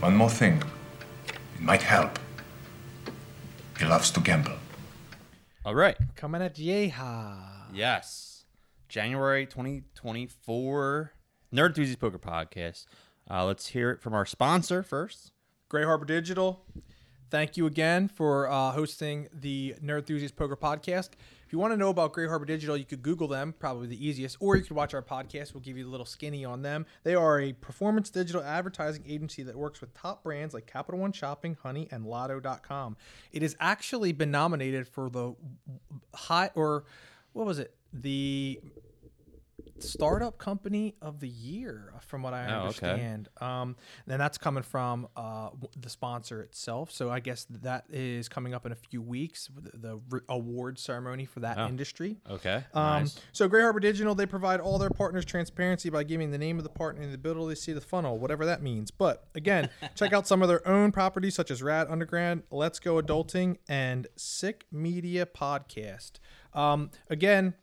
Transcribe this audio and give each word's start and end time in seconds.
One 0.00 0.16
more 0.16 0.30
thing. 0.30 0.62
It 1.54 1.60
might 1.60 1.82
help. 1.82 2.18
He 3.78 3.84
loves 3.84 4.10
to 4.12 4.20
gamble. 4.20 4.54
All 5.64 5.74
right. 5.74 5.96
Coming 6.16 6.40
at 6.40 6.56
Yeha. 6.56 7.36
Yes. 7.72 8.44
January 8.88 9.44
2024 9.44 11.12
Nerd 11.54 11.66
Enthusiast 11.66 12.00
Poker 12.00 12.18
Podcast. 12.18 12.86
Uh, 13.30 13.44
let's 13.44 13.68
hear 13.68 13.90
it 13.90 14.00
from 14.00 14.14
our 14.14 14.24
sponsor 14.24 14.82
first. 14.82 15.32
Gray 15.68 15.84
Harbor 15.84 16.06
Digital. 16.06 16.64
Thank 17.30 17.56
you 17.56 17.66
again 17.66 18.08
for 18.08 18.48
uh, 18.48 18.72
hosting 18.72 19.28
the 19.32 19.74
Nerd 19.84 19.98
Enthusiast 19.98 20.34
Poker 20.34 20.56
Podcast. 20.56 21.10
If 21.50 21.54
you 21.54 21.58
want 21.58 21.72
to 21.72 21.76
know 21.76 21.88
about 21.88 22.12
Gray 22.12 22.28
Harbor 22.28 22.44
Digital, 22.44 22.76
you 22.76 22.84
could 22.84 23.02
Google 23.02 23.26
them, 23.26 23.52
probably 23.58 23.88
the 23.88 24.06
easiest, 24.06 24.36
or 24.38 24.54
you 24.54 24.62
could 24.62 24.76
watch 24.76 24.94
our 24.94 25.02
podcast. 25.02 25.52
We'll 25.52 25.62
give 25.62 25.76
you 25.76 25.84
a 25.84 25.90
little 25.90 26.06
skinny 26.06 26.44
on 26.44 26.62
them. 26.62 26.86
They 27.02 27.16
are 27.16 27.40
a 27.40 27.54
performance 27.54 28.08
digital 28.08 28.40
advertising 28.40 29.02
agency 29.04 29.42
that 29.42 29.56
works 29.56 29.80
with 29.80 29.92
top 29.92 30.22
brands 30.22 30.54
like 30.54 30.68
Capital 30.68 31.00
One 31.00 31.10
Shopping, 31.10 31.56
Honey, 31.60 31.88
and 31.90 32.06
Lotto.com. 32.06 32.96
It 33.32 33.42
has 33.42 33.56
actually 33.58 34.12
been 34.12 34.30
nominated 34.30 34.86
for 34.86 35.10
the 35.10 35.34
high, 36.14 36.52
or 36.54 36.84
what 37.32 37.46
was 37.46 37.58
it? 37.58 37.74
The 37.92 38.60
startup 39.82 40.38
company 40.38 40.94
of 41.02 41.20
the 41.20 41.28
year 41.28 41.92
from 42.06 42.22
what 42.22 42.32
i 42.34 42.44
Oh, 42.46 42.66
okay. 42.68 42.88
understand 42.90 43.28
um 43.40 43.76
and 44.08 44.20
that's 44.20 44.38
coming 44.38 44.62
from 44.62 45.08
uh 45.16 45.50
the 45.80 45.88
sponsor 45.90 46.42
itself 46.42 46.90
so 46.90 47.10
i 47.10 47.20
guess 47.20 47.46
that 47.62 47.84
is 47.90 48.28
coming 48.28 48.54
up 48.54 48.66
in 48.66 48.72
a 48.72 48.76
few 48.76 49.00
weeks 49.02 49.48
the, 49.54 49.70
the 49.76 50.00
re- 50.10 50.20
award 50.28 50.78
ceremony 50.78 51.24
for 51.24 51.40
that 51.40 51.58
Oh. 51.58 51.66
industry 51.68 52.16
Okay. 52.30 52.64
um, 52.74 53.02
nice. 53.02 53.18
So 53.32 53.48
Gray 53.48 53.62
Harbor 53.62 53.80
Digital, 53.80 54.14
they 54.14 54.26
provide 54.26 54.60
all 54.60 54.78
their 54.78 54.90
partners 54.90 55.24
transparency 55.24 55.90
by 55.90 56.04
giving 56.04 56.30
the 56.30 56.38
name 56.38 56.58
of 56.58 56.64
the 56.64 56.70
partner 56.70 57.02
and 57.02 57.10
the 57.10 57.14
ability 57.16 57.54
to 57.54 57.60
see 57.60 57.72
the 57.72 57.80
funnel, 57.80 58.18
whatever 58.18 58.46
that 58.46 58.62
means. 58.62 58.90
But 58.90 59.24
again, 59.34 59.68
check 59.94 60.12
out 60.12 60.26
some 60.26 60.42
of 60.42 60.48
their 60.48 60.66
own 60.66 60.92
properties 60.92 61.34
such 61.34 61.50
as 61.50 61.62
Rad 61.62 61.88
Underground, 61.90 62.42
Let's 62.50 62.78
Go 62.78 63.00
Adulting, 63.00 63.56
and 63.68 64.06
Sick 64.16 64.66
Media 64.70 65.26
Podcast. 65.26 66.12
Um, 66.54 66.90
again, 67.08 67.54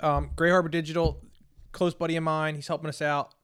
um, 0.00 0.30
Gray 0.36 0.50
Harbor 0.50 0.68
Digital, 0.68 1.20
close 1.72 1.94
buddy 1.94 2.16
of 2.16 2.24
mine. 2.24 2.54
He's 2.54 2.68
helping 2.68 2.88
us 2.88 3.02
out. 3.02 3.34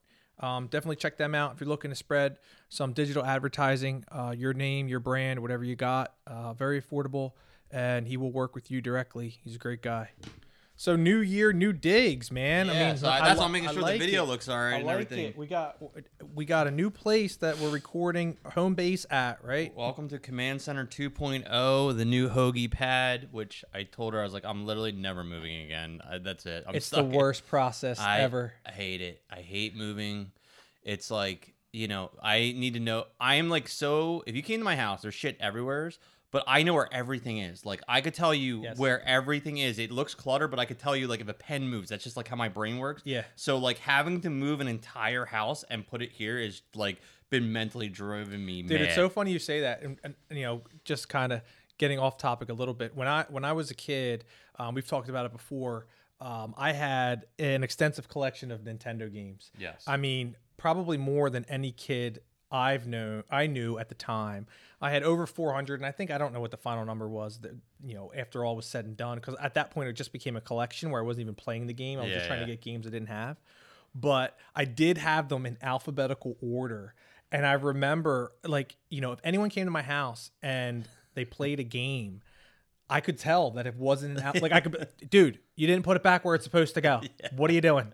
Um, 0.40 0.66
definitely 0.66 0.96
check 0.96 1.16
them 1.16 1.34
out 1.34 1.54
if 1.54 1.60
you're 1.60 1.68
looking 1.68 1.90
to 1.90 1.94
spread 1.96 2.38
some 2.68 2.92
digital 2.92 3.24
advertising, 3.24 4.04
uh, 4.10 4.34
your 4.36 4.52
name, 4.52 4.88
your 4.88 5.00
brand, 5.00 5.40
whatever 5.40 5.64
you 5.64 5.76
got. 5.76 6.14
Uh, 6.26 6.52
very 6.54 6.80
affordable, 6.80 7.32
and 7.70 8.08
he 8.08 8.16
will 8.16 8.32
work 8.32 8.54
with 8.54 8.70
you 8.70 8.80
directly. 8.80 9.28
He's 9.42 9.54
a 9.54 9.58
great 9.58 9.80
guy. 9.80 10.10
So 10.76 10.96
new 10.96 11.18
year, 11.18 11.52
new 11.52 11.72
digs, 11.72 12.32
man. 12.32 12.68
I 12.68 12.72
Yeah, 12.74 12.88
mean, 12.88 12.96
so 12.96 13.06
I- 13.08 13.18
I 13.20 13.20
that's 13.28 13.34
li- 13.34 13.38
why 13.38 13.44
I'm 13.46 13.52
making 13.52 13.68
I 13.68 13.72
sure 13.74 13.82
the 13.84 13.96
video 13.98 14.24
it. 14.24 14.26
looks 14.26 14.48
all 14.48 14.58
right 14.58 14.72
I 14.72 14.76
and 14.78 14.86
like 14.86 14.94
everything. 14.94 15.26
it. 15.26 15.36
We 15.36 15.46
got 15.46 15.76
we 16.34 16.44
got 16.44 16.66
a 16.66 16.70
new 16.72 16.90
place 16.90 17.36
that 17.36 17.58
we're 17.58 17.70
recording 17.70 18.36
home 18.44 18.74
base 18.74 19.06
at, 19.08 19.42
right? 19.44 19.72
Welcome 19.76 20.08
to 20.08 20.18
Command 20.18 20.60
Center 20.62 20.84
2.0, 20.84 21.96
the 21.96 22.04
new 22.04 22.28
Hoagie 22.28 22.68
pad, 22.70 23.28
which 23.30 23.64
I 23.72 23.84
told 23.84 24.14
her 24.14 24.20
I 24.20 24.24
was 24.24 24.32
like, 24.32 24.44
I'm 24.44 24.66
literally 24.66 24.90
never 24.90 25.22
moving 25.22 25.62
again. 25.64 26.00
I, 26.08 26.18
that's 26.18 26.44
it. 26.44 26.64
I'm 26.66 26.74
it's 26.74 26.90
the 26.90 26.96
stuck 26.96 27.04
in- 27.06 27.12
worst 27.12 27.46
process 27.46 28.00
I, 28.00 28.20
ever. 28.22 28.52
I 28.66 28.72
hate 28.72 29.00
it. 29.00 29.22
I 29.30 29.42
hate 29.42 29.76
moving. 29.76 30.32
It's 30.82 31.08
like, 31.08 31.54
you 31.72 31.86
know, 31.86 32.10
I 32.20 32.52
need 32.56 32.74
to 32.74 32.80
know. 32.80 33.04
I 33.20 33.36
am 33.36 33.48
like 33.48 33.68
so. 33.68 34.24
If 34.26 34.34
you 34.34 34.42
came 34.42 34.58
to 34.58 34.64
my 34.64 34.76
house, 34.76 35.02
there's 35.02 35.14
shit 35.14 35.36
everywhere, 35.40 35.92
but 36.34 36.42
I 36.48 36.64
know 36.64 36.74
where 36.74 36.88
everything 36.92 37.38
is. 37.38 37.64
Like, 37.64 37.80
I 37.86 38.00
could 38.00 38.12
tell 38.12 38.34
you 38.34 38.62
Yes. 38.64 38.76
where 38.76 39.00
everything 39.06 39.58
is. 39.58 39.78
It 39.78 39.92
looks 39.92 40.16
cluttered, 40.16 40.50
but 40.50 40.58
I 40.58 40.64
could 40.64 40.80
tell 40.80 40.96
you, 40.96 41.06
like, 41.06 41.20
if 41.20 41.28
a 41.28 41.32
pen 41.32 41.68
moves, 41.68 41.90
that's 41.90 42.02
just 42.02 42.16
like 42.16 42.26
how 42.26 42.34
my 42.34 42.48
brain 42.48 42.78
works. 42.78 43.02
Yeah. 43.04 43.22
So, 43.36 43.56
like, 43.56 43.78
having 43.78 44.20
to 44.22 44.30
move 44.30 44.60
an 44.60 44.66
entire 44.66 45.26
house 45.26 45.62
and 45.70 45.86
put 45.86 46.02
it 46.02 46.10
here 46.10 46.36
is 46.36 46.62
like 46.74 47.00
been 47.30 47.52
mentally 47.52 47.88
driven 47.88 48.44
me 48.44 48.62
Dude, 48.62 48.72
mad. 48.72 48.80
it's 48.82 48.96
so 48.96 49.08
funny 49.08 49.30
you 49.30 49.38
say 49.38 49.60
that, 49.60 49.82
and, 49.82 49.96
and, 50.02 50.14
and, 50.28 50.36
you 50.40 50.44
know, 50.44 50.62
just 50.84 51.08
kind 51.08 51.32
of 51.32 51.40
getting 51.78 52.00
off 52.00 52.18
topic 52.18 52.48
a 52.48 52.52
little 52.52 52.74
bit. 52.74 52.96
When 52.96 53.06
I 53.06 53.26
when 53.30 53.44
I 53.44 53.52
was 53.52 53.70
a 53.70 53.74
kid, 53.74 54.24
um, 54.58 54.74
we've 54.74 54.88
talked 54.88 55.08
about 55.08 55.26
it 55.26 55.32
before. 55.32 55.86
Um, 56.20 56.52
I 56.58 56.72
had 56.72 57.26
an 57.38 57.62
extensive 57.62 58.08
collection 58.08 58.50
of 58.50 58.62
Nintendo 58.62 59.12
games. 59.12 59.52
Yes. 59.56 59.84
I 59.86 59.98
mean, 59.98 60.34
probably 60.56 60.96
more 60.96 61.30
than 61.30 61.44
any 61.48 61.70
kid 61.70 62.22
I've 62.54 62.86
known 62.86 63.24
I 63.30 63.46
knew 63.46 63.78
at 63.78 63.88
the 63.88 63.94
time. 63.94 64.46
I 64.80 64.90
had 64.90 65.02
over 65.02 65.26
400, 65.26 65.80
and 65.80 65.86
I 65.86 65.90
think 65.92 66.10
I 66.10 66.18
don't 66.18 66.32
know 66.32 66.40
what 66.40 66.50
the 66.50 66.56
final 66.56 66.84
number 66.84 67.08
was. 67.08 67.38
That 67.40 67.52
you 67.84 67.94
know, 67.94 68.12
after 68.16 68.44
all 68.44 68.54
was 68.54 68.66
said 68.66 68.84
and 68.84 68.96
done, 68.96 69.18
because 69.18 69.34
at 69.40 69.54
that 69.54 69.70
point 69.70 69.88
it 69.88 69.94
just 69.94 70.12
became 70.12 70.36
a 70.36 70.40
collection 70.40 70.90
where 70.90 71.00
I 71.00 71.04
wasn't 71.04 71.22
even 71.22 71.34
playing 71.34 71.66
the 71.66 71.74
game. 71.74 71.98
I 71.98 72.02
was 72.04 72.12
just 72.12 72.24
Yeah, 72.24 72.28
trying 72.28 72.46
to 72.46 72.52
get 72.52 72.60
games 72.60 72.86
I 72.86 72.90
didn't 72.90 73.08
have 73.08 73.36
but 73.94 74.36
I 74.56 74.64
did 74.64 74.98
have 74.98 75.28
them 75.28 75.46
in 75.46 75.56
alphabetical 75.62 76.36
order. 76.42 76.94
And 77.30 77.46
I 77.46 77.52
remember, 77.52 78.32
like, 78.44 78.76
you 78.88 79.00
know, 79.00 79.12
if 79.12 79.20
anyone 79.24 79.50
came 79.50 79.66
to 79.66 79.70
my 79.70 79.82
house 79.82 80.30
and 80.42 80.86
they 81.14 81.24
played 81.24 81.60
a 81.60 81.64
game, 81.64 82.20
I 82.90 83.00
could 83.00 83.18
tell 83.18 83.52
that 83.52 83.66
it 83.66 83.76
wasn't 83.76 84.18
al- 84.18 84.34
like 84.40 84.52
I 84.52 84.60
could, 84.60 84.88
dude, 85.10 85.38
you 85.56 85.66
didn't 85.66 85.84
put 85.84 85.96
it 85.96 86.02
back 86.02 86.24
where 86.24 86.34
it's 86.34 86.44
supposed 86.44 86.74
to 86.74 86.80
go. 86.80 87.02
What 87.36 87.50
are 87.50 87.54
you 87.54 87.60
doing? 87.60 87.92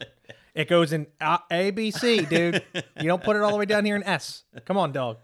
It 0.54 0.68
goes 0.68 0.92
in 0.92 1.06
A, 1.20 1.38
A, 1.50 1.70
B, 1.70 1.90
C, 1.90 2.24
dude. 2.24 2.62
You 2.74 3.06
don't 3.06 3.22
put 3.22 3.36
it 3.36 3.42
all 3.42 3.52
the 3.52 3.56
way 3.56 3.66
down 3.66 3.84
here 3.84 3.96
in 3.96 4.02
S. 4.04 4.44
Come 4.64 4.76
on, 4.76 4.92
dog. 4.92 5.18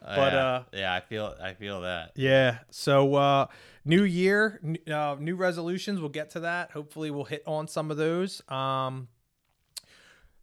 but, 0.00 0.32
yeah. 0.32 0.44
uh, 0.44 0.62
yeah, 0.72 0.94
I 0.94 1.00
feel, 1.00 1.34
I 1.42 1.54
feel 1.54 1.82
that. 1.82 2.12
Yeah. 2.16 2.58
So 2.70 3.14
uh 3.14 3.46
new 3.84 4.04
year, 4.04 4.60
uh, 4.90 5.16
new 5.18 5.36
resolutions. 5.36 6.00
We'll 6.00 6.08
get 6.08 6.30
to 6.30 6.40
that. 6.40 6.70
Hopefully, 6.72 7.10
we'll 7.10 7.24
hit 7.24 7.42
on 7.46 7.68
some 7.68 7.90
of 7.90 7.96
those. 7.96 8.42
Um. 8.48 9.08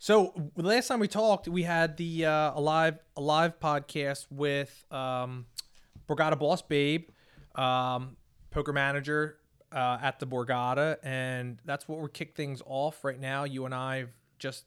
So 0.02 0.34
the 0.56 0.64
last 0.64 0.88
time 0.88 1.02
we 1.02 1.10
talked, 1.10 1.48
we 1.50 1.64
had 1.64 1.98
the 1.98 2.26
uh, 2.26 2.54
a 2.56 2.62
live 2.62 3.00
live 3.18 3.60
podcast 3.60 4.28
with 4.30 4.86
um, 4.92 5.46
Borgata 6.08 6.40
Boss 6.40 6.62
Babe, 6.62 7.10
um, 7.56 8.16
poker 8.50 8.72
manager 8.72 9.39
uh, 9.72 9.98
at 10.02 10.20
the 10.20 10.28
Borgata, 10.28 10.98
and 11.04 11.60
that's 11.66 11.88
what 11.88 12.00
we're 12.00 12.10
kick 12.10 12.36
things 12.36 12.62
off 12.66 13.04
right 13.04 13.20
now. 13.20 13.44
You 13.44 13.66
and 13.66 13.74
I 13.74 13.98
have 13.98 14.10
just 14.40 14.66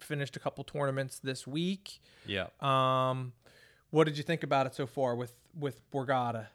finished 0.00 0.36
a 0.36 0.40
couple 0.40 0.64
tournaments 0.64 1.18
this 1.18 1.46
week. 1.46 2.00
Yeah. 2.26 2.46
Um, 2.60 3.32
what 3.90 4.04
did 4.04 4.16
you 4.16 4.22
think 4.22 4.42
about 4.42 4.66
it 4.66 4.74
so 4.74 4.86
far 4.86 5.14
with 5.14 5.32
with 5.58 5.78
Borgata? 5.90 6.46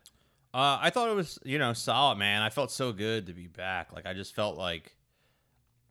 Uh, 0.54 0.80
I 0.82 0.90
thought 0.90 1.10
it 1.10 1.16
was, 1.16 1.38
you 1.44 1.60
know, 1.60 1.74
solid, 1.74 2.18
man. 2.18 2.42
I 2.42 2.50
felt 2.50 2.72
so 2.72 2.92
good 2.92 3.28
to 3.28 3.34
be 3.34 3.48
back. 3.48 3.94
Like 3.94 4.06
I 4.06 4.14
just 4.14 4.34
felt 4.34 4.58
like 4.58 4.96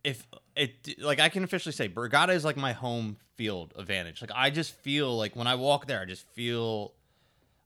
if 0.03 0.27
it 0.57 1.01
like 1.01 1.21
I 1.21 1.29
can 1.29 1.45
officially 1.45 1.73
say 1.73 1.89
Borgata 1.89 2.31
is 2.31 2.45
like 2.45 2.57
my 2.57 2.73
home 2.73 3.17
field 3.37 3.73
advantage. 3.77 4.21
Like 4.21 4.33
I 4.35 4.51
just 4.51 4.75
feel 4.75 5.17
like 5.17 5.37
when 5.37 5.47
I 5.47 5.55
walk 5.55 5.87
there, 5.87 6.01
I 6.01 6.07
just 6.07 6.27
feel 6.31 6.93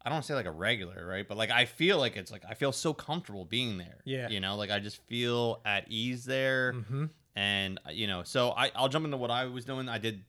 I 0.05 0.09
don't 0.09 0.25
say 0.25 0.35
like 0.35 0.47
a 0.47 0.51
regular, 0.53 1.07
right? 1.07 1.27
But 1.27 1.37
like 1.37 1.51
I 1.51 1.65
feel 1.65 1.99
like 1.99 2.17
it's 2.17 2.33
like 2.33 2.43
I 2.49 2.55
feel 2.55 2.73
so 2.73 2.93
comfortable 2.93 3.45
being 3.45 3.79
there. 3.79 3.99
Yeah. 4.05 4.29
You 4.29 4.41
know, 4.41 4.57
like 4.57 4.71
I 4.71 4.79
just 4.81 4.99
feel 5.07 5.61
at 5.65 5.85
ease 5.89 6.25
there. 6.25 6.73
Mm-hmm. 6.73 7.05
And 7.37 7.81
uh, 7.87 7.91
you 7.91 8.07
know, 8.07 8.23
so 8.25 8.51
I 8.51 8.71
I'll 8.75 8.89
jump 8.89 9.05
into 9.05 9.17
what 9.17 9.31
I 9.31 9.47
was 9.47 9.65
doing. 9.65 9.89
I 9.89 9.99
did 9.99 10.25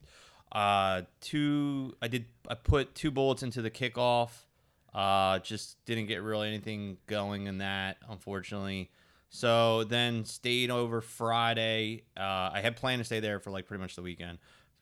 uh 0.51 1.01
two 1.21 1.95
I 2.01 2.07
did 2.07 2.25
I 2.47 2.53
put 2.53 2.93
two 2.93 3.09
bullets 3.09 3.41
into 3.41 3.61
the 3.61 3.71
kickoff. 3.71 4.29
Uh 4.93 5.39
just 5.39 5.83
didn't 5.85 6.05
get 6.05 6.21
really 6.21 6.47
anything 6.47 6.97
going 7.07 7.47
in 7.47 7.57
that, 7.57 7.97
unfortunately. 8.07 8.91
So 9.29 9.83
then 9.83 10.23
stayed 10.25 10.69
over 10.69 11.01
Friday. 11.01 12.03
Uh 12.15 12.51
I 12.53 12.61
had 12.61 12.75
planned 12.75 12.99
to 12.99 13.05
stay 13.05 13.19
there 13.19 13.39
for 13.39 13.49
like 13.49 13.65
pretty 13.65 13.81
much 13.81 13.95
the 13.95 14.03
weekend. 14.03 14.37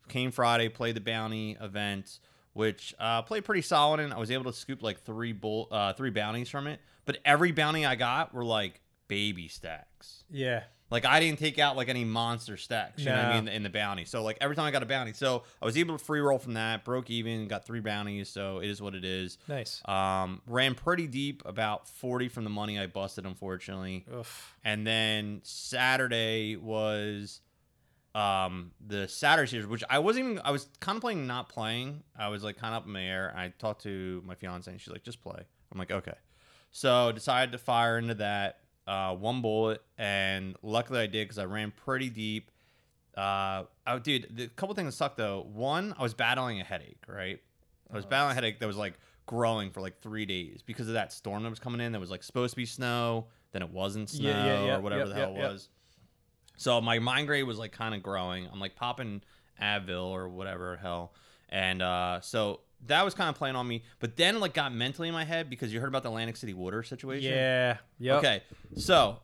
Came 0.10 0.32
Friday, 0.32 0.68
played 0.68 0.96
the 0.96 1.02
bounty 1.02 1.56
event, 1.62 2.20
which 2.54 2.94
uh 3.00 3.22
played 3.22 3.46
pretty 3.46 3.62
solid 3.62 4.00
and 4.00 4.14
I 4.14 4.18
was 4.18 4.32
able 4.32 4.46
to 4.46 4.54
scoop 4.54 4.82
like 4.84 5.02
three 5.02 5.32
bull 5.34 5.68
uh 5.72 5.94
three 5.94 6.10
bounties 6.12 6.50
from 6.50 6.68
it. 6.68 6.80
But 7.06 7.18
every 7.26 7.52
bounty 7.52 7.86
I 7.86 7.96
got 7.96 8.34
were 8.34 8.44
like 8.46 8.82
baby 9.08 9.48
stacks. 9.48 10.24
Yeah. 10.30 10.64
Like 10.90 11.06
I 11.06 11.22
didn't 11.22 11.40
take 11.40 11.58
out 11.58 11.78
like 11.78 11.88
any 11.88 12.04
monster 12.04 12.58
stacks, 12.58 13.00
you 13.02 13.06
know 13.06 13.16
what 13.16 13.26
I 13.26 13.30
No. 13.30 13.36
mean, 13.44 13.48
in 13.48 13.64
the 13.64 13.70
bounty. 13.70 14.04
So 14.04 14.24
like 14.24 14.38
every 14.42 14.58
time 14.58 14.66
I 14.66 14.72
got 14.72 14.84
a 14.84 14.86
bounty, 14.86 15.14
so 15.14 15.44
I 15.62 15.66
was 15.66 15.78
able 15.78 15.98
to 15.98 16.04
free 16.04 16.20
roll 16.20 16.38
from 16.38 16.56
that, 16.56 16.84
broke 16.84 17.10
even, 17.10 17.48
got 17.48 17.66
three 17.66 17.80
bounties, 17.80 18.28
so 18.28 18.60
it 18.60 18.70
is 18.70 18.82
what 18.82 18.94
it 18.94 19.06
is. 19.06 19.38
Nice. 19.48 19.82
Um, 19.88 20.42
ran 20.48 20.76
pretty 20.76 21.08
deep, 21.08 21.44
about 21.46 21.88
forty 21.88 22.28
from 22.28 22.44
the 22.44 22.50
money 22.50 22.78
I 22.78 22.88
busted, 22.88 23.26
unfortunately. 23.26 24.06
Oof. 24.14 24.54
And 24.66 24.86
then 24.86 25.40
Saturday 25.44 26.58
was 26.58 27.40
um 28.14 28.72
the 28.86 29.08
Saturday 29.08 29.50
series, 29.50 29.68
which 29.68 29.84
I 29.90 30.00
wasn't 30.00 30.26
even 30.26 30.42
I 30.44 30.52
was 30.52 30.68
contemplating 30.80 31.28
not 31.28 31.50
playing. 31.50 32.04
I 32.18 32.28
was 32.30 32.44
like 32.44 32.58
kind 32.58 32.74
of 32.74 32.82
up 32.82 32.88
in 32.88 32.94
the 32.94 33.00
air. 33.00 33.34
I 33.36 33.54
talked 33.58 33.84
to 33.84 34.22
my 34.26 34.36
fiance 34.36 34.70
and 34.70 34.80
she's 34.80 34.92
like, 34.92 35.04
just 35.04 35.22
play. 35.22 35.42
I'm 35.72 35.80
like, 35.80 35.92
okay. 35.92 36.16
So 36.72 37.12
decided 37.12 37.52
to 37.52 37.58
fire 37.58 37.98
into 37.98 38.16
that 38.16 38.60
uh, 38.88 39.16
one 39.16 39.42
bullet, 39.42 39.82
and 39.98 40.56
luckily 40.62 41.00
I 41.00 41.08
did 41.08 41.26
because 41.26 41.38
I 41.38 41.46
ran 41.46 41.72
pretty 41.72 42.10
deep. 42.10 42.52
Uh, 43.16 43.64
oh, 43.88 44.00
dude, 44.00 44.28
the 44.32 44.48
couple 44.48 44.74
things 44.76 44.94
that 44.94 44.98
sucked 44.98 45.18
though. 45.18 45.46
One, 45.54 45.94
I 45.98 46.04
was 46.04 46.14
battling 46.14 46.62
a 46.62 46.64
headache. 46.64 47.04
Right, 47.08 47.40
I 47.92 47.96
was 47.96 48.06
battling 48.06 48.32
a 48.32 48.36
headache 48.36 48.60
that 48.60 48.68
was 48.68 48.78
like 48.78 48.94
growing 49.26 49.72
for 49.72 49.82
like 49.82 50.02
three 50.02 50.26
days 50.26 50.62
because 50.66 50.88
of 50.88 50.94
that 50.96 51.14
storm 51.14 51.44
that 51.44 51.50
was 51.50 51.60
coming 51.60 51.82
in. 51.82 51.92
That 51.92 52.00
was 52.00 52.10
like 52.10 52.24
supposed 52.24 52.52
to 52.52 52.58
be 52.58 52.66
snow, 52.66 53.28
then 53.52 53.62
it 53.62 53.70
wasn't 53.70 54.10
snow 54.10 54.30
Yeah, 54.30 54.46
yeah, 54.46 54.66
yeah, 54.66 54.78
or 54.78 54.82
whatever 54.82 55.06
yep, 55.06 55.10
the 55.10 55.16
hell 55.16 55.34
yep, 55.36 55.38
it 55.38 55.44
yep. 55.44 55.62
So 56.62 56.80
my 56.80 57.00
mind 57.00 57.26
grade 57.26 57.46
was 57.46 57.58
like 57.58 57.72
kind 57.72 57.96
of 57.96 58.04
growing. 58.04 58.48
I'm 58.54 58.60
like 58.60 58.76
popping 58.76 59.24
Advil 59.60 60.06
or 60.06 60.30
whatever 60.30 60.78
hell, 60.78 61.12
and 61.50 61.82
uh, 61.82 62.22
so 62.22 62.60
that 62.86 63.04
was 63.04 63.16
kind 63.16 63.30
of 63.30 63.36
playing 63.36 63.56
on 63.56 63.68
me. 63.68 63.82
But 63.98 64.16
then 64.16 64.40
like 64.40 64.54
got 64.54 64.72
mentally 64.72 65.08
in 65.08 65.14
my 65.16 65.24
head 65.24 65.50
because 65.50 65.74
you 65.74 65.80
heard 65.80 65.88
about 65.88 66.04
the 66.04 66.10
Atlantic 66.10 66.38
City 66.38 66.54
water 66.54 66.84
situation. 66.84 67.34
Yeah. 67.34 67.78
Yep. 67.98 68.18
Okay, 68.20 68.44
so 68.78 69.18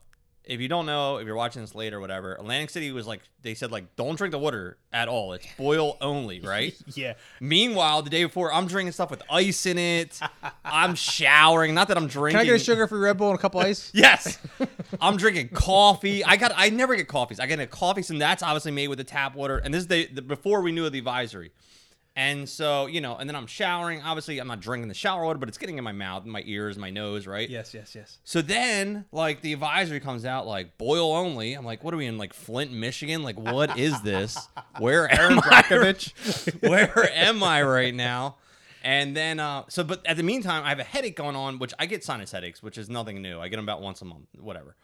if 0.48 0.62
you 0.62 0.68
don't 0.68 0.86
know, 0.86 1.18
if 1.18 1.26
you're 1.26 1.36
watching 1.36 1.62
this 1.62 1.76
later, 1.76 1.98
or 1.98 2.00
whatever, 2.00 2.34
Atlantic 2.34 2.70
City 2.70 2.92
was 2.92 3.06
like 3.06 3.22
they 3.42 3.54
said 3.54 3.72
like 3.72 3.96
don't 3.96 4.16
drink 4.16 4.32
the 4.32 4.40
water 4.40 4.78
at 4.94 5.08
all. 5.08 5.34
It's 5.34 5.46
boil 5.58 5.98
only, 6.02 6.40
right? 6.44 6.76
Yeah. 6.96 7.14
Meanwhile, 7.40 8.02
the 8.04 8.10
day 8.10 8.24
before, 8.24 8.54
I'm 8.54 8.68
drinking 8.68 8.94
stuff 8.94 9.12
with 9.12 9.22
ice 9.30 9.66
in 9.66 9.78
it. 9.78 10.20
I'm 10.64 10.96
showering. 10.96 11.74
Not 11.74 11.90
that 11.90 11.98
I'm 11.98 12.08
drinking. 12.08 12.40
Can 12.40 12.48
I 12.48 12.50
get 12.50 12.56
a 12.62 12.64
sugar-free 12.64 13.00
Red 13.00 13.18
Bull 13.18 13.30
and 13.30 13.38
a 13.38 13.42
couple 13.42 13.60
ice? 13.60 13.92
Yes. 13.98 14.38
I'm 15.02 15.18
drinking 15.18 15.50
coffee. 15.50 16.24
I 16.24 16.38
got. 16.38 16.52
I 16.56 16.70
never 16.70 16.96
get 16.96 17.08
coffees. 17.08 17.40
I 17.40 17.46
get 17.46 17.60
a 17.60 17.68
coffee, 17.68 18.04
and 18.10 18.22
that's 18.22 18.42
obviously 18.44 18.72
made 18.72 18.88
with 18.88 19.00
the 19.00 19.04
tap 19.04 19.36
water. 19.36 19.58
And 19.58 19.74
this 19.74 19.82
is 19.82 19.88
the, 19.88 20.06
the 20.08 20.22
before 20.22 20.62
we 20.62 20.72
knew 20.72 20.86
of 20.86 20.92
the 20.92 21.00
advisory. 21.00 21.52
And 22.18 22.50
so 22.50 22.88
you 22.88 23.00
know, 23.00 23.16
and 23.16 23.30
then 23.30 23.36
I'm 23.36 23.46
showering. 23.46 24.02
Obviously, 24.02 24.40
I'm 24.40 24.48
not 24.48 24.60
drinking 24.60 24.88
the 24.88 24.96
shower 24.96 25.24
water, 25.24 25.38
but 25.38 25.50
it's 25.50 25.60
getting 25.60 25.78
in 25.78 25.84
my 25.84 25.92
mouth, 25.92 26.24
and 26.24 26.32
my 26.32 26.42
ears, 26.48 26.76
my 26.76 26.90
nose, 26.90 27.28
right? 27.28 27.48
Yes. 27.48 27.76
Yes. 27.76 27.94
Yes. 27.94 28.18
So 28.24 28.42
then, 28.42 29.06
like 29.12 29.42
the 29.42 29.54
advisory 29.54 30.00
comes 30.00 30.26
out, 30.26 30.48
like 30.48 30.80
boil 30.80 31.16
only. 31.16 31.54
I'm 31.54 31.64
like, 31.64 31.84
what 31.84 31.94
are 31.94 31.98
we 31.98 32.08
in, 32.08 32.18
like 32.18 32.34
Flint, 32.34 32.72
Michigan? 32.74 33.22
Like, 33.22 33.40
what 33.40 33.78
is 33.78 34.02
this? 34.02 34.48
Where 34.80 35.08
am 35.14 35.40
I? 35.44 35.94
Where 36.62 37.12
am 37.14 37.44
I 37.44 37.62
right 37.62 37.94
now? 37.94 38.38
And 38.84 39.16
then, 39.16 39.40
uh, 39.40 39.66
so 39.68 39.84
but 39.84 40.04
at 40.08 40.18
the 40.18 40.24
meantime, 40.24 40.64
I 40.64 40.70
have 40.70 40.80
a 40.80 40.84
headache 40.84 41.16
going 41.16 41.36
on, 41.36 41.60
which 41.60 41.74
I 41.78 41.86
get 41.86 42.04
sinus 42.04 42.32
headaches, 42.32 42.64
which 42.64 42.80
is 42.80 42.90
nothing 42.90 43.22
new. 43.22 43.40
I 43.40 43.48
get 43.48 43.58
them 43.58 43.66
about 43.66 43.82
once 43.82 44.02
a 44.02 44.06
month, 44.06 44.26
whatever. 44.40 44.76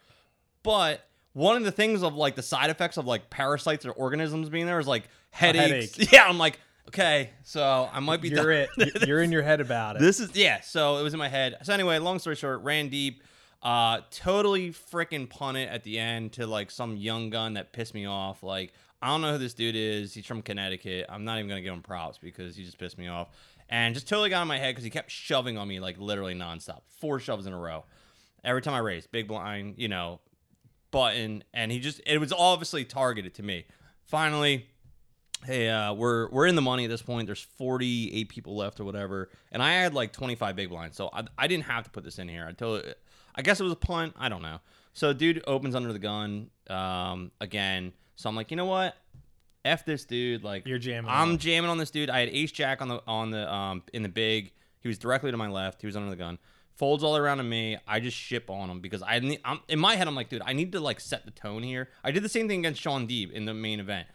But 0.62 1.04
one 1.32 1.56
of 1.56 1.64
the 1.64 1.72
things 1.72 2.04
of 2.04 2.14
like 2.14 2.36
the 2.36 2.42
side 2.42 2.70
effects 2.70 2.96
of 2.96 3.06
like 3.06 3.28
parasites 3.28 3.84
or 3.84 3.90
organisms 3.90 4.48
being 4.50 4.66
there 4.66 4.78
is 4.78 4.86
like 4.86 5.08
headaches. 5.30 5.96
headache. 5.96 6.12
Yeah, 6.12 6.26
I'm 6.26 6.38
like, 6.38 6.60
okay, 6.88 7.30
so 7.42 7.88
I 7.92 8.00
might 8.00 8.20
be. 8.20 8.28
You're 8.28 8.66
done. 8.66 8.68
it. 8.78 9.06
You're 9.08 9.22
in 9.22 9.32
your 9.32 9.42
head 9.42 9.60
about 9.60 9.96
it. 9.96 10.02
This 10.02 10.20
is 10.20 10.34
yeah. 10.34 10.60
So 10.60 10.98
it 10.98 11.02
was 11.02 11.14
in 11.14 11.18
my 11.18 11.28
head. 11.28 11.56
So 11.62 11.72
anyway, 11.72 11.98
long 11.98 12.18
story 12.18 12.36
short, 12.36 12.62
ran 12.62 12.88
deep. 12.88 13.22
Uh, 13.62 14.02
totally 14.10 14.70
freaking 14.70 15.28
punted 15.28 15.68
at 15.70 15.84
the 15.84 15.98
end 15.98 16.32
to 16.34 16.46
like 16.46 16.70
some 16.70 16.96
young 16.96 17.30
gun 17.30 17.54
that 17.54 17.72
pissed 17.72 17.94
me 17.94 18.06
off. 18.06 18.42
Like 18.42 18.72
I 19.00 19.08
don't 19.08 19.20
know 19.20 19.32
who 19.32 19.38
this 19.38 19.54
dude 19.54 19.76
is. 19.76 20.14
He's 20.14 20.26
from 20.26 20.42
Connecticut. 20.42 21.06
I'm 21.08 21.24
not 21.24 21.38
even 21.38 21.48
gonna 21.48 21.62
give 21.62 21.72
him 21.74 21.82
props 21.82 22.18
because 22.18 22.56
he 22.56 22.64
just 22.64 22.78
pissed 22.78 22.98
me 22.98 23.08
off. 23.08 23.28
And 23.68 23.94
just 23.94 24.06
totally 24.08 24.28
got 24.28 24.42
in 24.42 24.48
my 24.48 24.58
head 24.58 24.72
because 24.72 24.84
he 24.84 24.90
kept 24.90 25.10
shoving 25.10 25.56
on 25.56 25.66
me 25.66 25.80
like 25.80 25.98
literally 25.98 26.34
nonstop, 26.34 26.82
four 26.86 27.18
shoves 27.18 27.46
in 27.46 27.52
a 27.52 27.58
row. 27.58 27.84
Every 28.44 28.60
time 28.60 28.74
I 28.74 28.78
raised, 28.78 29.10
big 29.10 29.26
blind, 29.26 29.74
you 29.78 29.88
know, 29.88 30.20
button, 30.90 31.42
and 31.52 31.72
he 31.72 31.80
just 31.80 32.00
it 32.06 32.18
was 32.18 32.32
obviously 32.32 32.84
targeted 32.84 33.34
to 33.34 33.42
me. 33.42 33.64
Finally, 34.04 34.66
hey, 35.44 35.68
uh, 35.68 35.92
we're 35.92 36.28
we're 36.30 36.46
in 36.46 36.54
the 36.54 36.62
money 36.62 36.84
at 36.84 36.90
this 36.90 37.02
point. 37.02 37.26
There's 37.26 37.40
48 37.42 38.28
people 38.28 38.56
left 38.56 38.80
or 38.80 38.84
whatever, 38.84 39.30
and 39.52 39.62
I 39.62 39.72
had 39.72 39.94
like 39.94 40.12
25 40.12 40.56
big 40.56 40.68
blinds, 40.68 40.96
so 40.96 41.10
I, 41.12 41.24
I 41.38 41.46
didn't 41.46 41.64
have 41.64 41.84
to 41.84 41.90
put 41.90 42.04
this 42.04 42.18
in 42.18 42.28
here. 42.28 42.46
I 42.48 42.52
told, 42.52 42.82
I 43.34 43.42
guess 43.42 43.60
it 43.60 43.64
was 43.64 43.72
a 43.72 43.76
punt. 43.76 44.14
I 44.18 44.28
don't 44.28 44.42
know. 44.42 44.58
So 44.92 45.12
dude 45.12 45.42
opens 45.46 45.74
under 45.74 45.92
the 45.92 45.98
gun 45.98 46.50
um, 46.70 47.30
again. 47.40 47.92
So 48.16 48.28
I'm 48.28 48.36
like, 48.36 48.50
you 48.50 48.56
know 48.56 48.66
what? 48.66 48.96
F 49.64 49.84
this 49.84 50.04
dude. 50.04 50.44
Like 50.44 50.66
You're 50.66 50.78
jamming 50.78 51.10
I'm 51.10 51.32
on. 51.32 51.38
jamming 51.38 51.70
on 51.70 51.78
this 51.78 51.90
dude. 51.90 52.10
I 52.10 52.20
had 52.20 52.28
Ace 52.28 52.52
Jack 52.52 52.80
on 52.82 52.88
the 52.88 53.02
on 53.06 53.30
the 53.30 53.52
um 53.52 53.82
in 53.92 54.02
the 54.02 54.08
big. 54.08 54.52
He 54.80 54.88
was 54.88 54.98
directly 54.98 55.30
to 55.30 55.36
my 55.36 55.48
left. 55.48 55.80
He 55.80 55.86
was 55.86 55.96
under 55.96 56.10
the 56.10 56.16
gun. 56.16 56.38
Folds 56.76 57.02
all 57.04 57.16
around 57.16 57.38
to 57.38 57.44
me. 57.44 57.78
I 57.86 58.00
just 58.00 58.16
ship 58.16 58.50
on 58.50 58.68
him 58.68 58.80
because 58.80 59.00
I 59.02 59.20
need, 59.20 59.40
I'm 59.44 59.60
in 59.68 59.78
my 59.78 59.94
head. 59.96 60.08
I'm 60.08 60.14
like, 60.16 60.28
dude, 60.28 60.42
I 60.44 60.52
need 60.52 60.72
to 60.72 60.80
like 60.80 61.00
set 61.00 61.24
the 61.24 61.30
tone 61.30 61.62
here. 61.62 61.88
I 62.02 62.10
did 62.10 62.22
the 62.22 62.28
same 62.28 62.48
thing 62.48 62.58
against 62.58 62.80
Shaun 62.82 63.06
Deeb 63.06 63.30
in 63.32 63.44
the 63.44 63.54
main 63.54 63.80
event. 63.80 64.08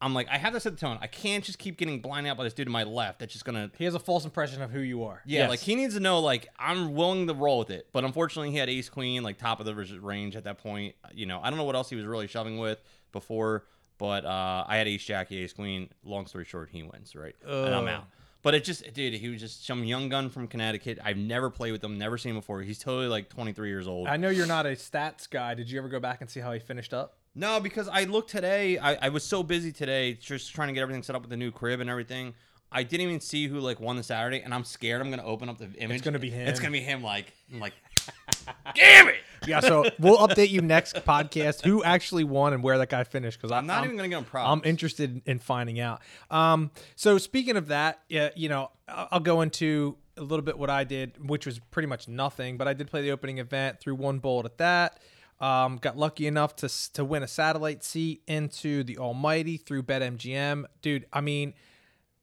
I'm 0.00 0.12
like, 0.12 0.28
I 0.28 0.36
have 0.36 0.52
to 0.52 0.60
set 0.60 0.72
the 0.74 0.78
tone. 0.78 0.98
I 1.00 1.06
can't 1.06 1.42
just 1.42 1.58
keep 1.58 1.78
getting 1.78 2.00
blinded 2.00 2.30
out 2.30 2.36
by 2.36 2.44
this 2.44 2.52
dude 2.52 2.66
to 2.66 2.70
my 2.70 2.82
left. 2.82 3.18
That's 3.18 3.32
just 3.32 3.44
gonna 3.46 3.70
he 3.78 3.84
has 3.84 3.94
a 3.94 3.98
false 3.98 4.24
impression 4.24 4.60
of 4.62 4.70
who 4.70 4.80
you 4.80 5.04
are. 5.04 5.22
yeah, 5.24 5.40
Yes. 5.40 5.50
like 5.50 5.60
he 5.60 5.74
needs 5.74 5.94
to 5.94 6.00
know 6.00 6.20
like 6.20 6.48
I'm 6.58 6.94
willing 6.94 7.26
to 7.28 7.34
roll 7.34 7.58
with 7.58 7.70
it. 7.70 7.88
But 7.92 8.04
unfortunately, 8.04 8.50
he 8.50 8.58
had 8.58 8.68
ace 8.68 8.88
queen 8.90 9.22
like 9.22 9.38
top 9.38 9.58
of 9.60 9.66
the 9.66 9.74
res- 9.74 9.92
range 9.96 10.36
at 10.36 10.44
that 10.44 10.58
point. 10.58 10.94
You 11.14 11.26
know, 11.26 11.40
I 11.42 11.48
don't 11.50 11.56
know 11.58 11.64
what 11.64 11.76
else 11.76 11.88
he 11.88 11.96
was 11.96 12.04
really 12.04 12.26
shoving 12.26 12.58
with 12.58 12.78
before, 13.12 13.64
but 13.98 14.24
uh, 14.26 14.64
I 14.68 14.76
had 14.76 14.86
ace 14.86 15.02
jack, 15.04 15.32
ace 15.32 15.52
queen. 15.54 15.88
Long 16.04 16.26
story 16.26 16.44
short, 16.44 16.68
he 16.70 16.82
wins 16.82 17.14
right, 17.16 17.34
and 17.46 17.74
I'm 17.74 17.88
out. 17.88 18.04
But 18.42 18.54
it 18.54 18.62
just, 18.62 18.92
dude, 18.94 19.14
he 19.14 19.28
was 19.28 19.40
just 19.40 19.66
some 19.66 19.82
young 19.82 20.08
gun 20.08 20.28
from 20.28 20.46
Connecticut. 20.46 21.00
I've 21.02 21.16
never 21.16 21.50
played 21.50 21.72
with 21.72 21.82
him, 21.82 21.98
never 21.98 22.16
seen 22.16 22.30
him 22.30 22.36
before. 22.36 22.60
He's 22.62 22.78
totally 22.78 23.08
like 23.08 23.28
23 23.28 23.68
years 23.68 23.88
old. 23.88 24.06
I 24.06 24.18
know 24.18 24.28
you're 24.28 24.46
not 24.46 24.66
a 24.66 24.70
stats 24.72 25.28
guy. 25.28 25.54
Did 25.54 25.68
you 25.68 25.78
ever 25.78 25.88
go 25.88 25.98
back 25.98 26.20
and 26.20 26.30
see 26.30 26.38
how 26.38 26.52
he 26.52 26.60
finished 26.60 26.94
up? 26.94 27.16
No, 27.38 27.60
because 27.60 27.86
I 27.86 28.04
looked 28.04 28.30
today. 28.30 28.78
I, 28.78 28.94
I 28.94 29.08
was 29.10 29.22
so 29.22 29.42
busy 29.42 29.70
today, 29.70 30.14
just 30.14 30.54
trying 30.54 30.68
to 30.68 30.74
get 30.74 30.80
everything 30.80 31.02
set 31.02 31.14
up 31.14 31.20
with 31.20 31.30
the 31.30 31.36
new 31.36 31.50
crib 31.50 31.80
and 31.80 31.90
everything. 31.90 32.32
I 32.72 32.82
didn't 32.82 33.06
even 33.06 33.20
see 33.20 33.46
who 33.46 33.60
like 33.60 33.78
won 33.78 33.96
the 33.96 34.02
Saturday, 34.02 34.40
and 34.40 34.54
I'm 34.54 34.64
scared 34.64 35.02
I'm 35.02 35.10
gonna 35.10 35.22
open 35.24 35.50
up 35.50 35.58
the 35.58 35.70
image. 35.74 35.96
It's 35.96 36.04
gonna 36.04 36.18
be 36.18 36.30
him. 36.30 36.48
It's 36.48 36.58
gonna 36.58 36.72
be 36.72 36.80
him. 36.80 37.02
Like, 37.02 37.34
I'm 37.52 37.60
like, 37.60 37.74
damn 38.74 39.08
it! 39.08 39.16
Yeah, 39.46 39.60
so 39.60 39.84
we'll 39.98 40.16
update 40.16 40.48
you 40.48 40.62
next 40.62 40.96
podcast 40.96 41.62
who 41.62 41.84
actually 41.84 42.24
won 42.24 42.54
and 42.54 42.62
where 42.62 42.78
that 42.78 42.88
guy 42.88 43.04
finished 43.04 43.38
because 43.38 43.52
I'm 43.52 43.66
not 43.66 43.84
even 43.84 43.96
gonna 43.96 44.08
get 44.08 44.18
him 44.18 44.24
props. 44.24 44.48
I'm 44.50 44.62
interested 44.68 45.20
in 45.26 45.38
finding 45.38 45.78
out. 45.78 46.00
Um, 46.30 46.70
so 46.94 47.18
speaking 47.18 47.56
of 47.56 47.68
that, 47.68 48.00
yeah, 48.08 48.30
you 48.34 48.48
know, 48.48 48.70
I'll 48.88 49.08
I'll 49.12 49.20
go 49.20 49.42
into 49.42 49.96
a 50.16 50.22
little 50.22 50.44
bit 50.44 50.58
what 50.58 50.70
I 50.70 50.84
did, 50.84 51.28
which 51.28 51.44
was 51.44 51.58
pretty 51.70 51.86
much 51.86 52.08
nothing, 52.08 52.56
but 52.56 52.66
I 52.66 52.72
did 52.72 52.88
play 52.88 53.02
the 53.02 53.10
opening 53.10 53.38
event, 53.38 53.78
threw 53.80 53.94
one 53.94 54.20
bullet 54.20 54.46
at 54.46 54.56
that. 54.58 54.98
Um, 55.38 55.76
got 55.76 55.98
lucky 55.98 56.26
enough 56.26 56.56
to 56.56 56.92
to 56.94 57.04
win 57.04 57.22
a 57.22 57.28
satellite 57.28 57.84
seat 57.84 58.22
into 58.26 58.82
the 58.84 58.96
Almighty 58.96 59.58
through 59.58 59.82
BetMGM, 59.82 60.64
dude. 60.80 61.06
I 61.12 61.20
mean, 61.20 61.52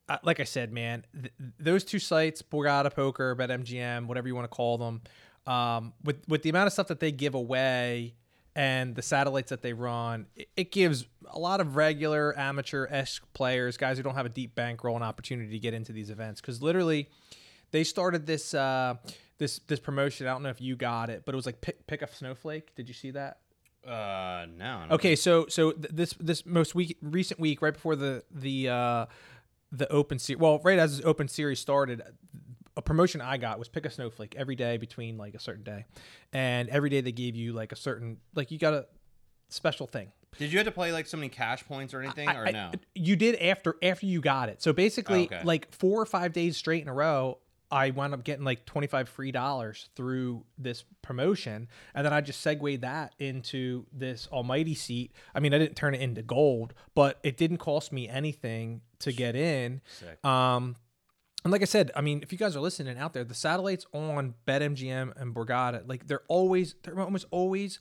uh, 0.09 0.17
like 0.23 0.39
I 0.39 0.45
said, 0.45 0.73
man, 0.73 1.05
th- 1.13 1.31
those 1.59 1.83
two 1.83 1.99
sites, 1.99 2.41
Borgata 2.41 2.93
Poker, 2.93 3.35
BetMGM, 3.35 4.07
whatever 4.07 4.27
you 4.27 4.35
want 4.35 4.45
to 4.45 4.55
call 4.55 4.77
them, 4.77 5.01
um, 5.45 5.93
with 6.03 6.27
with 6.27 6.41
the 6.41 6.49
amount 6.49 6.67
of 6.67 6.73
stuff 6.73 6.87
that 6.87 6.99
they 6.99 7.11
give 7.11 7.35
away 7.35 8.15
and 8.55 8.95
the 8.95 9.01
satellites 9.01 9.49
that 9.49 9.61
they 9.61 9.73
run, 9.73 10.25
it, 10.35 10.47
it 10.55 10.71
gives 10.71 11.05
a 11.31 11.39
lot 11.39 11.61
of 11.61 11.75
regular 11.75 12.37
amateur 12.37 12.87
esque 12.89 13.23
players, 13.33 13.77
guys 13.77 13.97
who 13.97 14.03
don't 14.03 14.15
have 14.15 14.25
a 14.25 14.29
deep 14.29 14.55
bankroll, 14.55 14.95
an 14.95 15.03
opportunity 15.03 15.51
to 15.51 15.59
get 15.59 15.73
into 15.73 15.91
these 15.91 16.09
events. 16.09 16.41
Because 16.41 16.61
literally, 16.61 17.09
they 17.71 17.83
started 17.83 18.25
this 18.25 18.53
uh, 18.53 18.95
this 19.37 19.59
this 19.67 19.79
promotion. 19.79 20.27
I 20.27 20.31
don't 20.31 20.43
know 20.43 20.49
if 20.49 20.61
you 20.61 20.75
got 20.75 21.09
it, 21.09 21.23
but 21.25 21.33
it 21.33 21.35
was 21.35 21.45
like 21.45 21.61
pick 21.61 21.85
pick 21.87 22.01
a 22.01 22.13
snowflake. 22.13 22.75
Did 22.75 22.87
you 22.87 22.93
see 22.93 23.11
that? 23.11 23.39
Uh, 23.87 24.45
no. 24.57 24.85
Okay, 24.91 25.15
so 25.15 25.45
so 25.49 25.71
th- 25.71 25.87
this 25.93 26.13
this 26.19 26.45
most 26.45 26.73
week 26.75 26.97
recent 27.01 27.39
week, 27.39 27.61
right 27.61 27.73
before 27.73 27.95
the 27.95 28.23
the 28.31 28.69
uh, 28.69 29.05
the 29.71 29.91
open 29.91 30.19
series, 30.19 30.39
well, 30.39 30.59
right 30.63 30.79
as 30.79 30.99
the 30.99 31.03
open 31.03 31.27
series 31.27 31.59
started, 31.59 32.01
a 32.77 32.81
promotion 32.81 33.19
I 33.19 33.37
got 33.37 33.59
was 33.59 33.67
pick 33.67 33.85
a 33.85 33.89
snowflake 33.89 34.35
every 34.37 34.55
day 34.55 34.77
between 34.77 35.17
like 35.17 35.33
a 35.35 35.39
certain 35.39 35.63
day, 35.63 35.85
and 36.31 36.69
every 36.69 36.89
day 36.89 37.01
they 37.01 37.11
gave 37.11 37.35
you 37.35 37.51
like 37.53 37.71
a 37.73 37.75
certain 37.75 38.17
like 38.35 38.51
you 38.51 38.57
got 38.57 38.73
a 38.73 38.85
special 39.49 39.85
thing. 39.87 40.11
Did 40.39 40.51
you 40.51 40.57
have 40.57 40.65
to 40.65 40.71
play 40.71 40.91
like 40.91 41.05
so 41.05 41.17
many 41.17 41.29
cash 41.29 41.63
points 41.67 41.93
or 41.93 42.01
anything, 42.01 42.29
or 42.29 42.47
I- 42.47 42.51
no? 42.51 42.71
You 42.95 43.15
did 43.17 43.35
after 43.35 43.75
after 43.83 44.05
you 44.05 44.21
got 44.21 44.47
it. 44.47 44.61
So 44.63 44.71
basically, 44.71 45.25
Okay. 45.25 45.41
like 45.43 45.73
four 45.75 46.01
or 46.01 46.05
five 46.05 46.31
days 46.31 46.55
straight 46.55 46.81
in 46.81 46.87
a 46.87 46.93
row, 46.93 47.37
I 47.73 47.89
wound 47.89 48.13
up 48.13 48.23
getting 48.23 48.45
like 48.45 48.65
twenty 48.65 48.85
five 48.87 49.09
free 49.09 49.31
dollars 49.31 49.89
through 49.95 50.45
this 50.59 50.83
promotion, 51.01 51.67
and 51.95 52.05
then 52.05 52.13
I 52.13 52.21
just 52.21 52.41
segued 52.41 52.81
that 52.81 53.15
into 53.17 53.85
this 53.91 54.27
almighty 54.31 54.75
seat. 54.75 55.11
I 55.33 55.39
mean, 55.39 55.53
I 55.55 55.57
didn't 55.57 55.75
turn 55.75 55.95
it 55.95 56.01
into 56.01 56.21
gold, 56.21 56.75
but 56.93 57.19
it 57.23 57.35
didn't 57.35 57.57
cost 57.57 57.91
me 57.91 58.07
anything 58.07 58.81
to 58.99 59.11
get 59.11 59.35
in. 59.35 59.81
Sick. 59.99 60.23
Um, 60.23 60.75
and 61.43 61.51
like 61.51 61.61
I 61.63 61.65
said, 61.65 61.91
I 61.95 62.01
mean, 62.01 62.21
if 62.21 62.31
you 62.31 62.37
guys 62.37 62.55
are 62.55 62.61
listening 62.61 62.97
out 62.99 63.13
there, 63.13 63.23
the 63.23 63.33
satellites 63.33 63.85
on 63.91 64.35
BetMGM 64.47 65.19
and 65.19 65.33
Borgata, 65.35 65.81
like 65.87 66.05
they're 66.07 66.23
always, 66.29 66.75
they're 66.83 66.97
almost 66.99 67.25
always 67.31 67.79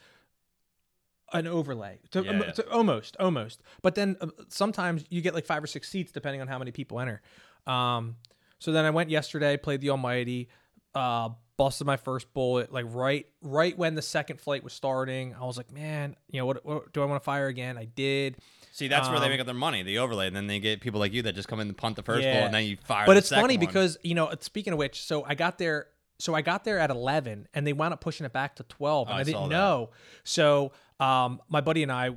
an 1.32 1.46
overlay. 1.46 1.98
To, 2.10 2.22
Yeah. 2.24 2.50
to- 2.52 2.70
almost, 2.70 3.16
almost. 3.20 3.62
But 3.82 3.94
then 3.94 4.16
uh, 4.20 4.28
sometimes 4.48 5.04
you 5.10 5.20
get 5.20 5.34
like 5.34 5.46
five 5.46 5.62
or 5.62 5.66
six 5.66 5.88
seats 5.88 6.12
depending 6.12 6.40
on 6.40 6.48
how 6.48 6.58
many 6.58 6.72
people 6.72 6.98
enter. 6.98 7.22
Um, 7.66 8.16
so 8.62 8.70
then 8.70 8.84
I 8.84 8.90
went 8.90 9.10
yesterday, 9.10 9.56
played 9.56 9.80
the 9.80 9.90
Almighty, 9.90 10.48
uh, 10.94 11.30
busted 11.56 11.84
my 11.86 11.96
first 11.96 12.32
bullet 12.32 12.72
like 12.72 12.86
right, 12.88 13.26
right 13.42 13.76
when 13.76 13.94
the 13.96 14.02
second 14.02 14.40
flight 14.40 14.62
was 14.62 14.72
starting. 14.72 15.34
I 15.34 15.44
was 15.44 15.56
like, 15.56 15.72
man, 15.72 16.14
you 16.30 16.40
know, 16.40 16.46
what, 16.46 16.64
what 16.64 16.92
do 16.92 17.02
I 17.02 17.06
want 17.06 17.20
to 17.20 17.24
fire 17.24 17.48
again? 17.48 17.76
I 17.76 17.86
did. 17.86 18.36
See, 18.72 18.86
that's 18.88 19.08
where 19.08 19.18
they 19.18 19.26
um, 19.26 19.32
make 19.32 19.40
up 19.40 19.46
their 19.46 19.54
money, 19.54 19.82
the 19.82 19.98
overlay, 19.98 20.28
and 20.28 20.36
then 20.36 20.46
they 20.46 20.60
get 20.60 20.80
people 20.80 21.00
like 21.00 21.12
you 21.12 21.22
that 21.22 21.34
just 21.34 21.48
come 21.48 21.58
in 21.60 21.68
and 21.68 21.76
punt 21.76 21.96
the 21.96 22.02
first 22.02 22.24
Yeah. 22.24 22.34
ball, 22.38 22.44
and 22.46 22.54
then 22.54 22.64
you 22.64 22.76
fire. 22.84 23.04
but 23.06 23.16
it's 23.16 23.28
funny 23.30 23.56
one. 23.56 23.66
because 23.66 23.98
you 24.02 24.14
know 24.14 24.32
speaking 24.40 24.72
of 24.72 24.78
which 24.78 25.02
so 25.02 25.24
i 25.24 25.34
got 25.34 25.58
there 25.58 25.88
so 26.18 26.34
i 26.34 26.40
got 26.40 26.62
there 26.64 26.78
at 26.78 26.88
11 26.90 27.48
and 27.52 27.66
they 27.66 27.72
wound 27.72 27.92
up 27.92 28.00
pushing 28.00 28.24
it 28.24 28.32
back 28.32 28.56
to 28.56 28.62
12 28.62 29.08
and 29.08 29.14
Oh, 29.14 29.16
I 29.18 29.20
i, 29.20 29.24
didn't 29.24 29.48
know 29.48 29.90
so 30.24 30.72
um, 31.02 31.40
my 31.48 31.60
buddy 31.60 31.82
and 31.82 31.90
I, 31.90 32.10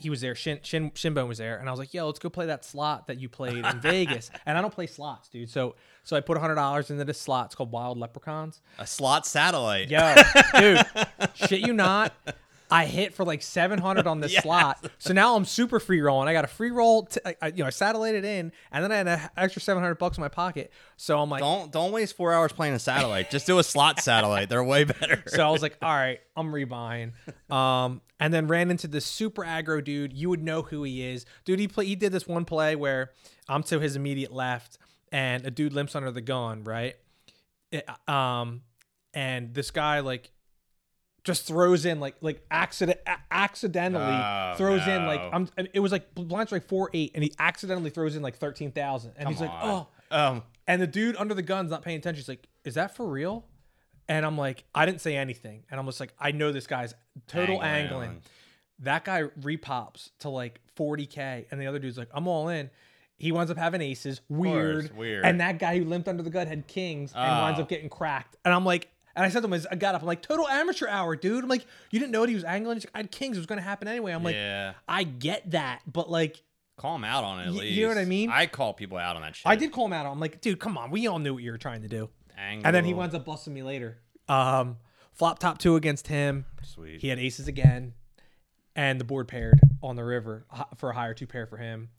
he 0.00 0.10
was 0.10 0.20
there. 0.20 0.34
Shin, 0.34 0.58
Shin 0.62 0.90
Shinbone 0.90 1.28
was 1.28 1.38
there, 1.38 1.56
and 1.58 1.68
I 1.68 1.70
was 1.72 1.78
like, 1.78 1.94
"Yo, 1.94 2.06
let's 2.06 2.18
go 2.18 2.28
play 2.30 2.46
that 2.46 2.64
slot 2.64 3.06
that 3.06 3.18
you 3.20 3.28
played 3.28 3.64
in 3.64 3.80
Vegas." 3.82 4.30
And 4.46 4.58
I 4.58 4.60
don't 4.60 4.74
play 4.74 4.86
slots, 4.86 5.28
dude. 5.28 5.48
So, 5.50 5.76
so 6.02 6.16
I 6.16 6.20
put 6.20 6.36
hundred 6.38 6.56
dollars 6.56 6.90
into 6.90 7.04
this 7.04 7.20
slot. 7.20 7.46
It's 7.46 7.54
called 7.54 7.70
Wild 7.70 7.98
Leprechauns. 7.98 8.60
a 8.78 8.86
slot 8.86 9.26
satellite. 9.26 9.88
Yo, 9.90 10.14
dude, 10.58 10.84
shit 11.34 11.60
you 11.60 11.72
not. 11.72 12.12
I 12.70 12.86
hit 12.86 13.14
for 13.14 13.24
like 13.24 13.42
700 13.42 14.06
on 14.06 14.20
this 14.22 14.34
slot. 14.36 14.86
So 14.98 15.12
now 15.12 15.36
I'm 15.36 15.44
super 15.44 15.78
free 15.78 16.00
rolling. 16.00 16.28
I 16.28 16.32
got 16.32 16.44
a 16.44 16.48
free 16.48 16.70
roll. 16.70 17.04
T- 17.04 17.20
I, 17.24 17.36
I- 17.42 17.46
you 17.48 17.58
know, 17.58 17.66
I 17.66 17.70
satellited 17.70 18.24
in, 18.24 18.52
and 18.72 18.82
then 18.84 18.90
I 18.90 18.96
had 18.96 19.06
an 19.08 19.20
extra 19.36 19.60
700 19.62 19.96
bucks 19.96 20.16
in 20.16 20.22
my 20.22 20.28
pocket. 20.28 20.72
So 20.96 21.20
I'm 21.20 21.28
like, 21.30 21.40
Don't 21.40 21.70
don't 21.70 21.92
waste 21.92 22.16
four 22.16 22.32
hours 22.32 22.52
playing 22.52 22.74
a 22.74 22.78
satellite. 22.78 23.30
Just 23.30 23.46
do 23.46 23.58
a 23.58 23.64
slot 23.64 24.00
satellite. 24.00 24.48
They're 24.48 24.64
way 24.64 24.84
better. 24.84 25.22
so 25.26 25.46
I 25.46 25.50
was 25.50 25.62
like, 25.62 25.76
all 25.82 25.94
right, 25.94 26.20
I'm 26.36 26.52
rebuying. 26.52 27.12
Um, 27.52 28.00
and 28.18 28.32
then 28.32 28.46
ran 28.48 28.70
into 28.70 28.88
this 28.88 29.04
super 29.04 29.44
aggro 29.44 29.82
dude. 29.84 30.12
You 30.12 30.30
would 30.30 30.42
know 30.42 30.62
who 30.62 30.82
he 30.84 31.02
is, 31.02 31.26
dude. 31.44 31.58
He 31.60 31.68
play. 31.68 31.86
He 31.86 31.96
did 31.96 32.12
this 32.12 32.26
one 32.26 32.44
play 32.44 32.76
where 32.76 33.10
I'm 33.48 33.62
to 33.64 33.78
his 33.80 33.94
immediate 33.96 34.32
left, 34.32 34.78
and 35.12 35.44
a 35.46 35.50
dude 35.50 35.72
limps 35.74 35.94
under 35.94 36.10
the 36.10 36.20
gun, 36.22 36.64
right? 36.64 36.96
It- 37.70 37.86
um, 38.08 38.62
and 39.12 39.52
this 39.54 39.70
guy 39.70 40.00
like 40.00 40.30
just 41.24 41.46
throws 41.46 41.84
in 41.86 42.00
like 42.00 42.16
like 42.20 42.44
accident 42.50 43.00
accidentally 43.30 44.04
Oh, 44.04 44.54
throws 44.56 44.86
in 44.86 45.06
like. 45.06 45.20
I'm. 45.32 45.48
It 45.72 45.80
was 45.80 45.90
like 45.92 46.14
blinds 46.14 46.52
like 46.52 46.68
four 46.68 46.90
eight, 46.92 47.12
and 47.14 47.24
he 47.24 47.32
accidentally 47.38 47.90
throws 47.90 48.14
in 48.16 48.22
like 48.22 48.36
thirteen 48.36 48.70
thousand, 48.72 49.12
and 49.16 49.28
he's 49.28 49.40
like, 49.40 49.50
oh. 49.52 49.88
Um, 50.10 50.42
And 50.66 50.80
the 50.80 50.86
dude 50.86 51.16
under 51.16 51.34
the 51.34 51.42
gun's 51.42 51.70
not 51.70 51.82
paying 51.82 51.98
attention. 51.98 52.20
He's 52.20 52.28
like, 52.28 52.46
"Is 52.64 52.74
that 52.74 52.94
for 52.94 53.06
real?" 53.06 53.44
And 54.08 54.24
I'm 54.26 54.36
like, 54.36 54.64
I 54.74 54.84
didn't 54.86 55.00
say 55.00 55.16
anything. 55.16 55.64
And 55.70 55.80
I'm 55.80 55.86
just 55.86 55.98
like, 55.98 56.12
I 56.20 56.30
know 56.32 56.52
this 56.52 56.66
guy's 56.66 56.92
total 57.26 57.62
Angling. 57.62 58.02
angling. 58.10 58.22
That 58.80 59.04
guy 59.04 59.22
repops 59.40 60.10
to 60.20 60.28
like 60.28 60.60
40k, 60.76 61.46
and 61.50 61.58
the 61.60 61.66
other 61.66 61.78
dude's 61.78 61.96
like, 61.96 62.10
I'm 62.12 62.28
all 62.28 62.48
in. 62.48 62.68
He 63.16 63.32
winds 63.32 63.50
up 63.50 63.56
having 63.56 63.80
aces, 63.80 64.20
weird, 64.28 64.94
weird. 64.96 65.24
And 65.24 65.40
that 65.40 65.58
guy 65.58 65.78
who 65.78 65.84
limped 65.84 66.08
under 66.08 66.22
the 66.22 66.28
gun 66.30 66.46
had 66.48 66.66
kings 66.66 67.12
and 67.14 67.42
winds 67.44 67.58
Oh. 67.58 67.62
up 67.62 67.68
getting 67.68 67.88
cracked. 67.88 68.36
And 68.44 68.52
I'm 68.52 68.64
like, 68.66 68.90
and 69.16 69.24
I 69.24 69.28
said 69.28 69.42
to 69.42 69.48
him 69.48 69.66
I 69.70 69.76
got 69.76 69.94
up, 69.94 70.00
I'm 70.02 70.06
like, 70.06 70.22
total 70.22 70.46
amateur 70.48 70.88
hour, 70.88 71.16
dude. 71.16 71.42
I'm 71.44 71.50
like, 71.50 71.66
you 71.90 71.98
didn't 72.00 72.12
know 72.12 72.20
what 72.20 72.28
he 72.28 72.34
was 72.34 72.44
angling. 72.44 72.76
He's 72.76 72.84
like, 72.86 72.92
I 72.94 72.98
had 72.98 73.10
kings. 73.10 73.36
It 73.36 73.40
was 73.40 73.46
going 73.46 73.58
to 73.58 73.62
happen 73.64 73.86
anyway. 73.88 74.12
I'm 74.12 74.22
like, 74.24 74.34
yeah. 74.34 74.74
I 74.88 75.04
get 75.04 75.50
that, 75.52 75.80
but 75.86 76.10
like, 76.10 76.42
Call 76.76 76.96
him 76.96 77.04
out 77.04 77.22
on 77.22 77.38
it 77.38 77.42
at 77.46 77.52
Y- 77.52 77.58
least. 77.60 77.74
you 77.76 77.82
know 77.84 77.88
what 77.90 77.98
I 77.98 78.04
mean? 78.04 78.30
I 78.30 78.46
call 78.46 78.72
people 78.72 78.98
out 78.98 79.14
on 79.14 79.22
that 79.22 79.36
shit. 79.36 79.46
I 79.46 79.54
did 79.54 79.70
call 79.70 79.86
him 79.86 79.92
out. 79.92 80.06
I'm 80.06 80.18
like, 80.18 80.40
dude, 80.40 80.58
come 80.58 80.76
on. 80.76 80.90
We 80.90 81.06
all 81.06 81.20
knew 81.20 81.32
what 81.34 81.42
you 81.44 81.52
were 81.52 81.58
trying 81.58 81.82
to 81.82 81.88
do. 81.88 82.10
Angle. 82.36 82.66
And 82.66 82.74
then 82.74 82.84
he 82.84 82.92
winds 82.94 83.14
up 83.14 83.24
busting 83.24 83.54
me 83.54 83.62
later. 83.62 83.98
Um, 84.28 84.78
flop 85.12 85.38
top 85.38 85.58
two 85.58 85.76
against 85.76 86.08
him. 86.08 86.46
Sweet. 86.64 87.00
He 87.00 87.06
had 87.06 87.20
aces 87.20 87.46
again, 87.46 87.92
and 88.74 89.00
the 89.00 89.04
board 89.04 89.28
paired 89.28 89.60
on 89.84 89.94
the 89.94 90.02
river 90.02 90.46
for 90.76 90.90
a 90.90 90.94
higher 90.94 91.14
two 91.14 91.28
pair 91.28 91.46
for 91.46 91.58
him. 91.58 91.90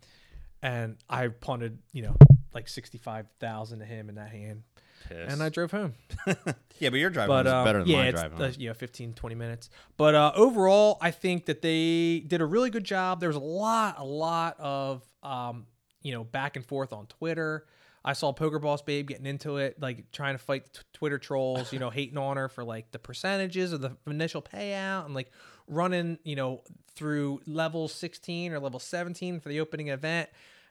And 0.62 0.98
I 1.10 1.29
punted, 1.29 1.79
you 1.93 2.01
know, 2.01 2.17
like 2.53 2.67
sixty 2.67 2.98
five 2.98 3.27
thousand 3.39 3.79
to 3.79 3.86
him 3.86 4.10
in 4.10 4.15
that 4.15 4.31
hand, 4.31 4.63
Pissed. 5.07 5.31
and 5.31 5.41
I 5.43 5.50
drove 5.50 5.71
home. 5.71 5.93
yeah, 6.27 6.89
but 6.89 6.93
your 6.93 7.09
driving 7.09 7.29
But 7.29 7.45
was 7.45 7.53
uh, 7.53 7.63
better 7.63 7.79
than 7.79 7.88
yeah, 7.89 7.97
my 7.97 8.07
it's 8.07 8.21
driving. 8.21 8.41
uh, 8.41 8.51
you 8.57 8.67
know 8.69 8.74
15, 8.74 9.13
20 9.13 9.35
minutes. 9.35 9.69
But 9.97 10.15
uh, 10.15 10.31
overall, 10.35 10.97
I 11.01 11.12
think 11.12 11.45
that 11.45 11.62
they 11.62 12.19
did 12.25 12.41
a 12.41 12.45
really 12.45 12.69
good 12.69 12.83
job. 12.83 13.19
There 13.19 13.29
was 13.29 13.35
a 13.35 13.39
lot, 13.39 13.95
a 14.00 14.05
lot 14.05 14.55
of 14.59 15.03
um, 15.24 15.65
you 16.01 16.12
know 16.13 16.24
back 16.24 16.55
and 16.55 16.65
forth 16.65 16.93
on 16.93 17.07
Twitter. 17.07 17.65
I 18.07 18.13
saw 18.13 18.31
Poker 18.31 18.59
Boss 18.59 18.83
Babe 18.83 19.07
getting 19.07 19.25
into 19.25 19.57
it, 19.57 19.81
like 19.81 20.12
trying 20.12 20.35
to 20.35 20.38
fight 20.38 20.71
t- 20.71 20.81
Twitter 20.93 21.17
trolls, 21.17 21.74
you 21.74 21.79
know, 21.79 21.89
hating 21.91 22.19
on 22.19 22.38
her 22.38 22.47
for 22.47 22.63
like 22.63 22.91
the 22.91 23.00
percentages 23.00 23.74
of 23.74 23.81
the 23.81 23.97
initial 24.05 24.43
payout 24.43 25.05
and 25.05 25.15
like 25.15 25.31
running, 25.67 26.19
you 26.24 26.35
know, 26.35 26.62
through 26.93 27.41
level 27.47 27.88
16 27.88 28.53
or 28.53 28.59
level 28.59 28.79
17 28.79 29.39
for 29.39 29.50
the 29.50 29.59
opening 29.59 29.88
event. 29.88 30.29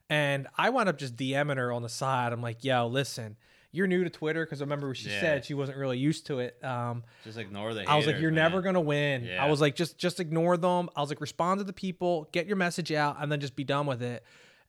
And 0.08 0.46
I 0.56 0.70
wound 0.70 0.88
up 0.88 0.96
just 0.96 1.16
DMing 1.16 1.56
her 1.56 1.72
on 1.72 1.82
the 1.82 1.88
side. 1.88 2.32
I'm 2.32 2.40
like, 2.40 2.62
yo, 2.62 2.86
listen, 2.86 3.36
you're 3.74 3.86
new 3.86 4.04
to 4.04 4.10
Twitter 4.10 4.44
because 4.44 4.60
I 4.60 4.64
remember 4.64 4.94
she 4.94 5.08
Yeah. 5.10 5.20
said 5.20 5.44
she 5.44 5.54
wasn't 5.54 5.78
really 5.78 5.98
used 5.98 6.26
to 6.26 6.38
it. 6.38 6.62
Um, 6.64 7.02
Just 7.24 7.38
ignore 7.38 7.74
the. 7.74 7.88
I 7.88 7.96
was 7.96 8.06
like, 8.06 8.20
you're 8.20 8.30
man. 8.30 8.50
never 8.50 8.62
gonna 8.62 8.80
win. 8.80 9.24
Yeah. 9.24 9.44
I 9.44 9.50
was 9.50 9.60
like, 9.60 9.74
just 9.74 9.98
just 9.98 10.20
ignore 10.20 10.56
them. 10.56 10.88
I 10.96 11.00
was 11.00 11.10
like, 11.10 11.20
respond 11.20 11.58
to 11.60 11.64
the 11.64 11.72
people, 11.72 12.28
get 12.32 12.46
your 12.46 12.56
message 12.56 12.92
out, 12.92 13.16
and 13.20 13.30
then 13.30 13.40
just 13.40 13.56
be 13.56 13.64
done 13.64 13.86
with 13.86 14.02
it. 14.02 14.24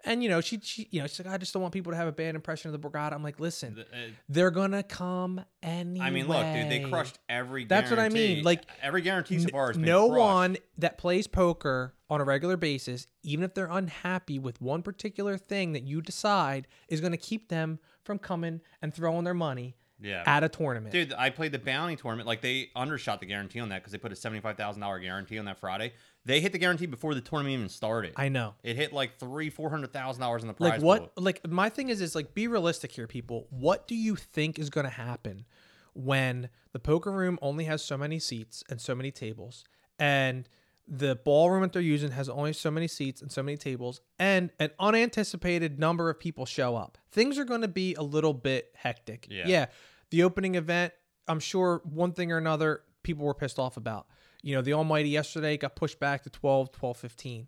And 0.08 0.22
you 0.22 0.30
know, 0.30 0.40
she 0.42 0.60
she 0.62 0.88
you 0.92 1.02
know, 1.02 1.08
she's 1.08 1.26
like, 1.26 1.34
I 1.34 1.38
just 1.38 1.52
don't 1.54 1.62
want 1.64 1.74
people 1.74 1.92
to 1.92 1.96
have 1.98 2.08
a 2.08 2.12
bad 2.12 2.36
impression 2.36 2.72
of 2.74 2.80
the 2.80 2.88
Borgata. 2.90 3.14
I'm 3.14 3.24
like, 3.24 3.40
listen, 3.40 3.78
Uh, 3.80 3.98
they're 4.30 4.52
gonna 4.52 4.84
come 4.84 5.42
anyway. 5.64 6.06
I 6.06 6.10
mean, 6.12 6.28
look, 6.28 6.46
dude, 6.54 6.70
they 6.70 6.82
crushed 6.88 7.18
every. 7.28 7.66
That's 7.66 7.90
what 7.90 8.00
I 8.00 8.10
mean, 8.10 8.44
like, 8.44 8.64
every 8.84 9.02
guarantee 9.02 9.40
so 9.40 9.50
far 9.50 9.68
has 9.68 9.78
no 9.78 10.08
crushed. 10.10 10.20
one 10.20 10.58
that 10.78 10.98
plays 11.00 11.26
poker 11.28 11.94
on 12.08 12.22
a 12.22 12.24
regular 12.24 12.56
basis, 12.56 13.08
even 13.24 13.44
if 13.44 13.56
they're 13.56 13.66
unhappy 13.72 14.38
with 14.38 14.62
one 14.62 14.84
particular 14.84 15.40
thing 15.40 15.74
that 15.74 15.82
you 15.82 16.04
decide, 16.04 16.68
is 16.88 17.02
going 17.02 17.12
to 17.14 17.18
keep 17.18 17.50
them 17.50 17.80
from 18.06 18.20
coming 18.20 18.62
and 18.82 18.94
throwing 18.94 19.24
their 19.26 19.34
money 19.34 19.76
Yeah. 20.00 20.24
at 20.26 20.44
a 20.44 20.50
tournament. 20.50 20.92
Dude, 20.94 21.14
I 21.14 21.30
played 21.30 21.52
the 21.52 21.60
bounty 21.60 21.96
tournament. 21.96 22.28
Like 22.28 22.42
they 22.42 22.70
undershot 22.76 23.20
the 23.20 23.26
guarantee 23.26 23.60
on 23.60 23.70
that 23.70 23.82
because 23.82 23.92
they 23.92 23.98
put 23.98 24.12
a 24.12 24.16
seventy-five 24.16 24.56
thousand 24.58 24.82
dollar 24.82 25.00
guarantee 25.00 25.38
on 25.40 25.46
that 25.46 25.58
Friday. 25.60 25.94
They 26.26 26.40
hit 26.42 26.52
the 26.54 26.58
guarantee 26.58 26.88
before 26.88 27.14
the 27.14 27.22
tournament 27.22 27.54
even 27.54 27.70
started. 27.70 28.14
I 28.16 28.30
know. 28.30 28.56
it 28.64 28.76
hit 28.76 28.92
like 28.94 29.20
three, 29.20 29.50
four 29.50 29.70
hundred 29.70 29.94
thousand 29.94 30.22
dollars 30.22 30.42
in 30.44 30.48
the 30.48 30.54
prize 30.54 30.72
like 30.72 30.82
what 30.82 31.16
pool. 31.16 31.24
like 31.24 31.48
my 31.48 31.70
thing 31.70 31.90
is 31.90 32.02
is 32.02 32.16
like 32.16 32.34
be 32.34 32.48
realistic 32.48 32.92
here 32.92 33.08
people 33.08 33.48
what 33.50 33.88
do 33.88 33.96
you 33.96 34.16
think 34.16 34.58
is 34.60 34.70
going 34.70 34.86
to 34.86 34.90
happen 34.92 35.46
when 35.94 36.50
the 36.74 36.80
poker 36.80 37.12
room 37.12 37.40
only 37.42 37.66
has 37.66 37.84
so 37.84 37.98
many 37.98 38.20
seats 38.20 38.64
and 38.70 38.82
so 38.82 38.94
many 38.96 39.12
tables 39.12 39.64
and 40.00 40.50
the 40.88 41.16
ballroom 41.16 41.64
that 41.64 41.74
they're 41.74 41.82
using 41.82 42.12
has 42.12 42.30
only 42.30 42.54
so 42.54 42.70
many 42.70 42.88
seats 42.88 43.22
and 43.22 43.32
so 43.32 43.42
many 43.42 43.58
tables 43.58 44.02
and 44.20 44.52
an 44.60 44.70
unanticipated 44.80 45.80
number 45.80 46.10
of 46.10 46.20
people 46.20 46.46
show 46.46 46.76
up. 46.76 46.98
Things 47.12 47.40
are 47.40 47.46
going 47.46 47.62
to 47.62 47.68
be 47.68 47.96
a 47.96 48.04
little 48.04 48.34
bit 48.34 48.72
hectic. 48.76 49.28
Yeah. 49.30 49.48
yeah 49.48 49.66
the 50.12 50.24
opening 50.24 50.56
event 50.56 50.94
i'm 51.28 51.40
sure 51.40 51.82
one 51.84 52.12
thing 52.12 52.32
or 52.32 52.38
another 52.38 52.82
people 53.04 53.26
were 53.26 53.34
pissed 53.34 53.60
off 53.60 53.78
about. 53.78 54.08
You 54.44 54.56
know 54.56 54.62
the 54.62 54.74
almighty 54.74 55.10
yesterday 55.10 55.58
got 55.58 55.76
pushed 55.76 56.00
back 56.00 56.24
to 56.24 56.30
12 56.30 56.72
12 56.72 56.98
15 56.98 57.48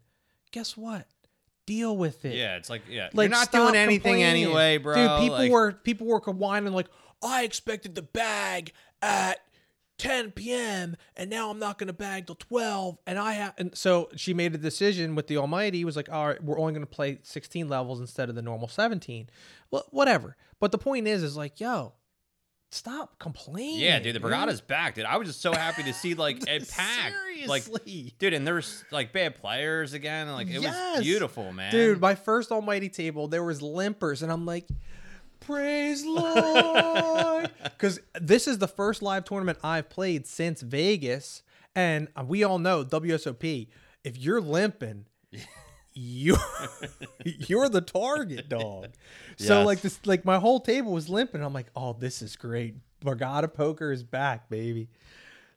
guess 0.51 0.75
what? 0.77 1.07
Deal 1.65 1.97
with 1.97 2.23
it. 2.25 2.35
Yeah, 2.35 2.55
it's 2.55 2.69
like 2.69 2.83
yeah, 2.89 3.09
like 3.13 3.29
you're 3.29 3.37
not 3.37 3.51
doing 3.51 3.75
anything 3.75 4.23
anyway, 4.23 4.77
bro. 4.77 4.95
Dude, 4.95 5.19
people 5.19 5.37
Like, 5.37 5.51
were 5.51 5.71
people 5.73 6.07
were 6.07 6.19
whining 6.19 6.73
like, 6.73 6.87
I 7.21 7.43
expected 7.43 7.93
the 7.93 8.03
bag 8.03 8.71
at 9.01 9.39
10 9.97 10.31
p.m. 10.31 10.95
and 11.15 11.29
now 11.29 11.49
I'm 11.49 11.59
not 11.59 11.77
going 11.77 11.87
to 11.87 11.93
bag 11.93 12.27
till 12.27 12.35
12. 12.35 12.97
And 13.07 13.17
I 13.17 13.33
have, 13.33 13.53
and 13.57 13.75
so 13.77 14.09
she 14.15 14.33
made 14.33 14.53
a 14.53 14.57
decision 14.57 15.15
with 15.15 15.27
the 15.27 15.37
Almighty. 15.37 15.83
Was 15.85 15.95
like, 15.95 16.11
all 16.11 16.27
right, 16.27 16.43
we're 16.43 16.59
only 16.59 16.73
going 16.73 16.85
to 16.85 16.91
play 16.91 17.19
16 17.23 17.67
levels 17.67 17.99
instead 17.99 18.29
of 18.29 18.35
the 18.35 18.41
normal 18.41 18.67
17. 18.67 19.29
Well, 19.71 19.85
whatever. 19.89 20.35
But 20.59 20.71
the 20.71 20.77
point 20.77 21.07
is, 21.07 21.23
is 21.23 21.35
like, 21.35 21.59
yo, 21.59 21.93
stop 22.71 23.17
complaining. 23.19 23.79
Yeah, 23.79 23.99
dude, 23.99 24.15
the 24.15 24.19
Borgata's 24.19 24.61
back, 24.61 24.95
dude. 24.95 25.05
I 25.05 25.17
was 25.17 25.27
just 25.29 25.41
so 25.41 25.53
happy 25.53 25.83
to 25.83 25.93
see 25.93 26.13
like 26.13 26.43
a 26.47 26.59
pack, 26.59 27.13
like, 27.47 27.63
dude, 28.19 28.33
and 28.33 28.45
there's 28.45 28.83
like 28.91 29.13
bad 29.13 29.35
players 29.35 29.93
again. 29.93 30.31
Like 30.31 30.47
it 30.47 30.61
Yes. 30.61 30.97
was 30.97 31.03
beautiful, 31.05 31.51
man. 31.53 31.71
Dude, 31.71 31.99
my 32.01 32.15
first 32.15 32.51
Almighty 32.51 32.89
table, 32.89 33.27
there 33.27 33.43
was 33.43 33.61
limpers, 33.61 34.21
and 34.21 34.31
I'm 34.31 34.45
like, 34.45 34.67
praise 35.39 36.05
Lord, 36.05 37.49
because 37.63 37.99
this 38.19 38.47
is 38.47 38.57
the 38.57 38.67
first 38.67 39.01
live 39.01 39.25
tournament 39.25 39.59
I've 39.63 39.89
played 39.89 40.27
since 40.27 40.61
Vegas, 40.61 41.43
and 41.75 42.07
we 42.25 42.43
all 42.43 42.59
know 42.59 42.83
WSOP. 42.83 43.67
If 44.03 44.17
you're 44.17 44.41
limping, 44.41 45.05
you're 45.93 46.37
you're 47.23 47.69
the 47.69 47.81
target 47.81 48.49
dog. 48.49 48.87
So 49.37 49.59
Yes. 49.59 49.65
like 49.65 49.81
this, 49.81 49.99
like 50.05 50.25
my 50.25 50.39
whole 50.39 50.59
table 50.59 50.91
was 50.91 51.09
limping. 51.09 51.43
I'm 51.43 51.53
like, 51.53 51.67
oh, 51.75 51.93
this 51.93 52.21
is 52.21 52.35
great. 52.35 52.75
Borgata 53.03 53.53
poker 53.53 53.91
is 53.91 54.03
back, 54.03 54.49
baby. 54.49 54.89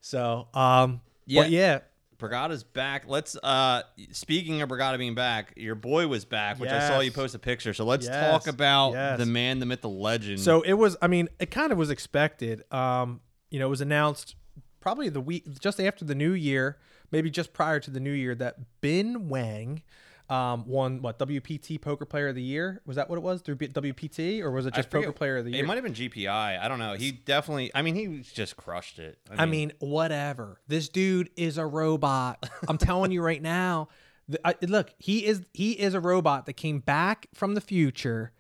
So, 0.01 0.49
um, 0.55 1.01
Yeah. 1.27 1.43
but 1.43 1.51
yeah, 1.51 1.79
Borgata's 2.21 2.63
back. 2.63 3.05
Let's 3.09 3.37
uh 3.43 3.83
speaking 4.13 4.63
of 4.63 4.69
Brigada 4.69 4.99
being 4.99 5.15
back, 5.15 5.55
your 5.57 5.75
boy 5.75 6.07
was 6.07 6.25
back, 6.25 6.61
which 6.61 6.71
I 6.71 6.87
saw 6.87 7.01
you 7.01 7.11
post 7.11 7.35
a 7.35 7.39
picture. 7.39 7.75
So 7.75 7.85
let's 7.85 8.07
Yes. 8.07 8.31
talk 8.45 8.47
about 8.53 8.93
Yes. 8.93 9.19
the 9.19 9.27
man, 9.27 9.59
the 9.59 9.67
myth, 9.67 9.81
the 9.81 9.89
legend. 9.89 10.41
So 10.41 10.63
it 10.63 10.75
was. 10.75 10.97
I 11.03 11.07
mean, 11.09 11.29
it 11.39 11.51
kind 11.51 11.73
of 11.73 11.79
was 11.79 11.91
expected. 11.91 12.63
Um, 12.73 13.21
you 13.51 13.59
know, 13.59 13.67
it 13.67 13.71
was 13.71 13.81
announced 13.81 14.37
probably 14.81 15.09
the 15.09 15.21
week 15.21 15.59
just 15.61 15.81
after 15.81 16.05
the 16.05 16.15
new 16.15 16.33
year, 16.33 16.79
maybe 17.11 17.31
just 17.31 17.53
prior 17.53 17.81
to 17.81 17.91
the 17.91 18.01
new 18.01 18.13
year, 18.13 18.35
that 18.37 18.57
Bin 18.81 19.29
Wang 19.29 19.83
um, 20.31 20.65
won 20.67 21.03
what 21.03 21.19
WPT 21.19 21.81
Poker 21.81 22.07
Player 22.07 22.29
of 22.29 22.35
the 22.37 22.43
Year. 22.43 22.81
Was 22.87 22.97
that 22.97 23.11
what 23.11 23.17
it 23.17 23.23
was 23.23 23.43
through 23.43 23.57
B- 23.57 23.69
WPT, 23.69 24.41
or 24.41 24.51
was 24.51 24.65
it 24.65 24.75
just 24.75 24.89
forget- 24.91 25.07
Poker 25.09 25.17
Player 25.19 25.37
of 25.39 25.45
the 25.45 25.51
Year? 25.51 25.65
It 25.65 25.67
might 25.67 25.75
have 25.75 25.85
been 25.85 25.93
GPI. 25.95 26.29
I 26.61 26.69
don't 26.69 26.79
know. 26.79 26.95
He 26.95 27.11
definitely. 27.13 27.71
I 27.75 27.83
mean, 27.83 27.95
he 27.97 28.23
just 28.33 28.57
crushed 28.57 28.99
it. 28.99 29.19
I 29.31 29.47
mean, 29.47 29.73
whatever. 29.81 30.61
This 30.69 30.89
dude 30.89 31.31
is 31.37 31.59
a 31.59 31.67
robot. 31.67 32.49
I'm 32.69 32.79
telling 32.79 33.11
you 33.11 33.23
right 33.23 33.43
now. 33.43 33.89
The, 34.29 34.41
I, 34.47 34.55
look, 34.63 34.95
he 34.99 35.27
is 35.27 35.45
he 35.53 35.73
is 35.73 35.95
a 35.95 36.01
robot 36.01 36.47
that 36.47 36.53
came 36.53 36.79
back 36.79 37.27
from 37.35 37.55
the 37.55 37.61
future 37.61 38.33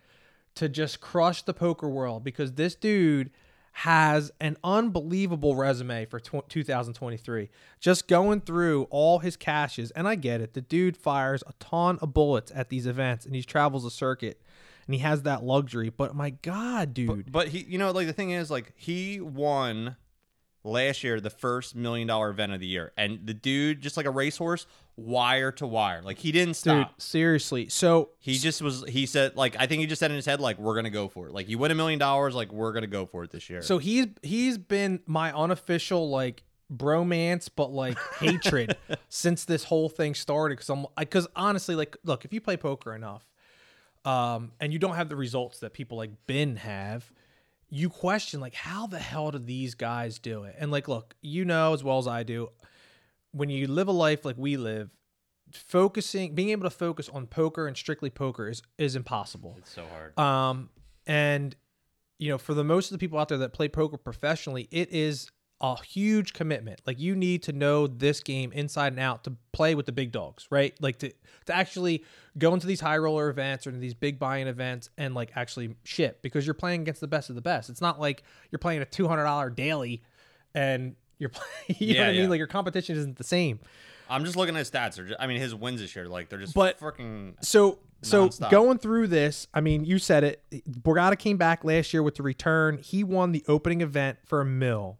to 0.54 0.68
just 0.68 1.00
crush 1.00 1.42
the 1.42 1.54
poker 1.54 1.88
world 1.88 2.22
because 2.22 2.52
this 2.52 2.74
dude 2.76 3.30
has 3.72 4.30
an 4.40 4.56
unbelievable 4.64 5.54
resume 5.54 6.04
for 6.04 6.18
2023. 6.20 7.48
Just 7.78 8.08
going 8.08 8.40
through 8.40 8.84
all 8.90 9.20
his 9.20 9.36
cashes, 9.36 9.90
and 9.92 10.08
I 10.08 10.16
get 10.16 10.40
it. 10.40 10.54
The 10.54 10.60
dude 10.60 10.96
fires 10.96 11.42
a 11.46 11.52
ton 11.60 11.98
of 12.02 12.12
bullets 12.12 12.52
at 12.54 12.68
these 12.68 12.86
events, 12.86 13.24
and 13.24 13.34
he 13.34 13.42
travels 13.42 13.84
a 13.84 13.90
circuit, 13.90 14.40
and 14.86 14.94
he 14.94 15.00
has 15.00 15.22
that 15.22 15.44
luxury. 15.44 15.88
But 15.88 16.14
my 16.14 16.30
God, 16.30 16.92
dude, 16.94 17.30
But 17.30 17.48
he, 17.48 17.60
you 17.60 17.78
know, 17.78 17.90
like 17.92 18.06
the 18.06 18.12
thing 18.12 18.30
is, 18.30 18.50
like 18.50 18.72
he 18.76 19.20
won 19.20 19.96
last 20.62 21.02
year 21.02 21.20
the 21.20 21.30
first 21.30 21.74
million 21.74 22.06
dollar 22.06 22.30
event 22.30 22.52
of 22.52 22.60
the 22.60 22.66
year, 22.66 22.92
and 22.96 23.20
the 23.24 23.34
dude 23.34 23.80
just 23.80 23.96
like 23.96 24.06
a 24.06 24.10
racehorse, 24.10 24.66
wire 25.00 25.52
to 25.52 25.66
wire, 25.66 26.02
like 26.02 26.18
he 26.18 26.32
didn't 26.32 26.54
stop. 26.54 26.96
Dude, 26.96 27.02
seriously. 27.02 27.68
So 27.68 28.10
He 28.18 28.36
just 28.38 28.62
was. 28.62 28.84
He 28.88 29.06
said, 29.06 29.36
like, 29.36 29.56
I 29.58 29.66
think 29.66 29.80
he 29.80 29.86
just 29.86 30.00
said 30.00 30.10
in 30.10 30.16
his 30.16 30.26
head, 30.26 30.40
like, 30.40 30.58
we're 30.58 30.74
gonna 30.74 30.90
go 30.90 31.08
for 31.08 31.26
it. 31.26 31.32
Like, 31.34 31.48
you 31.48 31.58
win 31.58 31.70
a 31.70 31.74
million 31.74 31.98
dollars, 31.98 32.34
like, 32.34 32.52
we're 32.52 32.72
gonna 32.72 32.86
go 32.86 33.06
for 33.06 33.24
it 33.24 33.30
this 33.30 33.48
year. 33.50 33.62
So 33.62 33.78
he's 33.78 34.06
he's 34.22 34.58
been 34.58 35.00
my 35.06 35.32
unofficial 35.32 36.10
like 36.10 36.42
bromance, 36.72 37.48
but 37.54 37.72
like 37.72 37.98
hatred 38.18 38.76
since 39.08 39.44
this 39.44 39.64
whole 39.64 39.88
thing 39.88 40.14
started. 40.14 40.58
Because 40.58 40.70
I'm 40.70 40.86
because 40.98 41.26
honestly, 41.34 41.74
like, 41.74 41.96
look, 42.04 42.24
if 42.24 42.32
you 42.32 42.40
play 42.40 42.56
poker 42.56 42.94
enough, 42.94 43.24
um, 44.04 44.52
and 44.60 44.72
you 44.72 44.78
don't 44.78 44.94
have 44.96 45.08
the 45.08 45.16
results 45.16 45.60
that 45.60 45.72
people 45.72 45.98
like 45.98 46.10
Ben 46.26 46.56
have, 46.56 47.10
you 47.68 47.88
question 47.88 48.40
like 48.40 48.54
how 48.54 48.86
the 48.86 48.98
hell 48.98 49.30
do 49.30 49.38
these 49.38 49.74
guys 49.74 50.18
do 50.18 50.44
it? 50.44 50.56
And 50.58 50.70
like, 50.70 50.88
look, 50.88 51.14
you 51.20 51.44
know 51.44 51.74
as 51.74 51.84
well 51.84 51.98
as 51.98 52.06
I 52.06 52.22
do, 52.22 52.50
when 53.32 53.50
you 53.50 53.66
live 53.66 53.88
a 53.88 53.92
life 53.92 54.24
like 54.24 54.36
we 54.38 54.56
live. 54.56 54.90
Focusing, 55.52 56.36
being 56.36 56.50
able 56.50 56.62
to 56.62 56.70
focus 56.70 57.08
on 57.08 57.26
poker 57.26 57.66
and 57.66 57.76
strictly 57.76 58.08
poker 58.08 58.48
is 58.48 58.62
is 58.78 58.94
impossible. 58.94 59.56
it's 59.58 59.72
so 59.72 59.84
hard. 59.92 60.16
Um, 60.16 60.70
and 61.08 61.56
you 62.20 62.28
know, 62.28 62.38
for 62.38 62.54
the 62.54 62.62
most 62.62 62.86
of 62.86 62.92
the 62.92 62.98
people 62.98 63.18
out 63.18 63.28
there 63.28 63.38
that 63.38 63.52
play 63.52 63.68
poker 63.68 63.96
professionally, 63.96 64.68
it 64.70 64.92
is 64.92 65.28
a 65.60 65.82
huge 65.82 66.32
commitment. 66.32 66.80
Like 66.86 66.98
you 66.98 67.14
need 67.16 67.42
to 67.44 67.52
know 67.52 67.86
this 67.86 68.20
game 68.20 68.52
inside 68.52 68.92
and 68.92 69.00
out 69.00 69.24
to 69.24 69.34
play 69.52 69.74
with 69.74 69.86
the 69.86 69.92
big 69.92 70.12
dogs, 70.12 70.46
right? 70.50 70.74
Like 70.80 70.98
to 71.00 71.12
to 71.46 71.54
actually 71.54 72.04
go 72.38 72.54
into 72.54 72.66
these 72.66 72.80
high 72.80 72.98
roller 72.98 73.28
events 73.28 73.66
or 73.66 73.70
into 73.70 73.80
these 73.80 73.94
big 73.94 74.18
buy-in 74.18 74.48
events 74.48 74.88
and 74.96 75.14
like 75.14 75.32
actually 75.34 75.74
ship 75.84 76.22
because 76.22 76.46
you're 76.46 76.54
playing 76.54 76.82
against 76.82 77.00
the 77.00 77.08
best 77.08 77.28
of 77.28 77.34
the 77.34 77.42
best. 77.42 77.68
It's 77.68 77.80
not 77.80 78.00
like 78.00 78.22
you're 78.50 78.58
playing 78.58 78.82
a 78.82 78.86
two 78.86 79.08
hundred 79.08 79.24
dollar 79.24 79.50
daily 79.50 80.02
and 80.54 80.96
you're 81.20 81.30
playing. 81.30 81.46
You 81.80 81.94
know 81.94 82.00
Yeah, 82.00 82.00
what 82.00 82.08
I 82.08 82.12
mean? 82.12 82.22
yeah. 82.22 82.28
Like 82.28 82.38
your 82.38 82.46
competition 82.48 82.96
isn't 82.96 83.16
the 83.16 83.24
same. 83.24 83.60
I'm 84.08 84.24
just 84.24 84.36
looking 84.36 84.56
at 84.56 84.58
his 84.58 84.70
stats. 84.70 84.96
They're 84.96 85.04
just, 85.04 85.20
I 85.20 85.28
mean, 85.28 85.40
his 85.40 85.54
wins 85.54 85.80
this 85.80 85.94
year, 85.94 86.08
like, 86.08 86.28
they're 86.28 86.40
just 86.40 86.54
But- 86.54 86.80
freaking. 86.80 87.34
So 87.42 87.78
so 88.02 88.28
Nonstop. 88.28 88.50
going 88.50 88.78
through 88.78 89.06
this, 89.08 89.46
I 89.54 89.60
mean, 89.60 89.84
you 89.84 89.98
said 89.98 90.24
it. 90.24 90.42
Borgata 90.68 91.16
came 91.18 91.36
back 91.36 91.64
last 91.64 91.92
year 91.92 92.02
with 92.02 92.14
the 92.16 92.22
return. 92.22 92.78
He 92.78 93.04
won 93.04 93.30
the 93.32 93.44
opening 93.46 93.82
event 93.82 94.18
for 94.24 94.40
a 94.40 94.44
mill, 94.44 94.98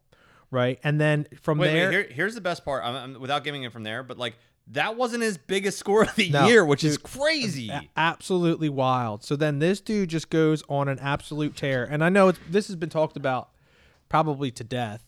right? 0.51 0.79
And 0.85 1.01
then 1.01 1.27
from 1.41 1.57
Wait, 1.59 1.73
there, 1.73 1.89
wait. 1.89 1.93
Here, 1.95 2.09
here's 2.15 2.35
the 2.35 2.41
best 2.43 2.63
part. 2.65 2.85
I'm, 2.85 2.95
I'm- 2.95 3.21
without 3.21 3.43
giving 3.43 3.63
it 3.65 3.73
from 3.73 3.83
there, 3.85 4.03
but 4.03 4.19
like, 4.19 4.35
that 4.73 4.97
wasn't 4.97 5.23
his 5.25 5.37
biggest 5.39 5.79
score 5.79 6.03
of 6.05 6.15
the 6.15 6.31
No, 6.31 6.47
year, 6.47 6.65
which 6.65 6.85
is 6.85 6.97
crazy. 6.99 7.71
a- 7.71 7.89
absolutely 7.97 8.69
wild. 8.69 9.25
So 9.25 9.35
then 9.35 9.59
this 9.59 9.81
dude 9.81 10.11
just 10.11 10.29
goes 10.31 10.63
on 10.69 10.87
an 10.87 10.99
absolute 11.01 11.57
tear, 11.57 11.83
and 11.85 12.05
I 12.05 12.11
know 12.11 12.29
it's, 12.29 12.39
this 12.49 12.67
has 12.69 12.77
been 12.77 12.91
talked 12.91 13.17
about 13.17 13.49
probably 14.09 14.51
to 14.53 14.63
death, 14.63 15.03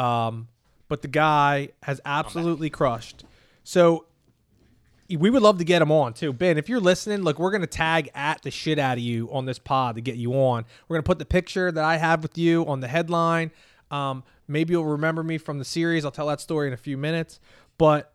um, 0.00 0.48
but 0.88 1.02
the 1.02 1.08
guy 1.08 1.68
has 1.82 2.00
absolutely 2.06 2.70
crushed. 2.70 3.24
So 3.64 4.06
we 5.08 5.28
would 5.28 5.42
love 5.42 5.58
to 5.58 5.64
get 5.64 5.82
him 5.82 5.92
on 5.92 6.14
too, 6.14 6.32
Ben. 6.32 6.56
If 6.56 6.68
you're 6.70 6.80
listening, 6.80 7.20
look, 7.22 7.38
we're 7.38 7.50
gonna 7.50 7.66
tag 7.66 8.10
at 8.14 8.40
the 8.42 8.50
shit 8.50 8.78
out 8.78 8.96
of 8.96 9.04
you 9.04 9.30
on 9.30 9.44
this 9.44 9.58
pod 9.58 9.96
to 9.96 10.00
get 10.00 10.16
you 10.16 10.32
on. 10.32 10.64
We're 10.88 10.96
gonna 10.96 11.02
put 11.02 11.18
the 11.18 11.26
picture 11.26 11.70
that 11.70 11.84
I 11.84 11.98
have 11.98 12.22
with 12.22 12.38
you 12.38 12.66
on 12.66 12.80
the 12.80 12.88
headline. 12.88 13.50
Um, 13.90 14.24
maybe 14.48 14.72
you'll 14.72 14.86
remember 14.86 15.22
me 15.22 15.36
from 15.36 15.58
the 15.58 15.64
series. 15.64 16.04
I'll 16.04 16.10
tell 16.10 16.28
that 16.28 16.40
story 16.40 16.68
in 16.68 16.72
a 16.72 16.78
few 16.78 16.96
minutes, 16.96 17.38
but 17.76 18.14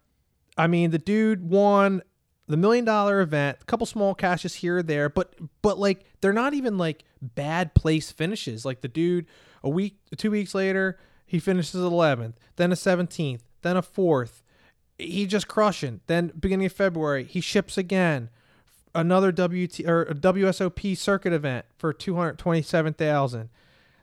I 0.57 0.65
mean, 0.67 0.89
the 0.89 0.97
dude 0.97 1.47
won 1.47 2.01
the 2.47 2.57
million 2.57 2.85
dollar 2.85 3.21
event, 3.21 3.59
a 3.61 3.65
couple 3.65 3.85
small 3.85 4.15
cashes 4.15 4.55
here 4.55 4.77
or 4.77 4.83
there, 4.83 5.09
but 5.09 5.35
but 5.61 5.77
like 5.77 6.05
they're 6.21 6.33
not 6.33 6.55
even 6.55 6.79
like 6.79 7.03
bad 7.21 7.75
place 7.75 8.11
finishes. 8.11 8.65
Like 8.65 8.81
the 8.81 8.87
dude 8.87 9.27
a 9.63 9.69
week, 9.69 9.97
two 10.17 10.31
weeks 10.31 10.55
later, 10.55 10.97
he 11.25 11.39
finishes 11.39 11.81
11th, 11.81 12.33
then 12.55 12.71
a 12.71 12.75
17th, 12.75 13.41
then 13.61 13.77
a 13.77 13.81
fourth. 13.81 14.43
He 14.97 15.25
just 15.25 15.47
crushing. 15.47 16.01
Then 16.07 16.31
beginning 16.39 16.67
of 16.67 16.73
February, 16.73 17.25
he 17.25 17.41
ships 17.41 17.77
again. 17.77 18.29
Another 18.93 19.31
WT 19.31 19.81
or 19.85 20.03
a 20.03 20.15
WSOP 20.15 20.95
circuit 20.97 21.33
event 21.33 21.65
for 21.77 21.91
227,000. 21.91 23.49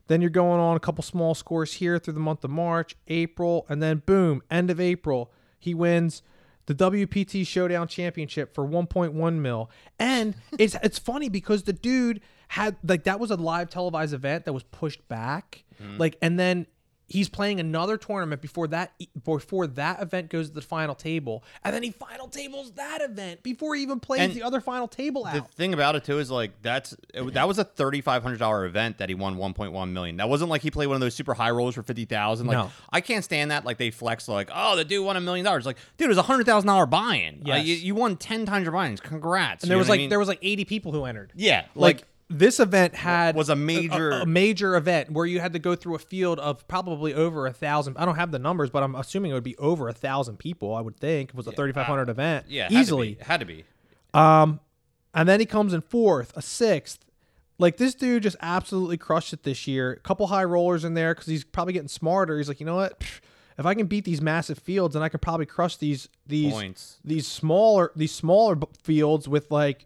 Then 0.08 0.20
you're 0.20 0.28
going 0.28 0.60
on 0.60 0.76
a 0.76 0.80
couple 0.80 1.02
small 1.02 1.34
scores 1.34 1.74
here 1.74 1.98
through 1.98 2.14
the 2.14 2.20
month 2.20 2.44
of 2.44 2.50
March, 2.50 2.96
April, 3.08 3.64
and 3.70 3.82
then 3.82 4.02
boom, 4.04 4.42
end 4.50 4.70
of 4.70 4.80
April, 4.80 5.32
he 5.58 5.72
wins 5.72 6.22
the 6.66 6.74
WPT 6.74 7.46
Showdown 7.46 7.88
Championship 7.88 8.54
for 8.54 8.66
1.1 8.66 9.34
mil. 9.36 9.70
And 9.98 10.34
it's 10.58 10.76
it's 10.82 10.98
funny 10.98 11.28
because 11.28 11.62
the 11.62 11.72
dude 11.72 12.20
had 12.48 12.76
like 12.84 13.04
that 13.04 13.18
was 13.20 13.30
a 13.30 13.36
live 13.36 13.70
televised 13.70 14.12
event 14.12 14.44
that 14.44 14.52
was 14.52 14.62
pushed 14.64 15.06
back. 15.08 15.64
Mm-hmm. 15.80 15.98
Like 15.98 16.18
and 16.20 16.38
then 16.38 16.66
he's 17.08 17.28
playing 17.28 17.60
another 17.60 17.96
tournament 17.96 18.40
before 18.40 18.66
that 18.68 18.92
before 19.24 19.66
that 19.66 20.00
event 20.00 20.30
goes 20.30 20.48
to 20.48 20.54
the 20.54 20.62
final 20.62 20.94
table. 20.94 21.44
And 21.64 21.74
then 21.74 21.82
he 21.82 21.90
final 21.90 22.28
tables 22.28 22.72
that 22.72 23.00
event 23.02 23.42
before 23.42 23.74
he 23.74 23.82
even 23.82 24.00
plays 24.00 24.20
And 24.20 24.32
the 24.34 24.42
other 24.42 24.60
final 24.60 24.88
table 24.88 25.24
The 25.24 25.42
thing 25.54 25.74
about 25.74 25.94
it 25.96 26.04
too 26.04 26.18
is 26.18 26.30
like 26.30 26.52
that's 26.62 26.96
it, 27.12 27.34
that 27.34 27.46
was 27.48 27.58
a 27.58 27.64
thirty 27.64 28.00
five 28.00 28.22
hundred 28.22 28.38
dollar 28.38 28.64
event 28.64 28.98
that 28.98 29.08
he 29.08 29.14
won 29.14 29.36
one 29.36 29.52
point 29.54 29.72
one 29.72 29.92
million. 29.92 30.16
That 30.16 30.28
wasn't 30.28 30.50
like 30.50 30.62
he 30.62 30.70
played 30.70 30.86
one 30.86 30.94
of 30.94 31.00
those 31.00 31.14
super 31.14 31.34
high 31.34 31.50
rollers 31.50 31.74
for 31.74 31.82
fifty 31.82 32.04
thousand. 32.04 32.46
Like 32.46 32.56
No. 32.56 32.70
I 32.90 33.00
can't 33.00 33.24
stand 33.24 33.50
that. 33.50 33.64
Like 33.64 33.78
they 33.78 33.90
flex 33.90 34.28
like, 34.28 34.50
oh, 34.54 34.76
the 34.76 34.84
dude 34.84 35.04
won 35.04 35.16
a 35.16 35.20
million 35.20 35.44
dollars. 35.44 35.66
Like, 35.66 35.76
dude, 35.98 36.06
it 36.06 36.08
was 36.08 36.18
a 36.18 36.22
hundred 36.22 36.46
thousand 36.46 36.68
dollar 36.68 36.86
buy-in. 36.86 37.40
Like, 37.44 37.64
Yes. 37.64 37.66
you, 37.66 37.74
you 37.76 37.94
won 37.94 38.16
ten 38.16 38.46
times 38.46 38.64
your 38.64 38.72
buy-ins. 38.72 39.00
Congrats. 39.00 39.64
and 39.64 39.70
there 39.70 39.76
was 39.78 39.88
what 39.88 39.92
I 39.92 39.94
like 39.94 40.00
mean? 40.00 40.10
there 40.10 40.18
was 40.18 40.28
like 40.28 40.38
80 40.42 40.64
people 40.64 40.92
who 40.92 41.04
entered. 41.04 41.32
yeah, 41.34 41.66
like, 41.74 41.98
like 41.98 42.06
this 42.32 42.60
event 42.60 42.94
had 42.94 43.34
was 43.36 43.48
a 43.48 43.56
major- 43.56 44.10
a, 44.10 44.26
major 44.26 44.76
event 44.76 45.10
where 45.10 45.26
you 45.26 45.40
had 45.40 45.52
to 45.52 45.58
go 45.58 45.74
through 45.74 45.94
a 45.94 45.98
field 45.98 46.38
of 46.38 46.66
probably 46.68 47.14
over 47.14 47.46
a 47.46 47.52
thousand. 47.52 47.96
I 47.98 48.04
don't 48.04 48.16
have 48.16 48.30
the 48.30 48.38
numbers, 48.38 48.70
but 48.70 48.82
I'm 48.82 48.94
assuming 48.94 49.30
it 49.30 49.34
would 49.34 49.42
be 49.44 49.56
over 49.58 49.88
a 49.88 49.92
thousand 49.92 50.38
people. 50.38 50.74
I 50.74 50.80
would 50.80 50.96
think 50.96 51.30
it 51.30 51.34
was 51.34 51.46
a 51.46 51.52
3,500 51.52 52.08
event. 52.08 52.46
yeah, 52.48 52.64
had 52.64 52.70
to 52.70 52.78
easily. 52.78 53.14
be. 53.14 53.24
had 53.24 53.40
to 53.40 53.46
be. 53.46 53.64
Um, 54.14 54.60
and 55.14 55.28
then 55.28 55.40
he 55.40 55.46
comes 55.46 55.72
in 55.72 55.80
fourth, 55.80 56.36
a 56.36 56.42
sixth. 56.42 57.04
Like 57.58 57.76
this 57.76 57.94
dude 57.94 58.24
just 58.24 58.36
absolutely 58.40 58.96
crushed 58.96 59.32
it 59.32 59.42
this 59.44 59.66
year. 59.66 59.92
A 59.92 60.00
couple 60.00 60.26
high 60.26 60.44
rollers 60.44 60.84
in 60.84 60.94
there 60.94 61.14
because 61.14 61.28
he's 61.28 61.44
probably 61.44 61.72
getting 61.74 61.88
smarter. 61.88 62.38
He's 62.38 62.48
like, 62.48 62.60
you 62.60 62.66
know 62.66 62.76
what? 62.76 63.02
If 63.58 63.66
I 63.66 63.74
can 63.74 63.86
beat 63.86 64.04
these 64.04 64.22
massive 64.22 64.58
fields, 64.58 64.94
then 64.94 65.02
I 65.02 65.08
can 65.08 65.20
probably 65.20 65.46
crush 65.46 65.76
these 65.76 66.08
these 66.26 66.52
Points. 66.52 66.98
these 67.04 67.26
smaller 67.26 67.92
these 67.94 68.12
smaller 68.12 68.58
fields 68.82 69.28
with 69.28 69.50
like 69.50 69.84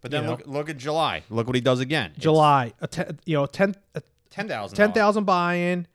But 0.00 0.10
then 0.10 0.22
you 0.22 0.30
know. 0.30 0.32
look 0.36 0.46
look 0.46 0.70
at 0.70 0.78
July. 0.78 1.22
Look 1.28 1.46
what 1.46 1.56
he 1.56 1.60
does 1.60 1.80
again. 1.80 2.12
July, 2.18 2.72
a 2.80 2.86
ten, 2.86 3.18
you 3.26 3.36
know, 3.36 3.46
ten, 3.46 3.74
a 3.94 4.02
ten 4.30 4.48
thousand. 4.48 4.76
ten 4.76 4.92
thousand 4.92 5.24
buy-in, 5.24 5.86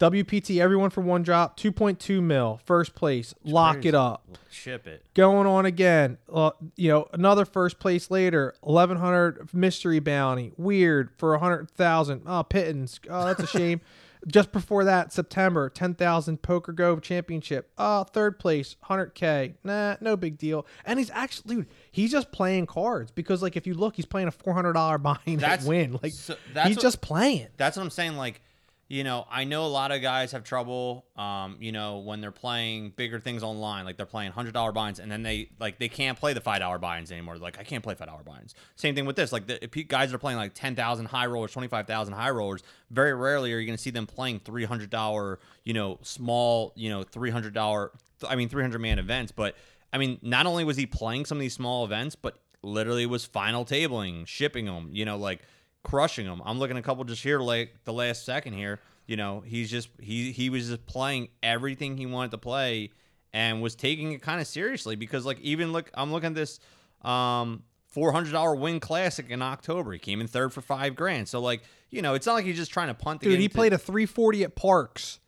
WPT, 0.00 0.60
everyone 0.60 0.90
for 0.90 1.00
one 1.00 1.22
drop, 1.22 1.56
two 1.56 1.70
point 1.72 2.00
two 2.00 2.20
mil, 2.20 2.60
first 2.64 2.94
place, 2.94 3.34
lock 3.44 3.76
crazy. 3.76 3.88
it 3.90 3.94
up. 3.94 4.26
Ship 4.50 4.86
it. 4.86 5.04
Going 5.14 5.46
on 5.46 5.64
again, 5.64 6.18
uh, 6.32 6.50
you 6.76 6.90
know, 6.90 7.08
another 7.12 7.44
first 7.44 7.78
place 7.78 8.10
later, 8.10 8.54
eleven 8.66 8.98
hundred 8.98 9.54
mystery 9.54 10.00
bounty, 10.00 10.52
weird 10.56 11.10
for 11.16 11.34
a 11.34 11.38
hundred 11.38 11.70
thousand. 11.70 12.22
Oh, 12.26 12.42
pittance. 12.42 13.00
Oh, 13.08 13.26
that's 13.26 13.40
a 13.40 13.46
shame. 13.46 13.80
Just 14.26 14.50
before 14.50 14.84
that, 14.84 15.12
September, 15.12 15.68
ten 15.70 15.94
thousand 15.94 16.42
Poker 16.42 16.72
Go 16.72 16.98
Championship. 16.98 17.70
Oh, 17.78 18.02
third 18.04 18.38
place, 18.40 18.74
hundred 18.82 19.14
k. 19.14 19.54
Nah, 19.62 19.96
no 20.00 20.16
big 20.16 20.36
deal. 20.36 20.66
And 20.84 20.98
he's 20.98 21.10
actually, 21.10 21.54
dude, 21.56 21.66
he's 21.92 22.10
just 22.10 22.32
playing 22.32 22.66
cards 22.66 23.12
because, 23.12 23.40
like, 23.42 23.56
if 23.56 23.66
you 23.68 23.74
look, 23.74 23.94
he's 23.96 24.06
playing 24.06 24.26
a 24.28 24.32
four 24.32 24.52
hundred 24.54 24.72
dollar 24.72 24.98
buy-in 24.98 25.38
That's- 25.38 25.64
win. 25.64 25.98
Like, 26.02 26.12
so 26.12 26.34
that's 26.52 26.68
he's 26.68 26.76
what- 26.76 26.82
just 26.82 27.00
playing. 27.00 27.46
That's 27.56 27.76
what 27.76 27.84
I'm 27.84 27.90
saying. 27.90 28.16
Like, 28.16 28.40
you 28.88 29.02
know, 29.02 29.26
I 29.28 29.42
know 29.42 29.66
a 29.66 29.68
lot 29.68 29.90
of 29.90 30.00
guys 30.00 30.30
have 30.30 30.44
trouble, 30.44 31.06
um, 31.16 31.56
you 31.58 31.72
know, 31.72 31.98
when 31.98 32.20
they're 32.20 32.30
playing 32.30 32.90
bigger 32.90 33.18
things 33.18 33.42
online, 33.42 33.84
like 33.84 33.96
they're 33.96 34.06
playing 34.06 34.30
hundred 34.30 34.54
dollar 34.54 34.70
binds, 34.70 35.00
and 35.00 35.10
then 35.10 35.24
they 35.24 35.50
like 35.58 35.80
they 35.80 35.88
can't 35.88 36.18
play 36.18 36.34
the 36.34 36.40
five 36.40 36.60
dollar 36.60 36.78
binds 36.78 37.10
anymore. 37.10 37.34
They're 37.34 37.42
Like, 37.42 37.58
I 37.58 37.64
can't 37.64 37.82
play 37.82 37.94
five 37.96 38.06
dollar 38.06 38.22
binds. 38.22 38.54
Same 38.76 38.94
thing 38.94 39.04
with 39.04 39.16
this. 39.16 39.32
Like, 39.32 39.48
the, 39.48 39.62
if 39.62 39.88
guys 39.88 40.14
are 40.14 40.18
playing 40.18 40.38
like 40.38 40.54
ten 40.54 40.76
thousand 40.76 41.06
high 41.06 41.26
rollers, 41.26 41.50
twenty 41.50 41.66
five 41.66 41.88
thousand 41.88 42.14
high 42.14 42.30
rollers, 42.30 42.62
very 42.90 43.12
rarely 43.12 43.52
are 43.52 43.58
you 43.58 43.66
going 43.66 43.76
to 43.76 43.82
see 43.82 43.90
them 43.90 44.06
playing 44.06 44.40
three 44.40 44.64
hundred 44.64 44.90
dollar, 44.90 45.40
you 45.64 45.74
know, 45.74 45.98
small, 46.02 46.72
you 46.76 46.88
know, 46.88 47.02
three 47.02 47.30
hundred 47.30 47.54
dollar, 47.54 47.90
I 48.28 48.36
mean, 48.36 48.48
three 48.48 48.62
hundred 48.62 48.80
man 48.80 49.00
events. 49.00 49.32
But 49.32 49.56
I 49.92 49.98
mean, 49.98 50.20
not 50.22 50.46
only 50.46 50.62
was 50.62 50.76
he 50.76 50.86
playing 50.86 51.24
some 51.24 51.38
of 51.38 51.42
these 51.42 51.54
small 51.54 51.84
events, 51.84 52.14
but 52.14 52.38
literally 52.62 53.06
was 53.06 53.24
final 53.24 53.64
tabling, 53.64 54.26
shipping 54.28 54.66
them, 54.66 54.90
you 54.92 55.04
know, 55.04 55.16
like 55.16 55.40
crushing 55.86 56.26
them. 56.26 56.42
I'm 56.44 56.58
looking 56.58 56.76
a 56.76 56.82
couple 56.82 57.04
just 57.04 57.22
here, 57.22 57.38
like 57.38 57.74
the 57.84 57.92
last 57.92 58.24
second 58.24 58.54
here. 58.54 58.80
You 59.06 59.16
know, 59.16 59.40
he's 59.46 59.70
just 59.70 59.88
he 60.00 60.32
he 60.32 60.50
was 60.50 60.68
just 60.68 60.84
playing 60.86 61.28
everything 61.42 61.96
he 61.96 62.06
wanted 62.06 62.32
to 62.32 62.38
play 62.38 62.90
and 63.32 63.62
was 63.62 63.76
taking 63.76 64.12
it 64.12 64.20
kind 64.20 64.40
of 64.40 64.46
seriously 64.48 64.96
because 64.96 65.24
like 65.24 65.38
even 65.40 65.72
look, 65.72 65.90
I'm 65.94 66.10
looking 66.12 66.28
at 66.28 66.34
this 66.34 66.58
um 67.02 67.62
four 67.86 68.10
hundred 68.10 68.32
dollar 68.32 68.56
win 68.56 68.80
classic 68.80 69.30
in 69.30 69.42
October. 69.42 69.92
He 69.92 69.98
came 70.00 70.20
in 70.20 70.26
third 70.26 70.52
for 70.52 70.60
five 70.60 70.96
grand. 70.96 71.28
So 71.28 71.40
like 71.40 71.62
you 71.90 72.02
know, 72.02 72.14
it's 72.14 72.26
not 72.26 72.34
like 72.34 72.44
he's 72.46 72.56
just 72.56 72.72
trying 72.72 72.88
to 72.88 72.94
punt. 72.94 73.20
the 73.20 73.28
Dude, 73.30 73.38
he 73.38 73.46
to- 73.48 73.54
played 73.54 73.72
a 73.72 73.78
340 73.78 74.42
at 74.42 74.56
Parks. 74.56 75.20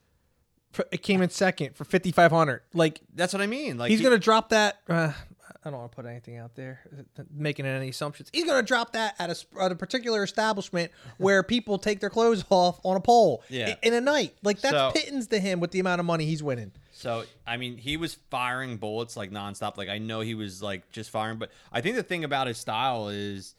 It 0.93 1.03
came 1.03 1.23
in 1.23 1.31
second 1.31 1.77
for 1.77 1.85
5500. 1.85 2.63
Like 2.75 3.01
That's 3.15 3.33
what 3.33 3.41
I 3.43 3.47
mean. 3.47 3.79
Like 3.79 3.91
he's 3.91 4.01
he- 4.01 4.05
gonna 4.05 4.19
drop 4.19 4.49
that. 4.51 4.79
Uh, 4.89 5.13
I 5.65 5.71
don't 5.71 5.81
want 5.81 5.91
to 5.93 5.97
put 5.97 6.07
anything 6.07 6.37
out 6.37 6.55
there, 6.55 6.81
uh, 7.19 7.23
making 7.35 7.67
any 7.67 7.89
assumptions. 7.89 8.29
He's 8.33 8.45
gonna 8.45 8.63
drop 8.63 8.93
that 8.93 9.17
at 9.19 9.29
a 9.31 9.37
at 9.61 9.73
a 9.73 9.75
particular 9.75 10.23
establishment 10.23 10.93
where 11.19 11.43
people 11.43 11.79
take 11.79 11.99
their 12.01 12.11
clothes 12.11 12.45
off 12.49 12.81
on 12.85 12.97
a 12.97 13.01
pole. 13.01 13.43
Yeah. 13.49 13.71
i- 13.71 13.79
in 13.87 13.93
a 13.93 14.01
night. 14.01 14.35
Like 14.43 14.61
that's 14.61 14.75
So- 14.75 14.93
pittance 14.95 15.27
to 15.29 15.41
him 15.41 15.59
with 15.61 15.73
the 15.73 15.81
amount 15.81 15.99
of 16.01 16.07
money 16.07 16.27
he's 16.27 16.43
winning. 16.43 16.73
So 16.93 17.25
I 17.47 17.57
mean, 17.57 17.77
he 17.77 17.97
was 17.97 18.15
firing 18.31 18.77
bullets 18.77 19.17
like 19.17 19.31
nonstop. 19.33 19.77
Like 19.77 19.89
I 19.89 19.99
know 19.99 20.21
he 20.21 20.35
was 20.35 20.63
like 20.63 20.91
just 20.93 21.11
firing, 21.11 21.39
but 21.39 21.51
I 21.73 21.81
think 21.81 21.97
the 21.97 22.03
thing 22.05 22.23
about 22.25 22.47
his 22.47 22.59
style 22.59 23.09
is, 23.09 23.55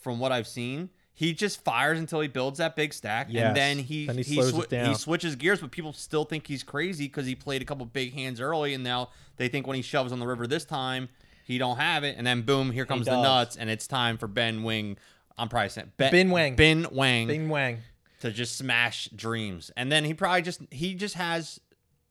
from 0.00 0.18
what 0.20 0.32
I've 0.32 0.46
seen, 0.48 0.90
he 1.14 1.32
just 1.34 1.62
fires 1.64 1.98
until 1.98 2.20
he 2.20 2.28
builds 2.28 2.58
that 2.58 2.76
big 2.76 2.92
stack, 2.94 3.26
Yes. 3.30 3.46
and 3.48 3.56
then 3.56 3.78
he 3.78 4.06
Then 4.06 4.16
he 4.18 4.22
he, 4.22 4.34
slows 4.34 4.52
swi- 4.52 4.64
it 4.64 4.70
down. 4.70 4.88
he 4.88 4.94
switches 4.94 5.34
gears. 5.36 5.60
But 5.60 5.70
people 5.72 5.92
still 5.92 6.24
think 6.24 6.46
he's 6.46 6.62
crazy 6.62 7.06
because 7.06 7.26
he 7.26 7.34
played 7.34 7.62
a 7.62 7.64
couple 7.64 7.84
big 7.86 8.12
hands 8.14 8.40
early, 8.40 8.74
and 8.74 8.84
now 8.84 9.10
they 9.36 9.48
think 9.48 9.66
when 9.66 9.76
he 9.76 9.82
shoves 9.82 10.12
on 10.12 10.18
the 10.20 10.26
river 10.26 10.46
this 10.46 10.64
time, 10.64 11.08
he 11.48 11.58
don't 11.58 11.78
have 11.78 12.04
it, 12.04 12.16
and 12.16 12.24
then 12.26 12.42
boom, 12.42 12.70
here 12.70 12.86
comes 12.86 13.06
the 13.06 13.12
does. 13.12 13.22
nuts, 13.22 13.56
and 13.56 13.68
it's 13.68 13.86
time 13.88 14.18
for 14.18 14.28
Ben 14.28 14.62
Wing. 14.62 14.96
I'm 15.36 15.48
probably 15.48 15.70
saying 15.70 15.92
ben, 15.96 16.12
Ben 16.12 16.30
Wang. 16.30 16.54
Ben 16.56 16.86
Wang 16.92 17.26
Bing 17.26 17.48
Wang. 17.48 17.78
to 18.20 18.30
just 18.30 18.56
smash 18.56 19.08
dreams. 19.08 19.70
And 19.76 19.90
then 19.90 20.04
he 20.04 20.14
probably 20.14 20.42
just 20.42 20.60
he 20.70 20.94
just 20.94 21.14
has 21.14 21.58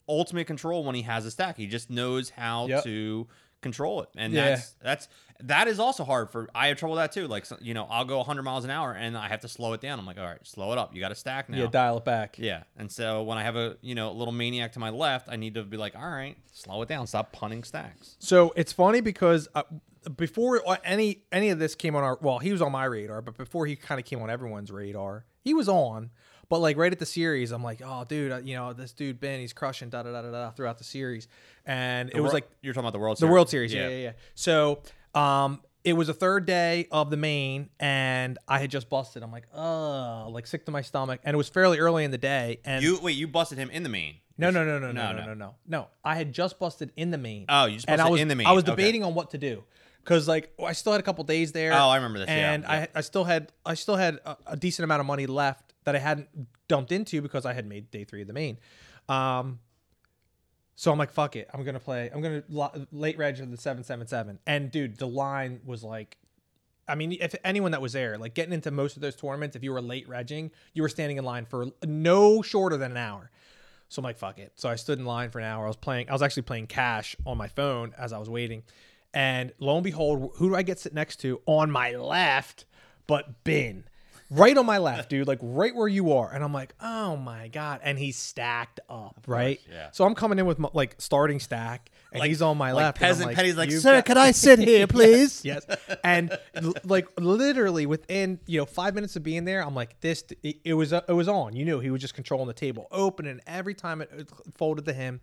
ultimate 0.10 0.47
control 0.47 0.84
when 0.84 0.95
he 0.95 1.02
has 1.04 1.26
a 1.26 1.32
stack. 1.32 1.58
He 1.58 1.67
just 1.67 1.89
knows 1.89 2.30
how 2.32 2.67
Yep. 2.67 2.84
to 2.86 3.28
control 3.62 4.02
it. 4.02 4.10
And 4.15 4.34
Yeah. 4.34 4.50
that's 4.50 4.74
that's 4.82 5.08
that 5.41 5.67
is 5.67 5.80
also 5.80 6.04
hard 6.04 6.32
for 6.32 6.50
I 6.56 6.67
have 6.67 6.78
trouble 6.78 6.96
with 6.96 7.04
that 7.04 7.12
too. 7.12 7.28
Like 7.28 7.46
you 7.62 7.74
know, 7.74 7.86
I'll 7.89 8.06
go 8.06 8.17
100 8.17 8.41
miles 8.43 8.63
an 8.63 8.72
hour 8.72 8.91
and 8.93 9.15
I 9.17 9.28
have 9.28 9.41
to 9.41 9.48
slow 9.48 9.74
it 9.74 9.82
down. 9.82 10.00
I'm 10.00 10.06
like, 10.06 10.17
"All 10.17 10.26
right, 10.26 10.39
slow 10.43 10.72
it 10.72 10.78
up. 10.78 10.96
You 10.96 11.00
got 11.00 11.10
to 11.10 11.15
stack 11.15 11.48
now." 11.50 11.58
Yeah, 11.58 11.67
dial 11.67 11.98
it 11.98 12.06
back. 12.06 12.38
Yeah. 12.39 12.63
And 12.76 12.91
so 12.91 13.22
when 13.24 13.38
I 13.38 13.43
have 13.43 13.56
a, 13.56 13.78
you 13.82 13.93
know, 13.96 14.12
little 14.12 14.32
maniac 14.32 14.74
to 14.74 14.80
my 14.80 14.89
left, 14.89 15.28
I 15.30 15.36
need 15.36 15.54
to 15.56 15.63
be 15.63 15.78
like, 15.78 15.96
"All 15.96 16.10
right, 16.10 16.38
slow 16.54 16.82
it 16.82 16.89
down. 16.89 17.06
Stop 17.08 17.32
punting 17.34 17.63
stacks." 17.63 18.15
So 18.20 18.52
it's 18.56 18.72
funny 18.74 19.00
because 19.02 19.48
uh, 19.54 19.63
before 20.15 20.62
any 20.84 21.24
any 21.32 21.50
of 21.50 21.60
this 21.60 21.76
came 21.76 21.96
on 21.96 22.04
our 22.04 22.17
well, 22.22 22.39
he 22.39 22.52
was 22.52 22.62
on 22.62 22.72
my 22.72 22.86
radar, 22.86 23.22
but 23.22 23.38
before 23.38 23.65
he 23.67 23.76
kind 23.76 24.00
of 24.00 24.06
came 24.06 24.22
on 24.22 24.30
everyone's 24.30 24.72
radar, 24.72 25.26
he 25.41 25.54
was 25.54 25.67
on. 25.70 26.10
But 26.49 26.60
like 26.60 26.77
right 26.77 26.91
at 26.91 26.99
the 26.99 27.05
series, 27.05 27.51
I'm 27.51 27.63
like, 27.63 27.81
oh, 27.83 28.05
dude, 28.07 28.31
uh, 28.31 28.38
you 28.38 28.55
know 28.55 28.71
this 28.73 28.93
dude 28.93 29.19
Ben, 29.19 29.39
he's 29.39 29.53
crushing 29.53 29.89
da 29.89 30.03
da 30.03 30.12
da 30.12 30.21
da 30.21 30.31
da 30.31 30.51
throughout 30.51 30.77
the 30.77 30.83
series, 30.86 31.27
and 31.65 32.10
it 32.10 32.15
was 32.21 32.29
Wor- 32.29 32.33
like 32.36 32.49
you're 32.62 32.73
talking 32.73 32.86
about 32.86 32.93
the 32.93 32.99
World 32.99 33.17
Series. 33.17 33.29
the 33.29 33.33
World 33.33 33.49
Series, 33.49 33.73
yeah, 33.73 33.89
yeah, 33.89 33.97
yeah. 33.97 34.12
So, 34.36 34.81
um, 35.13 35.62
it 35.83 35.93
was 35.93 36.07
the 36.07 36.13
third 36.13 36.45
day 36.45 36.88
of 36.91 37.10
the 37.10 37.17
main, 37.17 37.69
and 37.79 38.38
I 38.47 38.60
had 38.60 38.71
just 38.71 38.89
busted. 38.89 39.23
I'm 39.23 39.31
like, 39.31 39.47
oh, 39.53 40.29
like 40.31 40.47
sick 40.47 40.65
to 40.65 40.71
my 40.71 40.81
stomach, 40.81 41.19
and 41.23 41.33
it 41.33 41.38
was 41.38 41.49
fairly 41.49 41.79
early 41.79 42.03
in 42.05 42.12
the 42.12 42.17
day. 42.17 42.60
And 42.65 42.81
You 42.83 42.99
wait, 43.01 43.17
you 43.17 43.27
busted 43.27 43.57
him 43.57 43.69
in 43.69 43.83
the 43.83 43.89
main. 43.89 44.15
no, 44.38 44.49
no, 44.49 44.63
no, 44.63 44.79
no, 44.79 44.91
no, 44.91 44.91
No, 44.91 45.12
no, 45.12 45.19
no. 45.19 45.25
no, 45.25 45.33
no, 45.33 45.55
no. 45.67 45.88
I 46.05 46.15
had 46.15 46.31
just 46.31 46.60
busted 46.60 46.91
in 46.95 47.12
the 47.12 47.17
main. 47.17 47.45
Oh, 47.49 47.65
you 47.65 47.75
just 47.75 47.89
and 47.89 47.99
I 47.99 48.05
busted 48.05 48.12
was, 48.13 48.21
in 48.21 48.27
the 48.29 48.36
main. 48.36 48.47
I 48.47 48.51
was 48.53 48.63
Okay. 48.63 48.71
debating 48.71 49.03
on 49.03 49.15
what 49.15 49.31
to 49.31 49.38
do 49.38 49.63
because 50.03 50.27
like 50.29 50.53
I 50.65 50.71
still 50.73 50.93
had 50.93 50.99
a 51.01 51.03
couple 51.03 51.23
days 51.25 51.51
there. 51.51 51.73
Oh, 51.73 51.89
I 51.89 51.97
remember 51.97 52.19
this, 52.19 52.29
yeah, 52.29 52.53
And 52.53 52.63
yeah. 52.63 52.71
I 52.93 52.99
I 52.99 53.01
still 53.01 53.23
had 53.25 53.51
I 53.65 53.73
still 53.73 53.95
had 53.97 54.19
a, 54.25 54.38
a 54.47 54.55
decent 54.57 54.83
amount 54.86 54.99
of 55.01 55.05
money 55.05 55.25
left 55.25 55.66
that 55.88 55.95
I 55.95 56.00
hadn't 56.00 56.28
dumped 56.67 56.91
into 56.91 57.21
because 57.21 57.45
I 57.45 57.54
had 57.54 57.65
made 57.65 57.89
day 57.91 58.04
three 58.04 58.19
of 58.19 58.28
the 58.28 58.34
main. 58.34 58.60
Um, 59.08 59.60
so 60.76 60.91
I'm 60.91 60.97
like, 60.97 61.12
fuck 61.12 61.38
it, 61.38 61.50
I'm 61.54 61.63
gonna 61.63 61.80
play. 61.80 62.12
I'm 62.13 62.21
gonna 62.21 62.43
lo- 62.50 62.86
late 62.91 63.17
reg 63.17 63.39
of 63.39 63.50
the 63.50 63.56
seven 63.56 63.86
seven 63.86 64.06
seven. 64.06 64.38
And 64.45 64.69
dude, 64.69 64.97
the 64.97 65.08
line 65.08 65.62
was 65.65 65.84
like. 65.84 66.17
I 66.89 66.95
mean, 66.95 67.13
if 67.13 67.36
anyone 67.43 67.71
that 67.71 67.82
was 67.82 67.93
there, 67.93 68.17
like 68.17 68.34
getting 68.34 68.54
into 68.54 68.71
most 68.71 68.95
of 68.95 69.02
those 69.02 69.15
tournaments, 69.15 69.56
if 69.56 69.63
you 69.63 69.73
were 69.73 69.82
late 69.82 70.08
regging, 70.08 70.52
you 70.73 70.82
were 70.82 70.89
standing 70.89 71.17
in 71.17 71.23
line 71.26 71.45
for 71.45 71.67
no 71.86 72.41
shorter 72.41 72.78
than 72.78 72.91
an 72.91 72.97
hour. 72.97 73.30
So 73.89 74.00
I'm 74.00 74.04
like, 74.04 74.17
fuck 74.17 74.39
it. 74.39 74.54
So 74.56 74.69
I 74.69 74.76
stood 74.76 75.00
in 75.00 75.06
line 75.06 75.30
for 75.30 75.39
an 75.39 75.45
hour. 75.45 75.65
I 75.65 75.67
was 75.67 75.76
playing, 75.76 76.10
I 76.10 76.13
was 76.13 76.21
actually 76.21 76.43
playing 76.43 76.67
cash 76.67 77.15
on 77.26 77.38
my 77.38 77.50
phone 77.50 77.93
as 77.97 78.13
I 78.13 78.17
was 78.17 78.30
waiting. 78.30 78.63
And 79.13 79.52
lo 79.60 79.76
and 79.76 79.84
behold, 79.84 80.32
who 80.36 80.50
do 80.50 80.56
I 80.56 80.62
get 80.62 80.80
sit 80.80 80.93
next 80.93 81.17
to 81.21 81.41
on 81.45 81.71
my 81.71 81.91
left? 81.91 82.63
But 83.06 83.43
Ben. 83.43 83.84
Right 84.30 84.58
on 84.58 84.66
my 84.66 84.78
left, 84.78 85.10
dude, 85.10 85.26
like 85.28 85.40
right 85.42 85.74
where 85.74 85.88
you 85.88 86.12
are. 86.13 86.30
And 86.34 86.44
I'm 86.44 86.52
like, 86.54 86.74
oh 86.82 87.16
my 87.16 87.48
God. 87.48 87.80
And 87.82 87.98
he's 87.98 88.18
stacked 88.18 88.82
up, 88.90 89.24
right? 89.26 89.62
yeah. 89.72 89.90
So 89.92 90.04
I'm 90.04 90.16
coming 90.16 90.38
in 90.38 90.46
with 90.46 90.60
my, 90.60 90.70
like 90.74 90.96
starting 90.98 91.40
stack, 91.40 91.90
and 92.12 92.22
he's 92.24 92.42
on 92.42 92.58
my 92.58 92.72
like 92.74 92.84
left. 92.84 92.98
and 92.98 93.06
I'm 93.06 93.10
peasant 93.10 93.36
Petty's 93.36 93.56
like, 93.56 93.72
"You've 93.72 93.82
"Sir, 93.82 93.96
got- 94.00 94.06
can 94.06 94.18
I 94.18 94.32
sit 94.32 94.60
here, 94.60 94.86
please?" 94.98 95.46
yes. 95.46 95.66
And 96.04 96.38
l- 96.56 96.74
like 96.84 97.08
literally 97.20 97.86
within 97.86 98.40
you 98.48 98.60
know 98.60 98.66
five 98.66 98.96
minutes 98.96 99.16
of 99.16 99.24
being 99.24 99.46
there, 99.46 99.63
I'm 99.66 99.76
like, 99.76 100.00
this. 100.02 100.26
It, 100.44 100.58
it 100.66 100.74
was 100.74 100.92
it 100.92 101.08
was 101.08 101.30
on. 101.30 101.56
You 101.56 101.63
knew 101.63 101.80
he 101.80 101.90
was 101.90 102.02
just 102.02 102.13
controlling 102.13 102.48
the 102.48 102.54
table, 102.54 102.88
opening 102.92 103.40
every 103.48 103.76
time 103.76 104.02
it 104.02 104.10
it 104.13 104.30
folded 104.58 104.86
to 104.86 104.94
him. 104.94 105.22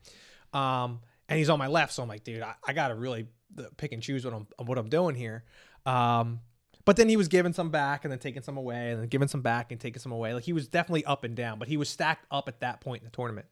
Um, 0.55 1.01
and 1.29 1.39
he's 1.39 1.51
on 1.51 1.59
my 1.59 1.67
left, 1.67 1.93
so 1.93 2.03
I'm 2.03 2.09
like, 2.09 2.25
dude, 2.25 2.43
I, 2.43 2.55
I 2.67 2.73
gotta 2.73 2.95
really 2.95 3.27
uh, 3.59 3.65
pick 3.77 3.93
and 3.93 4.03
choose 4.03 4.25
what 4.25 4.33
I'm 4.33 4.47
what 4.67 4.79
I'm 4.79 4.89
doing 4.89 5.15
here. 5.15 5.45
Um, 5.85 6.41
but 6.85 6.97
then 6.97 7.09
he 7.09 7.17
was 7.17 7.29
giving 7.29 7.53
some 7.53 7.71
back 7.71 8.05
and 8.05 8.13
then 8.13 8.19
taking 8.19 8.43
some 8.43 8.57
away 8.57 8.91
and 8.91 9.01
then 9.01 9.09
giving 9.09 9.29
some 9.29 9.41
back 9.41 9.73
and 9.73 9.81
taking 9.81 10.01
some 10.01 10.13
away. 10.13 10.35
Like 10.35 10.45
he 10.45 10.53
was 10.53 10.69
definitely 10.69 11.05
up 11.05 11.25
and 11.25 11.35
down, 11.35 11.59
but 11.59 11.69
he 11.69 11.77
was 11.77 11.89
stacked 11.89 12.27
up 12.31 12.49
at 12.49 12.61
that 12.61 12.81
point 12.81 13.03
in 13.03 13.05
the 13.07 13.17
tournament. 13.17 13.47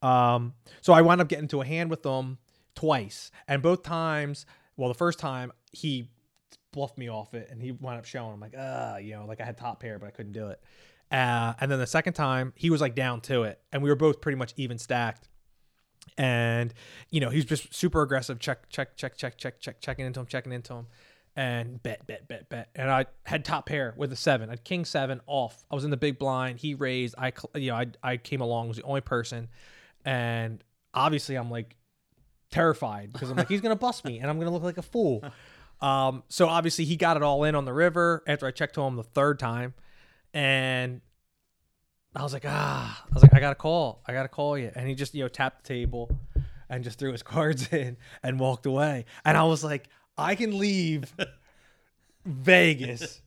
Um, 0.00 0.54
so 0.80 0.92
I 0.92 1.02
wound 1.02 1.20
up 1.20 1.28
getting 1.28 1.48
to 1.48 1.60
a 1.60 1.64
hand 1.64 1.90
with 1.90 2.04
him 2.04 2.38
twice, 2.74 3.30
and 3.46 3.62
both 3.62 3.82
times, 3.82 4.46
well, 4.76 4.88
the 4.88 4.94
first 4.94 5.18
time 5.18 5.52
he 5.72 6.10
bluffed 6.72 6.98
me 6.98 7.08
off 7.08 7.34
it, 7.34 7.48
and 7.50 7.62
he 7.62 7.72
wound 7.72 7.98
up 7.98 8.04
showing. 8.04 8.32
I'm 8.32 8.40
like, 8.40 8.54
ah, 8.58 8.96
you 8.96 9.14
know, 9.14 9.26
like 9.26 9.40
I 9.40 9.44
had 9.44 9.56
top 9.58 9.80
pair, 9.80 9.98
but 9.98 10.06
I 10.06 10.10
couldn't 10.10 10.32
do 10.32 10.48
it. 10.48 10.60
Uh, 11.10 11.52
and 11.60 11.70
then 11.70 11.78
the 11.78 11.86
second 11.86 12.14
time, 12.14 12.52
he 12.56 12.70
was 12.70 12.80
like 12.80 12.94
down 12.94 13.20
to 13.22 13.42
it, 13.44 13.60
and 13.72 13.82
we 13.82 13.90
were 13.90 13.96
both 13.96 14.20
pretty 14.20 14.36
much 14.36 14.54
even 14.56 14.78
stacked. 14.78 15.28
And 16.18 16.74
you 17.10 17.20
know, 17.20 17.30
he 17.30 17.36
was 17.36 17.44
just 17.44 17.72
super 17.72 18.02
aggressive, 18.02 18.38
check, 18.40 18.68
check, 18.70 18.96
check, 18.96 19.16
check, 19.16 19.38
check, 19.38 19.60
check, 19.60 19.80
checking 19.80 20.04
into 20.04 20.18
him, 20.20 20.26
checking 20.26 20.52
into 20.52 20.74
him, 20.74 20.86
and 21.36 21.82
bet, 21.82 22.06
bet, 22.06 22.28
bet, 22.28 22.48
bet. 22.48 22.68
And 22.74 22.90
I 22.90 23.06
had 23.24 23.44
top 23.44 23.66
pair 23.66 23.94
with 23.96 24.12
a 24.12 24.16
seven, 24.16 24.48
I 24.48 24.52
had 24.52 24.64
king 24.64 24.84
seven 24.84 25.20
off. 25.26 25.64
I 25.70 25.74
was 25.74 25.84
in 25.84 25.90
the 25.90 25.96
big 25.96 26.18
blind. 26.18 26.58
He 26.58 26.74
raised. 26.74 27.14
I, 27.16 27.32
you 27.54 27.70
know, 27.70 27.76
I, 27.76 27.86
I 28.02 28.16
came 28.16 28.40
along, 28.40 28.68
was 28.68 28.76
the 28.76 28.82
only 28.82 29.00
person, 29.00 29.48
and 30.04 30.62
obviously 30.94 31.36
I'm 31.36 31.50
like 31.50 31.76
terrified 32.50 33.12
because 33.12 33.30
I'm 33.30 33.36
like 33.36 33.48
he's 33.48 33.62
gonna 33.62 33.76
bust 33.76 34.04
me 34.04 34.18
and 34.18 34.28
I'm 34.28 34.38
gonna 34.38 34.50
look 34.50 34.62
like 34.62 34.78
a 34.78 34.82
fool. 34.82 35.24
Um, 35.82 36.22
so 36.28 36.46
obviously 36.46 36.84
he 36.84 36.94
got 36.94 37.16
it 37.16 37.24
all 37.24 37.42
in 37.42 37.56
on 37.56 37.64
the 37.64 37.72
river 37.72 38.22
after 38.28 38.46
I 38.46 38.52
checked 38.52 38.76
to 38.76 38.82
him 38.82 38.94
the 38.94 39.02
third 39.02 39.40
time, 39.40 39.74
and 40.32 41.00
I 42.14 42.22
was 42.22 42.32
like, 42.32 42.44
ah, 42.46 43.04
I 43.04 43.12
was 43.12 43.20
like, 43.24 43.34
I 43.34 43.40
gotta 43.40 43.56
call, 43.56 44.00
I 44.06 44.12
gotta 44.12 44.28
call 44.28 44.56
you, 44.56 44.70
and 44.76 44.86
he 44.86 44.94
just 44.94 45.12
you 45.12 45.24
know 45.24 45.28
tapped 45.28 45.64
the 45.64 45.68
table 45.74 46.08
and 46.68 46.84
just 46.84 47.00
threw 47.00 47.10
his 47.10 47.22
cards 47.24 47.72
in 47.72 47.96
and 48.22 48.38
walked 48.38 48.64
away, 48.64 49.06
and 49.24 49.36
I 49.36 49.42
was 49.42 49.64
like, 49.64 49.88
I 50.18 50.34
can 50.34 50.58
leave 50.58 51.14
Vegas 52.24 53.20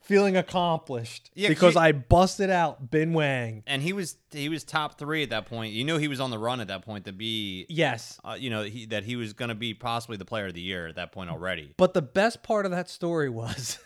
feeling 0.00 0.36
accomplished 0.36 1.30
Yeah, 1.34 1.48
'cause 1.48 1.54
because 1.56 1.74
you- 1.76 1.80
I 1.80 1.92
busted 1.92 2.50
out 2.50 2.90
Ben 2.90 3.12
Wang. 3.14 3.62
And 3.66 3.80
he 3.82 3.92
was 3.92 4.16
he 4.32 4.48
was 4.48 4.62
top 4.64 4.98
three 4.98 5.22
at 5.22 5.30
that 5.30 5.46
point. 5.46 5.72
You 5.72 5.84
know 5.84 5.96
he 5.96 6.08
was 6.08 6.20
on 6.20 6.30
the 6.30 6.38
run 6.38 6.60
at 6.60 6.68
that 6.68 6.82
point 6.84 7.06
to 7.06 7.12
be, 7.12 7.64
Yes, 7.68 8.20
uh, 8.24 8.36
you 8.38 8.50
know, 8.50 8.62
he, 8.64 8.86
that 8.86 9.04
he 9.04 9.16
was 9.16 9.32
going 9.32 9.48
to 9.50 9.54
be 9.54 9.72
possibly 9.74 10.16
the 10.16 10.24
player 10.24 10.46
of 10.46 10.54
the 10.54 10.60
year 10.60 10.86
at 10.88 10.96
that 10.96 11.12
point 11.12 11.30
already. 11.30 11.72
But 11.76 11.94
the 11.94 12.02
best 12.02 12.42
part 12.42 12.64
of 12.66 12.72
that 12.72 12.90
story 12.90 13.30
was 13.30 13.78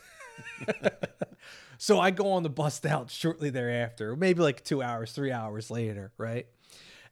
so 1.79 2.01
I 2.01 2.11
go 2.11 2.33
on 2.33 2.42
the 2.42 2.48
bust 2.51 2.85
out 2.87 3.11
shortly 3.11 3.51
thereafter, 3.51 4.16
maybe 4.16 4.40
like 4.42 4.64
two 4.64 4.83
hours, 4.83 5.12
three 5.12 5.31
hours 5.33 5.70
later, 5.70 6.12
right? 6.18 6.46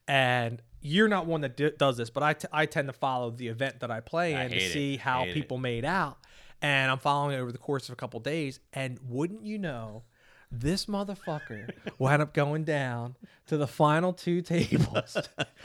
And 0.09 0.63
you're 0.87 1.09
not 1.09 1.27
one 1.27 1.41
that 1.43 1.57
d- 1.57 1.71
does 1.79 1.97
this, 1.97 2.11
but 2.11 2.23
I, 2.23 2.33
t- 2.35 2.49
I 2.53 2.67
tend 2.67 2.89
to 2.89 2.93
follow 2.93 3.31
the 3.31 3.49
event 3.49 3.81
that 3.81 3.91
I 3.91 4.01
play 4.01 4.35
I 4.35 4.45
in 4.45 4.51
to 4.51 4.57
hate 4.57 4.67
it. 4.67 4.73
see 4.73 4.97
how 4.97 5.21
Hate 5.21 5.31
it. 5.31 5.35
people 5.35 5.59
made 5.59 5.85
out. 5.85 6.19
And 6.63 6.91
I'm 6.91 6.99
following 6.99 7.37
it 7.37 7.41
over 7.41 7.53
the 7.53 7.59
course 7.59 7.89
of 7.89 7.93
a 7.93 7.97
couple 7.97 8.19
days. 8.21 8.61
And 8.73 8.99
wouldn't 9.07 9.45
you 9.45 9.59
know, 9.59 10.05
this 10.51 10.87
motherfucker 10.87 11.71
wound 11.99 12.23
up 12.23 12.33
going 12.33 12.65
down 12.65 13.17
to 13.49 13.57
the 13.57 13.67
final 13.67 14.13
two 14.13 14.41
tables. 14.43 15.17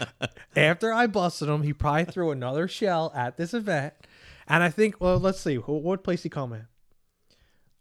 After 0.55 0.91
I 0.91 1.07
busted 1.07 1.47
him, 1.47 1.63
he 1.63 1.73
probably 1.73 2.05
threw 2.05 2.31
another 2.31 2.67
shell 2.67 3.11
at 3.15 3.37
this 3.37 3.53
event. 3.53 3.93
And 4.47 4.63
I 4.63 4.69
think, 4.69 4.99
well, 4.99 5.17
let's 5.17 5.39
see, 5.39 5.55
wh- 5.55 5.69
what 5.69 6.03
place 6.03 6.23
he 6.23 6.29
come 6.29 6.51
in? 6.53 6.67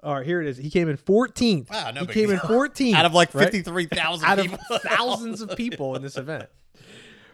All 0.03 0.14
right, 0.14 0.24
here 0.26 0.40
it 0.40 0.46
is. 0.46 0.57
He 0.57 0.70
came 0.70 0.88
in 0.88 0.96
14th. 0.96 1.70
Wow, 1.70 1.90
no 1.90 2.00
he 2.03 2.07
came 2.07 2.31
in 2.31 2.38
deal. 2.38 2.46
14th 2.48 2.94
Out 2.94 3.05
of 3.07 3.12
like 3.12 3.35
right? 3.35 3.44
fifty 3.44 3.61
three 3.62 3.85
thousand 3.87 4.26
out 4.26 4.38
of 4.38 4.59
thousands 4.83 5.42
of 5.42 5.55
people 5.57 5.94
in 5.96 6.00
this 6.03 6.16
event 6.16 6.48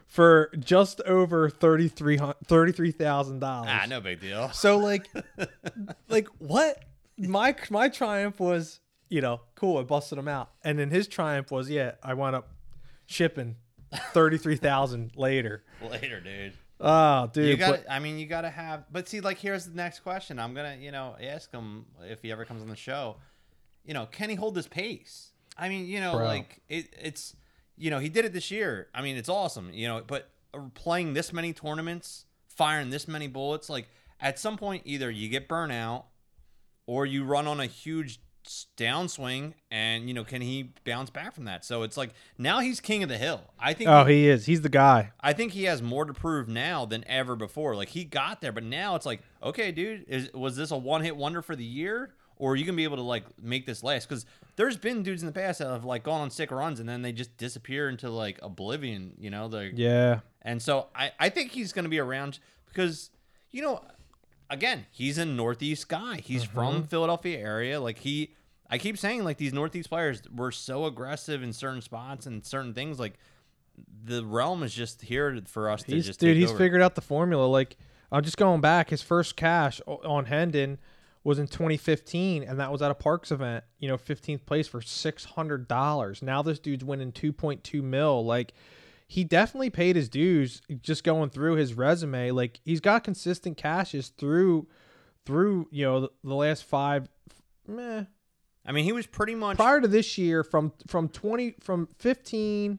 for 0.06 0.50
just 0.58 1.00
over 1.02 1.50
$33,000. 1.50 3.40
ah, 3.42 3.86
no 3.88 4.00
big 4.00 4.20
deal. 4.20 4.50
So 4.50 4.78
like, 4.78 5.06
like 6.08 6.28
what? 6.38 6.82
My 7.18 7.54
my 7.70 7.88
triumph 7.88 8.38
was, 8.40 8.80
you 9.08 9.20
know, 9.22 9.40
cool. 9.54 9.78
I 9.78 9.82
busted 9.82 10.18
him 10.18 10.28
out, 10.28 10.50
and 10.62 10.78
then 10.78 10.90
his 10.90 11.08
triumph 11.08 11.50
was, 11.50 11.70
yeah, 11.70 11.92
I 12.02 12.12
wound 12.14 12.36
up 12.36 12.48
shipping 13.06 13.56
thirty 14.12 14.36
three 14.36 14.56
thousand 14.56 15.12
later. 15.16 15.64
Later, 15.80 16.20
dude. 16.20 16.52
Oh, 16.78 17.30
dude, 17.32 17.48
You 17.48 17.56
got. 17.56 17.80
I 17.88 18.00
mean, 18.00 18.18
you 18.18 18.26
got 18.26 18.42
to 18.42 18.50
have. 18.50 18.84
But 18.92 19.08
see, 19.08 19.20
like, 19.20 19.38
here's 19.38 19.64
the 19.64 19.74
next 19.74 20.00
question. 20.00 20.38
I'm 20.38 20.52
gonna, 20.52 20.76
you 20.78 20.92
know, 20.92 21.16
ask 21.22 21.50
him 21.50 21.86
if 22.02 22.20
he 22.20 22.30
ever 22.30 22.44
comes 22.44 22.60
on 22.60 22.68
the 22.68 22.76
show. 22.76 23.16
You 23.86 23.94
know, 23.94 24.04
can 24.04 24.28
he 24.28 24.36
hold 24.36 24.54
his 24.56 24.68
pace? 24.68 25.30
I 25.56 25.70
mean, 25.70 25.86
you 25.86 26.00
know, 26.00 26.12
Bro. 26.16 26.26
like 26.26 26.60
it, 26.68 26.92
it's, 27.00 27.34
you 27.76 27.90
know, 27.90 27.98
he 27.98 28.08
did 28.08 28.24
it 28.24 28.32
this 28.32 28.50
year. 28.50 28.88
I 28.94 29.02
mean, 29.02 29.16
it's 29.16 29.28
awesome. 29.28 29.70
You 29.72 29.88
know, 29.88 30.02
but 30.06 30.30
playing 30.74 31.12
this 31.14 31.32
many 31.32 31.52
tournaments, 31.52 32.24
firing 32.48 32.90
this 32.90 33.06
many 33.06 33.28
bullets, 33.28 33.68
like 33.68 33.88
at 34.20 34.38
some 34.38 34.56
point 34.56 34.82
either 34.86 35.10
you 35.10 35.28
get 35.28 35.48
burnout 35.48 36.04
or 36.86 37.04
you 37.06 37.24
run 37.24 37.46
on 37.46 37.60
a 37.60 37.66
huge 37.66 38.20
downswing 38.76 39.54
and 39.72 40.06
you 40.06 40.14
know 40.14 40.22
can 40.22 40.40
he 40.40 40.72
bounce 40.84 41.10
back 41.10 41.34
from 41.34 41.46
that 41.46 41.64
so 41.64 41.82
it's 41.82 41.96
like 41.96 42.10
now 42.38 42.60
he's 42.60 42.78
king 42.80 43.02
of 43.02 43.08
the 43.08 43.18
hill 43.18 43.40
i 43.58 43.72
think 43.72 43.90
Oh, 43.90 44.04
he, 44.04 44.14
he 44.22 44.28
is. 44.28 44.46
He's 44.46 44.60
the 44.60 44.68
guy. 44.68 45.10
i 45.20 45.32
think 45.32 45.50
he 45.52 45.64
has 45.64 45.82
more 45.82 46.04
to 46.04 46.12
prove 46.12 46.46
now 46.46 46.84
than 46.86 47.04
ever 47.08 47.34
before 47.34 47.74
like 47.74 47.88
he 47.88 48.04
got 48.04 48.40
there 48.40 48.52
but 48.52 48.62
now 48.62 48.94
it's 48.94 49.04
like 49.04 49.20
okay 49.42 49.72
dude 49.72 50.04
is 50.06 50.32
was 50.32 50.54
this 50.56 50.70
a 50.70 50.76
one-hit 50.76 51.16
wonder 51.16 51.42
for 51.42 51.56
the 51.56 51.64
year 51.64 52.14
or 52.36 52.56
you 52.56 52.64
gonna 52.64 52.76
be 52.76 52.84
able 52.84 52.96
to 52.96 53.02
like 53.02 53.24
make 53.42 53.66
this 53.66 53.82
last 53.82 54.08
because 54.08 54.26
there's 54.56 54.76
been 54.76 55.02
dudes 55.02 55.22
in 55.22 55.26
the 55.26 55.32
past 55.32 55.58
that 55.58 55.68
have 55.68 55.84
like 55.84 56.02
gone 56.02 56.20
on 56.20 56.30
sick 56.30 56.50
runs 56.50 56.80
and 56.80 56.88
then 56.88 57.02
they 57.02 57.12
just 57.12 57.36
disappear 57.36 57.88
into 57.88 58.10
like 58.10 58.38
oblivion 58.42 59.14
you 59.18 59.30
know 59.30 59.48
they're 59.48 59.66
Yeah. 59.66 60.20
and 60.42 60.60
so 60.60 60.88
I, 60.94 61.12
I 61.18 61.28
think 61.28 61.52
he's 61.52 61.72
going 61.72 61.84
to 61.84 61.88
be 61.88 61.98
around 61.98 62.38
because, 62.76 63.10
you 63.50 63.62
know, 63.62 63.82
again, 64.50 64.86
he's 64.90 65.16
a 65.18 65.24
Northeast 65.24 65.88
guy. 65.88 66.16
He's 66.16 66.44
mm-hmm. 66.44 66.54
from 66.54 66.82
Philadelphia 66.84 67.38
area. 67.38 67.80
Like 67.80 67.98
he, 67.98 68.34
I 68.68 68.78
keep 68.78 68.98
saying 68.98 69.24
like 69.24 69.38
these 69.38 69.54
Northeast 69.54 69.88
players 69.88 70.22
were 70.34 70.52
so 70.52 70.84
aggressive 70.84 71.42
in 71.42 71.52
certain 71.52 71.80
spots 71.80 72.26
and 72.26 72.44
certain 72.44 72.74
things. 72.74 73.00
Like 73.00 73.14
the 74.04 74.24
realm 74.24 74.62
is 74.62 74.74
just 74.74 75.02
here 75.02 75.40
for 75.46 75.70
us 75.70 75.82
to 75.84 76.00
just 76.00 76.20
dude. 76.20 76.36
He's 76.36 76.50
over. 76.50 76.58
figured 76.58 76.82
out 76.82 76.94
the 76.94 77.00
formula. 77.00 77.46
Like 77.46 77.76
I'm 78.12 78.22
just 78.22 78.36
going 78.36 78.60
back. 78.60 78.90
His 78.90 79.02
first 79.02 79.36
cash 79.36 79.80
on 79.86 80.26
Hendon 80.26 80.78
was 81.26 81.40
in 81.40 81.48
2015, 81.48 82.44
and 82.44 82.60
that 82.60 82.70
was 82.70 82.80
at 82.82 82.92
a 82.92 82.94
Parks 82.94 83.32
event. 83.32 83.64
You 83.80 83.88
know, 83.88 83.96
15th 83.98 84.46
place 84.46 84.68
for 84.68 84.80
six 84.80 85.24
hundred 85.24 85.66
dollars. 85.66 86.22
Now 86.22 86.40
this 86.40 86.60
dude's 86.60 86.84
winning 86.84 87.10
2.2 87.10 87.82
mil. 87.82 88.24
Like 88.24 88.54
he 89.08 89.24
definitely 89.24 89.70
paid 89.70 89.96
his 89.96 90.08
dues. 90.08 90.62
Just 90.82 91.02
going 91.02 91.30
through 91.30 91.56
his 91.56 91.74
resume, 91.74 92.30
like 92.30 92.60
he's 92.64 92.78
got 92.78 93.02
consistent 93.02 93.56
cashes 93.56 94.10
through 94.10 94.68
through 95.24 95.66
you 95.72 95.84
know 95.84 96.02
the, 96.02 96.10
the 96.22 96.34
last 96.34 96.62
five. 96.62 97.08
Meh. 97.66 98.04
I 98.64 98.70
mean, 98.70 98.84
he 98.84 98.92
was 98.92 99.08
pretty 99.08 99.34
much 99.34 99.56
prior 99.56 99.80
to 99.80 99.88
this 99.88 100.16
year 100.16 100.44
from 100.44 100.72
from 100.86 101.08
20 101.08 101.56
from 101.60 101.88
15 101.98 102.78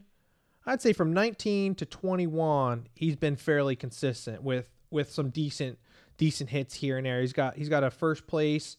i'd 0.66 0.82
say 0.82 0.92
from 0.92 1.14
19 1.14 1.76
to 1.76 1.86
21 1.86 2.88
he's 2.94 3.16
been 3.16 3.38
fairly 3.38 3.76
consistent 3.76 4.44
with 4.44 4.70
with 4.90 5.10
some 5.10 5.30
decent 5.30 5.80
decent 6.17 6.49
hits 6.49 6.73
here 6.75 6.97
and 6.97 7.06
there. 7.06 7.21
He's 7.21 7.34
got 7.34 7.56
he's 7.56 7.69
got 7.69 7.84
a 7.84 7.91
first 7.91 8.27
place 8.27 8.77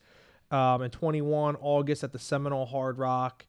um, 0.51 0.83
in 0.83 0.91
21 0.91 1.57
august 1.57 2.05
at 2.05 2.13
the 2.13 2.19
seminole 2.19 2.67
hard 2.67 2.99
rock 2.99 3.47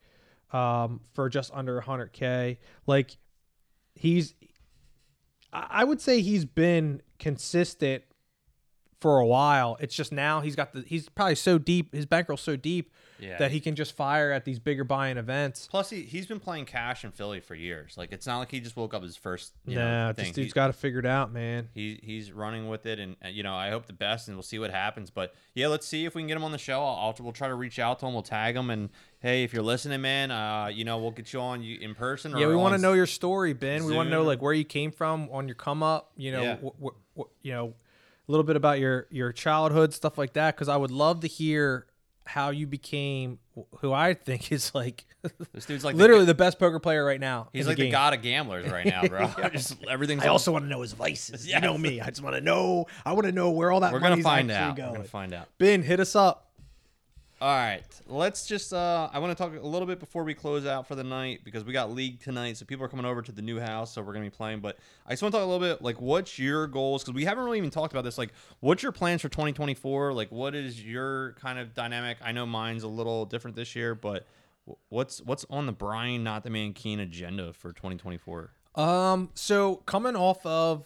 um, 0.52 1.02
for 1.14 1.30
just 1.30 1.52
under 1.54 1.80
100k 1.82 2.58
like 2.88 3.18
he's 3.96 4.34
i 5.54 5.68
I 5.70 5.84
would 5.84 6.02
say 6.02 6.22
he's 6.22 6.46
been 6.46 7.02
consistent 7.18 8.04
for 9.00 9.20
a 9.20 9.26
while 9.26 9.78
it's 9.80 9.96
just 9.96 10.12
now 10.12 10.42
he's 10.42 10.56
got 10.56 10.74
the 10.74 10.82
he's 10.86 11.08
probably 11.10 11.36
so 11.36 11.58
deep 11.58 11.94
his 11.96 12.06
bankroll's 12.06 12.42
so 12.42 12.56
deep 12.58 12.92
Yeah. 13.20 13.38
that 13.38 13.52
he 13.52 13.60
can 13.60 13.76
just 13.76 13.94
fire 13.96 14.32
at 14.32 14.46
these 14.46 14.60
bigger 14.60 14.84
buying 14.86 15.18
events. 15.18 15.68
Plus, 15.70 15.90
he 15.90 16.04
he's 16.04 16.26
been 16.26 16.40
playing 16.40 16.66
cash 16.66 17.04
in 17.04 17.12
Philly 17.12 17.42
for 17.42 17.54
years. 17.56 17.98
Like 17.98 18.12
it's 18.14 18.26
not 18.26 18.40
like 18.40 18.50
he 18.52 18.60
just 18.62 18.78
woke 18.78 18.94
up 18.94 19.04
his 19.04 19.18
first 19.18 19.54
you 19.66 19.76
nah, 19.78 20.08
know, 20.08 20.14
this 20.14 20.26
thing. 20.26 20.34
dude's 20.34 20.48
He- 20.48 20.54
got 20.54 20.70
it 20.70 20.76
figured 20.78 21.06
out, 21.06 21.32
man. 21.34 21.68
he 21.74 22.00
he's 22.02 22.32
running 22.32 22.70
with 22.70 22.86
it, 22.86 22.98
and 23.00 23.18
you 23.30 23.44
know 23.44 23.54
I 23.56 23.70
hope 23.72 23.88
the 23.88 23.94
best, 23.94 24.28
and 24.30 24.38
we'll 24.38 24.44
see 24.44 24.58
what 24.60 24.72
happens. 24.72 25.10
But 25.12 25.34
yeah, 25.54 25.68
let's 25.68 25.86
see 25.86 26.06
if 26.06 26.16
we 26.16 26.22
can 26.22 26.28
get 26.28 26.38
him 26.38 26.46
on 26.46 26.52
the 26.54 26.58
show. 26.58 26.80
I'll, 26.82 26.96
I'll 27.08 27.16
we'll 27.20 27.34
try 27.34 27.50
to 27.50 27.56
reach 27.56 27.78
out 27.78 28.00
to 28.00 28.06
him. 28.06 28.14
We'll 28.14 28.22
tag 28.24 28.56
him, 28.56 28.70
and 28.70 28.90
hey, 29.20 29.44
if 29.44 29.54
you're 29.54 29.64
listening, 29.64 30.00
man, 30.02 30.32
uh, 30.32 30.68
you 30.74 30.86
know 30.86 30.98
we'll 31.00 31.12
get 31.12 31.34
you 31.34 31.42
on 31.42 31.62
you 31.62 31.78
in 31.80 31.96
person. 31.96 32.38
Yeah, 32.38 32.48
we 32.48 32.56
want 32.56 32.74
to 32.76 32.82
know 32.82 32.94
your 32.94 33.06
story, 33.08 33.52
Ben. 33.54 33.84
We 33.86 33.94
want 33.96 34.08
to 34.08 34.12
know 34.12 34.24
like 34.24 34.42
where 34.42 34.54
you 34.54 34.64
came 34.66 34.92
from 34.92 35.28
on 35.32 35.48
your 35.48 35.56
come 35.56 35.84
up. 35.84 36.12
You 36.16 36.32
know, 36.32 36.42
Yeah. 36.44 36.56
wh- 36.58 36.84
wh- 36.86 37.20
wh- 37.22 37.32
you 37.46 37.52
know, 37.52 37.74
a 38.30 38.32
little 38.32 38.44
bit 38.46 38.56
about 38.56 38.80
your 38.80 39.08
your 39.10 39.34
childhood 39.34 39.94
stuff 39.94 40.18
like 40.18 40.34
that. 40.34 40.56
Because 40.56 40.70
I 40.70 40.78
would 40.78 40.92
love 40.92 41.22
to 41.22 41.28
hear 41.28 41.88
how 42.26 42.52
you 42.52 42.68
became 42.68 43.40
who 43.80 43.92
I 43.92 44.14
think 44.14 44.52
is 44.52 44.74
like 44.76 45.04
This 45.52 45.66
dude's 45.66 45.84
like 45.84 45.96
literally 45.96 46.22
The, 46.26 46.28
the 46.34 46.36
best 46.36 46.60
poker 46.60 46.80
player 46.80 47.04
right 47.04 47.20
now. 47.20 47.50
he's 47.52 47.66
like 47.68 47.78
the 47.78 47.84
game. 47.86 47.92
god 47.92 48.14
of 48.14 48.22
gamblers 48.22 48.70
right 48.72 48.86
now, 48.86 49.02
bro. 49.08 49.28
just 49.52 49.76
everything's. 49.90 50.22
I 50.22 50.28
on- 50.28 50.32
also 50.34 50.52
want 50.52 50.64
to 50.66 50.70
know 50.70 50.82
his 50.82 50.94
vices. 50.94 51.48
Yes. 51.48 51.56
You 51.56 51.68
know 51.68 51.78
me. 51.78 52.00
I 52.02 52.08
just 52.10 52.22
want 52.22 52.36
to 52.36 52.42
know. 52.42 52.86
I 53.04 53.14
want 53.14 53.26
to 53.26 53.32
know 53.32 53.50
where 53.50 53.72
all 53.72 53.80
that 53.80 53.92
We're 53.92 54.00
gonna 54.00 54.22
find 54.22 54.52
actually 54.52 54.64
out. 54.64 54.78
We're 54.78 54.84
going. 54.84 54.94
gonna 54.98 55.08
find 55.08 55.34
out. 55.34 55.48
Ben, 55.58 55.82
hit 55.82 56.00
us 56.00 56.16
up. 56.16 56.49
All 57.42 57.56
right, 57.56 57.86
let's 58.08 58.46
just. 58.46 58.74
Uh, 58.74 59.10
I 59.14 59.20
want 59.20 59.38
to 59.38 59.42
talk 59.42 59.56
a 59.56 59.66
little 59.66 59.88
bit 59.88 60.02
before 60.02 60.26
we 60.26 60.34
close 60.34 60.66
out 60.66 60.86
for 60.86 60.96
the 60.96 61.06
night 61.06 61.40
because 61.46 61.64
we 61.64 61.72
got 61.72 61.90
league 61.90 62.20
tonight, 62.20 62.58
so 62.58 62.66
people 62.66 62.84
are 62.84 62.90
coming 62.90 63.06
over 63.06 63.22
to 63.22 63.32
the 63.32 63.42
new 63.42 63.58
house, 63.62 63.94
so 63.94 64.02
we're 64.02 64.12
gonna 64.12 64.26
be 64.26 64.30
playing. 64.30 64.60
But 64.60 64.78
I 65.08 65.12
just 65.12 65.24
want 65.24 65.34
to 65.34 65.40
talk 65.40 65.48
a 65.48 65.50
little 65.50 65.66
bit 65.66 65.82
like, 65.82 66.02
what's 66.02 66.38
your 66.38 66.68
goals? 66.68 67.02
Because 67.02 67.14
we 67.14 67.24
haven't 67.24 67.46
really 67.46 67.58
even 67.58 67.70
talked 67.70 67.94
about 67.94 68.04
this. 68.04 68.18
Like, 68.18 68.34
what's 68.60 68.84
your 68.84 68.92
plans 68.92 69.22
for 69.22 69.30
2024? 69.30 70.12
Like, 70.12 70.30
what 70.34 70.54
is 70.54 70.84
your 70.84 71.32
kind 71.34 71.60
of 71.60 71.74
dynamic? 71.74 72.18
I 72.22 72.34
know 72.34 72.46
mine's 72.46 72.84
a 72.84 72.90
little 72.90 73.24
different 73.26 73.56
this 73.56 73.74
year, 73.74 73.96
but 73.96 74.28
what's 74.90 75.22
what's 75.22 75.46
on 75.50 75.66
the 75.66 75.72
Brian 75.72 76.26
Not 76.26 76.44
the 76.44 76.50
Man 76.50 76.74
Keane 76.74 77.00
agenda 77.00 77.54
for 77.54 77.72
2024? 77.72 78.52
Um, 78.76 79.30
so 79.34 79.78
coming 79.78 80.18
off 80.18 80.46
of 80.46 80.86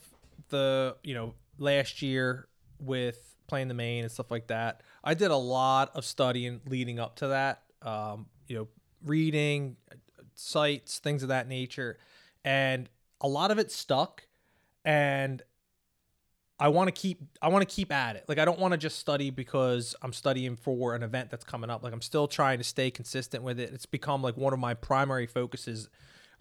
the, 0.50 0.98
you 1.04 1.16
know, 1.16 1.34
last 1.58 2.04
year 2.04 2.48
with 2.80 3.33
playing 3.48 3.68
the 3.68 3.74
main 3.74 4.04
and 4.04 4.12
stuff 4.12 4.32
like 4.32 4.48
that, 4.48 4.82
I 5.04 5.14
did 5.14 5.32
a 5.32 5.38
lot 5.38 5.92
of 5.96 6.06
studying 6.06 6.62
leading 6.68 7.00
up 7.00 7.16
to 7.18 7.28
that. 7.30 7.64
Um, 7.82 8.28
you 8.48 8.56
know, 8.56 8.68
reading 9.06 9.76
sites, 10.36 11.00
things 11.00 11.24
of 11.24 11.30
that 11.30 11.48
nature, 11.48 11.98
and 12.44 12.90
a 13.22 13.28
lot 13.28 13.52
of 13.52 13.60
it 13.60 13.72
stuck. 13.72 14.28
And 14.86 15.42
I 16.60 16.70
want 16.70 16.88
to 16.88 16.92
keep 16.92 17.22
I 17.42 17.50
want 17.50 17.68
to 17.68 17.76
keep 17.76 17.92
at 17.92 18.16
it. 18.16 18.26
Like 18.28 18.38
I 18.38 18.46
don't 18.46 18.60
want 18.60 18.74
to 18.74 18.78
just 18.78 19.00
study 19.00 19.30
because 19.30 19.96
I'm 20.02 20.14
studying 20.14 20.56
for 20.56 20.96
an 20.96 21.04
event 21.04 21.30
that's 21.30 21.44
coming 21.44 21.70
up. 21.70 21.84
Like 21.84 21.94
I'm 21.94 22.02
still 22.02 22.28
trying 22.28 22.58
to 22.60 22.64
stay 22.64 22.92
consistent 22.92 23.44
with 23.44 23.60
it. 23.60 23.72
It's 23.74 23.86
become 23.86 24.22
like 24.22 24.38
one 24.38 24.54
of 24.54 24.60
my 24.60 24.74
primary 24.74 25.28
focuses 25.28 25.90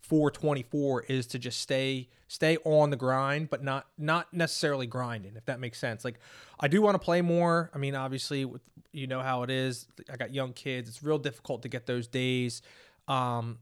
for 0.03 0.31
24 0.31 1.05
is 1.05 1.27
to 1.29 1.39
just 1.39 1.61
stay 1.61 2.09
stay 2.29 2.57
on 2.65 2.91
the 2.91 2.97
grind 2.97 3.49
but 3.49 3.63
not 3.63 3.87
not 3.97 4.33
necessarily 4.35 4.87
grinding 4.87 5.37
if 5.37 5.45
that 5.47 5.61
makes 5.61 5.79
sense. 5.79 6.05
Like 6.05 6.19
I 6.61 6.69
do 6.69 6.83
want 6.83 6.95
to 6.97 6.99
play 6.99 7.23
more. 7.23 7.71
I 7.75 7.79
mean 7.79 7.95
obviously 7.95 8.45
with 8.45 8.63
you 8.93 9.07
know 9.07 9.21
how 9.21 9.43
it 9.43 9.51
is. 9.51 9.87
I 10.13 10.17
got 10.17 10.35
young 10.35 10.53
kids. 10.53 10.89
It's 10.89 11.03
real 11.03 11.19
difficult 11.19 11.63
to 11.63 11.69
get 11.69 11.87
those 11.87 12.07
days 12.07 12.63
um 13.09 13.59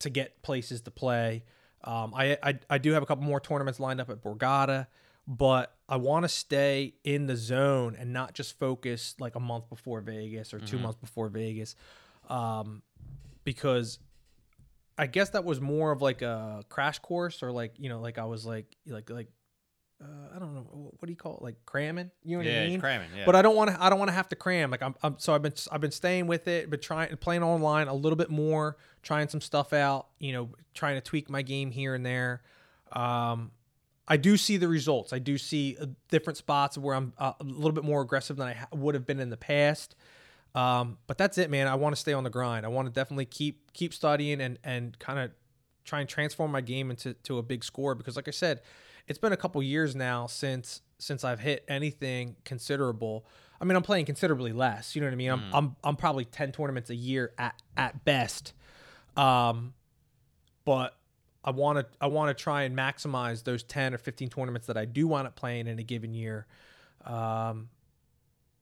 to 0.00 0.10
get 0.10 0.42
places 0.42 0.80
to 0.82 0.90
play. 0.90 1.44
Um, 1.84 2.12
I, 2.14 2.36
I 2.42 2.58
I 2.70 2.78
do 2.78 2.92
have 2.92 3.02
a 3.02 3.06
couple 3.06 3.24
more 3.24 3.40
tournaments 3.40 3.80
lined 3.80 4.00
up 4.00 4.08
at 4.08 4.22
Borgata, 4.22 4.86
but 5.26 5.76
I 5.88 5.96
want 5.96 6.24
to 6.24 6.28
stay 6.28 6.94
in 7.04 7.26
the 7.26 7.36
zone 7.36 7.96
and 7.98 8.12
not 8.12 8.34
just 8.34 8.58
focus 8.58 9.14
like 9.18 9.34
a 9.34 9.40
month 9.40 9.68
before 9.68 10.00
Vegas 10.00 10.54
or 10.54 10.60
2 10.60 10.78
months 10.78 10.98
before 11.00 11.28
Vegas, 11.28 11.74
um, 12.28 12.82
because 13.44 13.98
I 14.98 15.06
guess 15.06 15.30
that 15.30 15.44
was 15.44 15.60
more 15.60 15.90
of 15.92 16.02
like 16.02 16.22
a 16.22 16.64
crash 16.68 16.98
course 16.98 17.42
or 17.42 17.50
like 17.52 17.74
you 17.78 17.88
know 17.88 18.00
like 18.00 18.18
I 18.18 18.24
was 18.24 18.44
like 18.46 18.66
like 18.86 19.08
like 19.10 19.28
uh, 20.02 20.34
I 20.34 20.38
don't 20.40 20.52
know 20.54 20.62
what 20.98 21.06
do 21.06 21.10
you 21.12 21.16
call 21.16 21.36
it? 21.36 21.42
Like 21.42 21.56
cramming? 21.64 22.10
You 22.24 22.32
know 22.32 22.44
what 22.44 22.52
Yeah, 22.52 22.62
I 22.62 22.68
mean? 22.68 22.80
cramming, 22.80 23.08
yeah. 23.16 23.24
but 23.24 23.36
I 23.36 23.42
don't 23.42 23.54
want 23.56 23.70
to 23.70 23.82
I 23.82 23.88
don't 23.88 23.98
want 23.98 24.08
to 24.08 24.14
have 24.14 24.28
to 24.30 24.36
cram. 24.36 24.70
Like 24.70 24.82
I'm, 24.82 24.94
I'm 25.02 25.14
so 25.18 25.34
I've 25.34 25.42
been 25.42 25.54
I've 25.70 25.80
been 25.80 25.92
staying 25.92 26.26
with 26.26 26.48
it 26.48 26.70
but 26.70 26.82
trying 26.82 27.16
playing 27.18 27.42
online 27.42 27.88
a 27.88 27.94
little 27.94 28.16
bit 28.16 28.30
more 28.30 28.76
trying 29.02 29.28
some 29.28 29.40
stuff 29.40 29.72
out 29.72 30.08
you 30.18 30.32
know 30.32 30.50
trying 30.74 30.96
to 30.96 31.00
tweak 31.00 31.30
my 31.30 31.42
game 31.42 31.70
here 31.70 31.94
and 31.94 32.04
there. 32.04 32.42
Um 32.92 33.52
I 34.08 34.16
do 34.16 34.36
see 34.36 34.56
the 34.56 34.66
results. 34.68 35.12
I 35.12 35.20
do 35.20 35.38
see 35.38 35.76
uh, 35.80 35.86
different 36.10 36.36
spots 36.36 36.76
where 36.76 36.94
I'm 36.96 37.12
uh, 37.18 37.34
a 37.38 37.44
little 37.44 37.72
bit 37.72 37.84
more 37.84 38.02
aggressive 38.02 38.36
than 38.36 38.48
I 38.48 38.54
ha- 38.54 38.66
would 38.72 38.94
have 38.96 39.06
been 39.06 39.20
in 39.20 39.30
the 39.30 39.36
past 39.36 39.94
um 40.54 40.98
but 41.06 41.16
that's 41.16 41.38
it 41.38 41.50
man 41.50 41.66
I 41.66 41.74
want 41.76 41.94
to 41.94 42.00
stay 42.00 42.12
on 42.12 42.24
the 42.24 42.30
grind 42.30 42.66
I 42.66 42.68
want 42.68 42.86
to 42.86 42.92
definitely 42.92 43.24
keep 43.24 43.72
keep 43.72 43.94
studying 43.94 44.40
and 44.40 44.58
and 44.62 44.98
kind 44.98 45.18
of 45.18 45.30
try 45.84 46.00
and 46.00 46.08
transform 46.08 46.52
my 46.52 46.60
game 46.60 46.90
into 46.90 47.14
to 47.14 47.38
a 47.38 47.42
big 47.42 47.64
score 47.64 47.94
because 47.94 48.16
like 48.16 48.28
I 48.28 48.32
said 48.32 48.60
it's 49.08 49.18
been 49.18 49.32
a 49.32 49.36
couple 49.36 49.62
years 49.62 49.96
now 49.96 50.26
since 50.26 50.82
since 50.98 51.24
I've 51.24 51.40
hit 51.40 51.64
anything 51.66 52.36
considerable. 52.44 53.26
I 53.60 53.64
mean, 53.64 53.74
I'm 53.76 53.82
playing 53.82 54.06
considerably 54.06 54.52
less. 54.52 54.94
You 54.94 55.00
know 55.00 55.08
what 55.08 55.14
I 55.14 55.16
mean? 55.16 55.30
I'm 55.30 55.40
I'm 55.52 55.76
I'm 55.82 55.96
probably 55.96 56.24
10 56.24 56.52
tournaments 56.52 56.90
a 56.90 56.94
year 56.94 57.32
at 57.38 57.60
at 57.76 58.04
best. 58.04 58.52
Um 59.16 59.74
but 60.64 60.96
I 61.44 61.50
want 61.50 61.78
to 61.78 61.86
I 62.00 62.06
want 62.06 62.36
to 62.36 62.40
try 62.40 62.62
and 62.62 62.76
maximize 62.76 63.42
those 63.42 63.64
10 63.64 63.94
or 63.94 63.98
15 63.98 64.28
tournaments 64.28 64.68
that 64.68 64.76
I 64.76 64.84
do 64.84 65.08
want 65.08 65.26
to 65.26 65.30
playing 65.32 65.66
in 65.66 65.78
a 65.78 65.82
given 65.82 66.14
year. 66.14 66.46
Um 67.04 67.68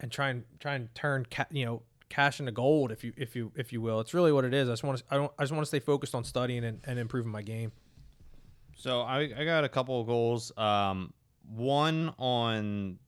and 0.01 0.11
try 0.11 0.31
and 0.31 0.45
try 0.59 0.75
and 0.75 0.95
turn 0.95 1.27
ca- 1.31 1.47
you 1.51 1.65
know 1.65 1.83
cash 2.09 2.41
into 2.41 2.53
gold 2.53 2.91
if 2.91 3.05
you 3.05 3.13
if 3.17 3.37
you 3.37 3.53
if 3.55 3.73
you 3.73 3.81
will. 3.81 4.01
It's 4.01 4.15
really 4.15 4.33
what 4.33 4.45
it 4.45 4.53
is. 4.55 4.69
I 4.69 4.73
just 4.73 4.83
want 4.83 4.99
to 4.99 5.05
I 5.11 5.17
don't 5.17 5.33
I 5.39 5.43
just 5.43 5.53
want 5.53 5.63
to 5.63 5.69
stay 5.69 5.81
focused 5.81 6.15
on 6.15 6.25
studying 6.25 6.65
and, 6.65 6.81
and 6.85 6.99
improving 6.99 7.31
my 7.31 7.43
game. 7.43 7.73
So 8.77 9.03
I, 9.03 9.31
I 9.37 9.45
got 9.45 9.65
a 9.65 9.69
couple 9.69 10.01
of 10.01 10.07
goals. 10.07 10.57
Um, 10.57 11.13
one 11.55 12.15
on, 12.19 12.99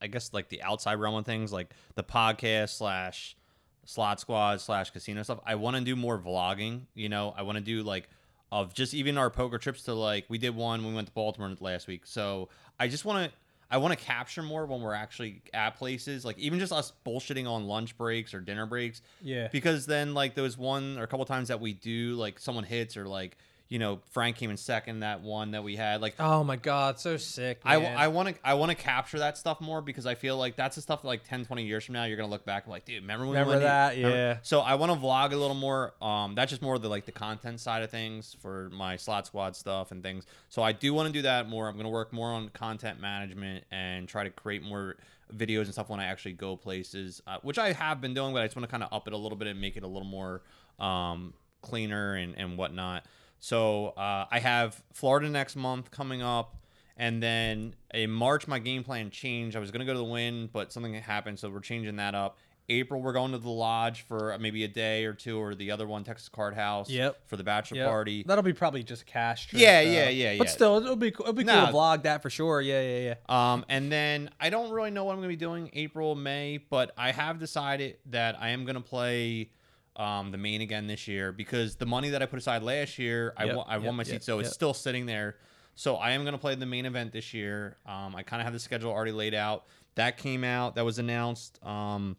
I 0.00 0.06
guess 0.06 0.32
like 0.32 0.48
the 0.48 0.62
outside 0.62 0.94
realm 0.94 1.14
of 1.16 1.26
things, 1.26 1.52
like 1.52 1.74
the 1.94 2.02
podcast 2.02 2.70
slash 2.70 3.36
slot 3.84 4.18
squad 4.18 4.62
slash 4.62 4.90
casino 4.90 5.22
stuff. 5.22 5.40
I 5.44 5.56
want 5.56 5.76
to 5.76 5.82
do 5.82 5.94
more 5.94 6.18
vlogging. 6.18 6.82
You 6.94 7.10
know, 7.10 7.34
I 7.36 7.42
want 7.42 7.58
to 7.58 7.64
do 7.64 7.82
like 7.82 8.08
of 8.50 8.72
just 8.72 8.94
even 8.94 9.18
our 9.18 9.28
poker 9.28 9.58
trips 9.58 9.82
to 9.82 9.94
like 9.94 10.24
we 10.28 10.38
did 10.38 10.56
one 10.56 10.82
when 10.82 10.92
we 10.92 10.96
went 10.96 11.08
to 11.08 11.12
Baltimore 11.12 11.54
last 11.60 11.86
week. 11.86 12.06
So 12.06 12.48
I 12.80 12.88
just 12.88 13.04
want 13.04 13.30
to. 13.30 13.36
I 13.70 13.78
want 13.78 13.98
to 13.98 14.04
capture 14.04 14.42
more 14.42 14.66
when 14.66 14.80
we're 14.80 14.94
actually 14.94 15.42
at 15.52 15.76
places, 15.76 16.24
like 16.24 16.38
even 16.38 16.58
just 16.58 16.72
us 16.72 16.92
bullshitting 17.06 17.48
on 17.48 17.66
lunch 17.66 17.96
breaks 17.96 18.34
or 18.34 18.40
dinner 18.40 18.66
breaks. 18.66 19.02
Yeah. 19.20 19.48
Because 19.50 19.86
then 19.86 20.14
like 20.14 20.34
those 20.34 20.56
one 20.56 20.98
or 20.98 21.02
a 21.02 21.06
couple 21.06 21.24
times 21.24 21.48
that 21.48 21.60
we 21.60 21.72
do, 21.72 22.14
like 22.14 22.38
someone 22.38 22.64
hits 22.64 22.96
or 22.96 23.06
like 23.06 23.36
you 23.68 23.78
know 23.78 24.00
Frank 24.10 24.36
came 24.36 24.50
in 24.50 24.56
second 24.56 25.00
that 25.00 25.22
one 25.22 25.52
that 25.52 25.64
we 25.64 25.74
had, 25.74 26.00
like 26.02 26.14
Oh 26.18 26.44
my 26.44 26.56
god, 26.56 27.00
so 27.00 27.16
sick. 27.16 27.60
I, 27.64 27.78
man. 27.78 27.96
I 27.96 28.08
want 28.08 28.28
to 28.28 28.34
I 28.44 28.54
want 28.54 28.70
to 28.70 28.76
capture 28.76 29.18
that 29.20 29.38
stuff 29.38 29.60
more 29.60 29.80
because 29.80 30.04
I 30.06 30.14
feel 30.14 30.36
like 30.36 30.54
that's 30.54 30.76
the 30.76 30.82
stuff 30.82 31.02
that 31.02 31.08
like 31.08 31.24
10 31.24 31.46
20 31.46 31.64
years 31.64 31.84
from 31.84 31.94
now 31.94 32.04
you're 32.04 32.16
going 32.18 32.28
to 32.28 32.30
look 32.30 32.44
back 32.44 32.64
and 32.64 32.72
like 32.72 32.84
dude 32.84 33.00
remember 33.02 33.24
when 33.24 33.32
we 33.34 33.38
Remember 33.38 33.54
to- 33.54 33.64
that? 33.64 33.96
remember- 33.96 34.16
Yeah. 34.16 34.38
So 34.42 34.60
I 34.60 34.74
want 34.74 34.92
to 34.92 34.98
vlog 34.98 35.32
a 35.32 35.36
little 35.36 35.56
more 35.56 35.94
um 36.02 36.34
that's 36.34 36.50
just 36.50 36.62
more 36.62 36.74
of 36.74 36.82
the 36.82 36.88
like 36.88 37.06
the 37.06 37.12
content 37.12 37.58
side 37.58 37.82
of 37.82 37.90
things 37.90 38.36
for 38.40 38.68
my 38.70 38.96
slot 38.96 39.26
squad 39.26 39.56
stuff 39.56 39.90
and 39.92 40.02
things. 40.02 40.24
So 40.50 40.62
I 40.62 40.72
do 40.72 40.92
want 40.94 41.06
to 41.08 41.12
do 41.12 41.22
that 41.22 41.48
more. 41.48 41.66
I'm 41.66 41.74
going 41.74 41.84
to 41.84 41.90
work 41.90 42.12
more 42.12 42.28
on 42.32 42.50
content 42.50 43.00
management 43.00 43.64
and 43.72 44.06
try 44.06 44.24
to 44.24 44.30
create 44.30 44.62
more 44.62 44.96
videos 45.34 45.64
and 45.64 45.72
stuff 45.72 45.88
when 45.88 46.00
I 46.00 46.04
actually 46.04 46.34
go 46.34 46.54
places, 46.54 47.22
uh, 47.26 47.38
which 47.42 47.58
I 47.58 47.72
have 47.72 48.00
been 48.02 48.12
doing, 48.14 48.34
but 48.34 48.42
I 48.42 48.44
just 48.46 48.54
want 48.56 48.64
to 48.68 48.70
kind 48.70 48.82
of 48.82 48.92
up 48.92 49.08
it 49.08 49.14
a 49.14 49.16
little 49.16 49.38
bit 49.38 49.48
and 49.48 49.58
make 49.60 49.76
it 49.78 49.82
a 49.82 49.86
little 49.88 50.06
more 50.06 50.42
um 50.78 51.32
cleaner 51.62 52.14
and 52.14 52.34
and 52.36 52.58
whatnot. 52.58 53.06
So 53.44 53.88
uh, 53.88 54.24
I 54.30 54.38
have 54.38 54.82
Florida 54.94 55.28
next 55.28 55.54
month 55.54 55.90
coming 55.90 56.22
up, 56.22 56.56
and 56.96 57.22
then 57.22 57.74
in 57.92 58.10
March 58.10 58.48
my 58.48 58.58
game 58.58 58.82
plan 58.82 59.10
changed. 59.10 59.54
I 59.54 59.60
was 59.60 59.70
gonna 59.70 59.84
go 59.84 59.92
to 59.92 59.98
the 59.98 60.04
Wynn, 60.04 60.48
but 60.50 60.72
something 60.72 60.94
happened, 60.94 61.38
so 61.38 61.50
we're 61.50 61.60
changing 61.60 61.96
that 61.96 62.14
up. 62.14 62.38
April 62.70 63.02
we're 63.02 63.12
going 63.12 63.32
to 63.32 63.36
the 63.38 63.50
lodge 63.50 64.06
for 64.08 64.34
maybe 64.40 64.64
a 64.64 64.68
day 64.68 65.04
or 65.04 65.12
two, 65.12 65.38
or 65.38 65.54
the 65.54 65.70
other 65.72 65.86
one 65.86 66.04
Texas 66.04 66.30
Card 66.30 66.54
House. 66.54 66.88
Yep. 66.88 67.18
For 67.26 67.36
the 67.36 67.44
bachelor 67.44 67.76
Yep. 67.80 67.88
party. 67.90 68.22
That'll 68.26 68.42
be 68.42 68.54
probably 68.54 68.82
just 68.82 69.04
cash. 69.04 69.48
Trip, 69.48 69.60
Yeah, 69.60 69.84
though. 69.84 69.90
yeah, 69.90 70.08
yeah, 70.08 70.38
But 70.38 70.48
still, 70.48 70.78
it'll 70.78 70.96
be 70.96 71.10
cool. 71.10 71.24
it'll 71.26 71.34
be 71.34 71.44
cool 71.44 71.54
Nah. 71.54 71.66
to 71.66 71.72
vlog 71.72 72.04
that 72.04 72.22
for 72.22 72.30
sure. 72.30 72.62
Yeah, 72.62 72.80
yeah, 72.80 73.14
yeah. 73.28 73.52
Um, 73.52 73.66
and 73.68 73.92
then 73.92 74.30
I 74.40 74.48
don't 74.48 74.70
really 74.70 74.90
know 74.90 75.04
what 75.04 75.12
I'm 75.12 75.18
gonna 75.18 75.28
be 75.28 75.36
doing 75.36 75.68
April, 75.74 76.14
May, 76.14 76.56
but 76.70 76.92
I 76.96 77.12
have 77.12 77.38
decided 77.38 77.98
that 78.06 78.40
I 78.40 78.48
am 78.48 78.64
gonna 78.64 78.80
play 78.80 79.50
um, 79.96 80.30
the 80.30 80.38
main 80.38 80.60
again 80.60 80.86
this 80.86 81.06
year 81.06 81.32
because 81.32 81.76
the 81.76 81.86
money 81.86 82.10
that 82.10 82.22
I 82.22 82.26
put 82.26 82.38
aside 82.38 82.62
last 82.62 82.98
year, 82.98 83.32
I 83.36 83.44
Yep, 83.44 83.56
won, 83.56 83.66
I 83.68 83.74
yep, 83.74 83.82
won 83.82 83.94
my 83.96 84.02
yep, 84.02 84.06
seat, 84.08 84.24
so 84.24 84.38
yep. 84.38 84.46
it's 84.46 84.54
still 84.54 84.74
sitting 84.74 85.06
there. 85.06 85.36
So 85.76 85.96
I 85.96 86.12
am 86.12 86.24
gonna 86.24 86.38
play 86.38 86.54
the 86.54 86.66
main 86.66 86.86
event 86.86 87.12
this 87.12 87.34
year. 87.34 87.76
Um, 87.86 88.14
I 88.14 88.22
kind 88.22 88.40
of 88.40 88.44
have 88.44 88.52
the 88.52 88.60
schedule 88.60 88.90
already 88.90 89.12
laid 89.12 89.34
out. 89.34 89.64
That 89.96 90.18
came 90.18 90.44
out. 90.44 90.74
That 90.74 90.84
was 90.84 90.98
announced 90.98 91.58
um, 91.64 92.16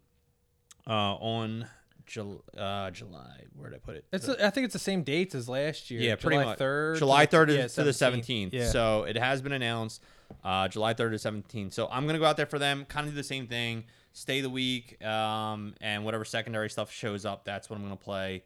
uh, 0.87 1.15
on 1.15 1.67
Jul- 2.05 2.43
uh, 2.57 2.91
July. 2.91 3.43
Where 3.55 3.69
did 3.69 3.77
I 3.77 3.79
put 3.79 3.95
it? 3.95 4.05
It's 4.13 4.27
a, 4.27 4.45
I 4.45 4.49
think 4.49 4.65
it's 4.65 4.73
the 4.73 4.79
same 4.79 5.03
dates 5.03 5.35
as 5.35 5.49
last 5.49 5.89
year. 5.91 6.01
Yeah, 6.01 6.15
pretty 6.15 6.37
July 6.37 6.45
much. 6.45 6.59
3rd. 6.59 6.97
July 6.97 7.25
3rd 7.25 7.57
yeah, 7.57 7.67
to 7.67 7.83
the 7.83 7.91
17th. 7.91 8.53
Yeah. 8.53 8.69
So 8.69 9.03
it 9.03 9.17
has 9.17 9.41
been 9.41 9.51
announced 9.51 10.01
uh, 10.43 10.67
July 10.67 10.93
3rd 10.93 11.19
to 11.21 11.31
17th. 11.31 11.73
So 11.73 11.87
I'm 11.91 12.03
going 12.03 12.13
to 12.13 12.19
go 12.19 12.25
out 12.25 12.37
there 12.37 12.45
for 12.45 12.59
them, 12.59 12.85
kind 12.85 13.07
of 13.07 13.13
do 13.13 13.17
the 13.17 13.23
same 13.23 13.47
thing, 13.47 13.85
stay 14.15 14.39
the 14.39 14.49
week, 14.49 15.03
um, 15.03 15.75
and 15.81 16.05
whatever 16.05 16.23
secondary 16.23 16.69
stuff 16.69 16.89
shows 16.89 17.25
up, 17.25 17.43
that's 17.43 17.69
what 17.69 17.75
I'm 17.75 17.83
going 17.83 17.97
to 17.97 18.03
play. 18.03 18.43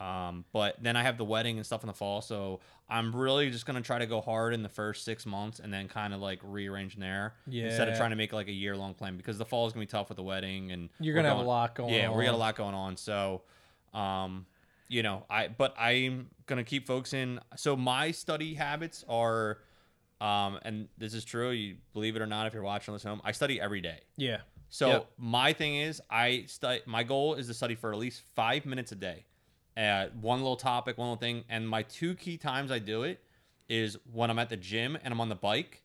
Um, 0.00 0.46
but 0.54 0.82
then 0.82 0.96
I 0.96 1.02
have 1.02 1.18
the 1.18 1.26
wedding 1.26 1.58
and 1.58 1.66
stuff 1.66 1.82
in 1.82 1.86
the 1.86 1.92
fall. 1.92 2.22
So 2.22 2.60
I'm 2.88 3.14
really 3.14 3.50
just 3.50 3.66
going 3.66 3.76
to 3.76 3.82
try 3.86 3.98
to 3.98 4.06
go 4.06 4.22
hard 4.22 4.54
in 4.54 4.62
the 4.62 4.68
first 4.70 5.04
six 5.04 5.26
months 5.26 5.60
and 5.60 5.70
then 5.70 5.88
kind 5.88 6.14
of 6.14 6.20
like 6.20 6.40
rearrange 6.42 6.94
from 6.94 7.02
there 7.02 7.34
instead 7.66 7.88
of 7.88 7.98
trying 7.98 8.08
to 8.08 8.16
make 8.16 8.32
like 8.32 8.48
a 8.48 8.52
year 8.52 8.74
long 8.74 8.94
plan 8.94 9.18
because 9.18 9.36
the 9.36 9.44
fall 9.44 9.66
is 9.66 9.74
going 9.74 9.86
to 9.86 9.90
be 9.92 9.98
tough 9.98 10.08
with 10.08 10.16
the 10.16 10.22
wedding 10.22 10.72
and 10.72 10.88
You're 11.00 11.14
gonna 11.14 11.28
have 11.28 11.36
a 11.36 11.42
lot 11.42 11.74
going 11.74 11.90
on. 11.92 11.94
Yeah, 12.00 12.16
we 12.16 12.24
got 12.24 12.32
a 12.32 12.38
lot 12.38 12.56
going 12.56 12.74
on. 12.74 12.96
So, 12.96 13.42
um, 13.92 14.46
you 14.88 15.02
know, 15.02 15.26
I 15.28 15.48
but 15.48 15.74
I'm 15.78 16.30
gonna 16.46 16.64
keep 16.64 16.86
focusing. 16.86 17.38
So 17.56 17.76
my 17.76 18.10
study 18.10 18.54
habits 18.54 19.04
are, 19.06 19.58
um, 20.22 20.58
and 20.62 20.88
this 20.96 21.12
is 21.12 21.26
true. 21.26 21.50
You 21.50 21.76
believe 21.92 22.16
it 22.16 22.22
or 22.22 22.26
not, 22.26 22.46
if 22.46 22.54
you're 22.54 22.62
watching 22.62 22.94
this 22.94 23.02
home, 23.02 23.20
I 23.22 23.32
study 23.32 23.60
every 23.60 23.82
day. 23.82 24.00
yeah. 24.16 24.38
So 24.70 24.88
Yep. 24.88 25.10
my 25.18 25.52
thing 25.52 25.76
is, 25.76 26.00
I 26.08 26.44
study. 26.46 26.80
My 26.86 27.02
goal 27.02 27.34
is 27.34 27.48
to 27.48 27.54
study 27.54 27.74
for 27.74 27.92
at 27.92 27.98
least 27.98 28.22
five 28.34 28.64
minutes 28.64 28.92
a 28.92 28.94
day, 28.94 29.26
uh, 29.76 30.06
one 30.20 30.38
little 30.38 30.56
topic, 30.56 30.96
one 30.96 31.08
little 31.08 31.20
thing. 31.20 31.44
And 31.48 31.68
my 31.68 31.82
two 31.82 32.14
key 32.14 32.36
times 32.36 32.70
I 32.70 32.78
do 32.78 33.02
it 33.02 33.20
is 33.68 33.96
when 34.12 34.30
I'm 34.30 34.38
at 34.38 34.48
the 34.48 34.56
gym 34.56 34.96
and 35.02 35.12
I'm 35.12 35.20
on 35.20 35.28
the 35.28 35.34
bike. 35.34 35.82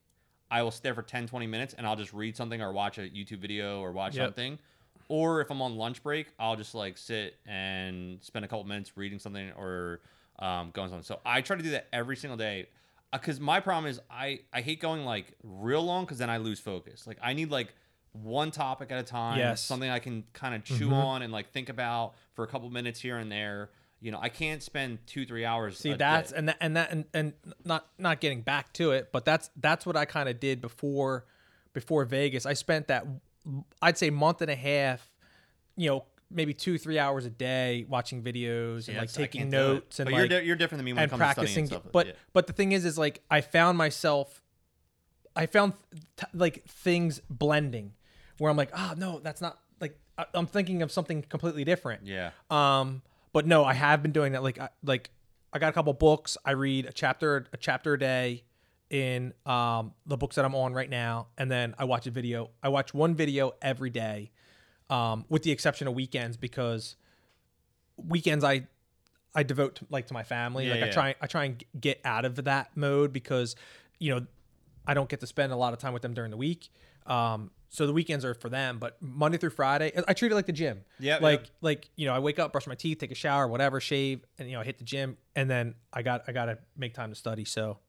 I 0.52 0.62
will 0.62 0.71
stay 0.71 0.91
for 0.91 1.02
10, 1.02 1.28
20 1.28 1.48
minutes 1.48 1.74
and 1.76 1.88
I'll 1.88 1.95
just 1.95 2.13
read 2.13 2.38
something 2.38 2.62
or 2.62 2.71
watch 2.71 3.00
a 3.00 3.02
YouTube 3.02 3.39
video 3.39 3.82
or 3.82 3.91
watch 3.91 4.15
Yep. 4.15 4.28
something. 4.28 4.60
Or 5.08 5.41
if 5.41 5.50
I'm 5.50 5.62
on 5.63 5.76
lunch 5.76 6.04
break, 6.04 6.28
I'll 6.39 6.56
just 6.56 6.76
like 6.76 6.98
sit 7.00 7.38
and 7.48 8.24
spend 8.24 8.45
a 8.45 8.48
couple 8.48 8.63
minutes 8.65 8.95
reading 8.95 9.17
something 9.17 9.52
or 9.58 10.02
um, 10.38 10.69
going 10.71 10.89
something. 10.89 11.04
So 11.04 11.19
I 11.26 11.41
try 11.41 11.58
to 11.58 11.63
do 11.63 11.71
that 11.71 11.88
every 11.91 12.15
single 12.15 12.38
day. 12.38 12.67
Because 13.12 13.39
my 13.39 13.60
problem 13.60 13.89
is 13.89 14.00
I, 14.12 14.41
I 14.54 14.62
hate 14.62 14.80
going 14.80 15.06
like 15.06 15.34
real 15.43 15.82
long 15.82 16.06
because 16.06 16.19
then 16.19 16.30
I 16.30 16.38
lose 16.38 16.60
focus. 16.60 17.08
Like 17.08 17.17
I 17.24 17.34
need 17.34 17.50
like 17.50 17.74
one 18.23 18.51
topic 18.51 18.91
at 18.91 18.99
a 18.99 19.04
time. 19.04 19.38
Yes. 19.38 19.62
Something 19.62 19.89
I 19.89 19.99
can 19.99 20.23
kind 20.34 20.56
of 20.56 20.63
chew 20.63 20.86
mm-hmm. 20.86 20.93
on 20.93 21.21
and 21.21 21.32
like 21.32 21.51
think 21.51 21.69
about 21.69 22.13
for 22.34 22.43
a 22.43 22.47
couple 22.47 22.69
minutes 22.69 22.99
here 22.99 23.17
and 23.17 23.32
there. 23.32 23.69
You 24.01 24.12
know, 24.12 24.19
I 24.21 24.30
can't 24.30 24.62
spend 24.62 24.99
two, 25.08 25.25
three 25.25 25.45
hours. 25.45 25.78
See 25.78 25.93
that's 25.93 26.32
day. 26.32 26.38
and 26.38 26.49
that 26.49 26.58
and 26.62 26.75
that 26.75 26.91
and, 26.91 27.06
and 27.13 27.34
not 27.63 27.88
not 27.97 28.19
getting 28.19 28.41
back 28.41 28.73
to 28.73 28.91
it, 28.91 29.10
but 29.12 29.25
that's 29.25 29.49
that's 29.58 29.86
what 29.86 29.95
I 29.95 30.06
kind 30.06 30.30
of 30.30 30.39
did 30.39 30.62
before 30.62 31.25
before 31.73 32.06
Vegas. 32.06 32.45
I 32.45 32.54
spent 32.54 32.88
that 32.88 33.06
I'd 33.82 33.97
say 33.97 34.10
month 34.10 34.41
and 34.41 34.51
a 34.51 34.56
half, 34.56 35.12
you 35.75 35.89
know, 35.89 36.06
maybe 36.32 36.54
two 36.54 36.78
three 36.78 36.99
hours 36.99 37.25
a 37.25 37.30
day 37.30 37.86
watching 37.88 38.23
videos 38.23 38.88
and 38.88 38.95
Yeah, 38.95 39.01
like 39.01 39.13
taking 39.13 39.41
can't 39.41 39.51
do 39.51 39.58
it. 39.58 39.62
notes 39.62 39.99
and 39.99 40.06
but 40.08 40.13
like 40.13 40.19
you're, 40.19 40.39
di- 40.39 40.45
you're 40.45 40.56
different 40.56 40.80
than 40.80 40.86
me 40.86 40.93
when 40.93 41.04
and 41.04 41.10
it 41.10 41.12
comes 41.12 41.19
to 41.19 41.23
practicing. 41.23 41.65
studying 41.67 41.73
and 41.73 41.82
stuff. 41.84 41.91
but 41.91 42.08
yeah. 42.08 42.13
but 42.34 42.47
the 42.47 42.54
thing 42.54 42.71
is, 42.71 42.86
is 42.86 42.97
like 42.97 43.21
I 43.30 43.41
found 43.41 43.78
myself, 43.78 44.41
I 45.36 45.45
found 45.45 45.73
t- 46.17 46.25
like 46.34 46.65
things 46.65 47.21
blending, 47.30 47.93
where 48.38 48.52
I'm 48.52 48.58
like, 48.58 48.71
oh 48.76 48.93
no, 48.98 49.19
that's 49.19 49.41
not 49.41 49.60
like 49.80 49.98
I- 50.17 50.26
I'm 50.34 50.48
thinking 50.48 50.82
of 50.82 50.91
something 50.91 51.21
completely 51.24 51.63
different. 51.63 52.06
yeah. 52.06 52.32
Um, 52.50 53.02
but 53.34 53.45
no, 53.45 53.65
I 53.65 53.74
have 53.74 54.02
been 54.02 54.13
doing 54.13 54.32
that. 54.32 54.43
Like, 54.43 54.60
I, 54.60 54.69
like 54.84 55.10
I 55.52 55.60
got 55.60 55.69
a 55.69 55.74
couple 55.74 55.91
books. 55.93 56.38
I 56.45 56.52
read 56.52 56.86
a 56.86 56.93
chapter, 56.93 57.45
a 57.52 57.58
chapter 57.58 57.93
a 57.95 58.00
day 58.00 58.43
in 58.89 59.34
um 59.45 59.93
the 60.06 60.15
books 60.15 60.36
that 60.36 60.45
I'm 60.45 60.56
on 60.56 60.74
right 60.74 60.89
now, 60.89 61.28
and 61.38 61.52
then 61.52 61.76
I 61.78 61.86
watch 61.86 62.08
a 62.08 62.12
video. 62.12 62.52
I 62.63 62.69
watch 62.69 62.93
one 62.93 63.15
video 63.15 63.54
every 63.62 63.89
day, 63.89 64.32
um, 64.89 65.26
with 65.28 65.43
the 65.43 65.52
exception 65.52 65.88
of 65.88 65.95
weekends 65.95 66.38
because 66.38 66.95
weekends 67.98 68.43
I 68.43 68.67
I 69.34 69.43
devote 69.43 69.76
to, 69.76 69.86
like 69.89 70.08
to 70.08 70.13
my 70.13 70.24
family. 70.24 70.67
Yeah, 70.67 70.74
like 70.74 70.84
I 70.84 70.86
yeah. 70.86 70.91
try 70.91 71.15
I 71.21 71.28
try 71.28 71.43
and 71.45 71.63
get 71.80 72.00
out 72.06 72.26
of 72.26 72.36
that 72.45 72.76
mode 72.76 73.12
because 73.12 73.56
you 74.00 74.13
know 74.13 74.26
I 74.88 74.93
don't 74.93 75.10
get 75.10 75.19
to 75.21 75.28
spend 75.28 75.52
a 75.52 75.58
lot 75.58 75.74
of 75.74 75.80
time 75.80 75.93
with 75.93 76.02
them 76.02 76.13
during 76.13 76.32
the 76.32 76.38
week. 76.38 76.69
Um, 77.06 77.52
so 77.75 77.85
the 77.85 77.93
weekends 77.93 78.23
are 78.23 78.33
for 78.33 78.47
them, 78.47 78.79
but 78.79 78.95
Monday 79.01 79.38
through 79.38 79.49
Friday, 79.49 79.91
I 80.07 80.13
treat 80.13 80.31
it 80.31 80.35
like 80.35 80.45
the 80.45 80.53
gym. 80.53 80.81
Yeah. 80.97 81.17
like 81.21 81.41
yep. 81.41 81.49
like 81.61 81.89
you 81.97 82.05
know, 82.05 82.13
I 82.13 82.19
wake 82.19 82.39
up, 82.39 82.53
brush 82.53 82.67
my 82.67 82.75
teeth, 82.75 82.99
take 82.99 83.11
a 83.11 83.15
shower, 83.15 83.47
whatever, 83.47 83.81
shave, 83.81 84.21
and 84.39 84.47
you 84.47 84.55
know, 84.55 84.61
I 84.61 84.63
hit 84.63 84.77
the 84.77 84.85
gym, 84.85 85.17
and 85.35 85.49
then 85.49 85.75
I 85.91 86.01
got 86.01 86.23
I 86.27 86.31
got 86.31 86.45
to 86.45 86.57
make 86.77 86.93
time 86.93 87.09
to 87.09 87.15
study. 87.15 87.43
So, 87.43 87.79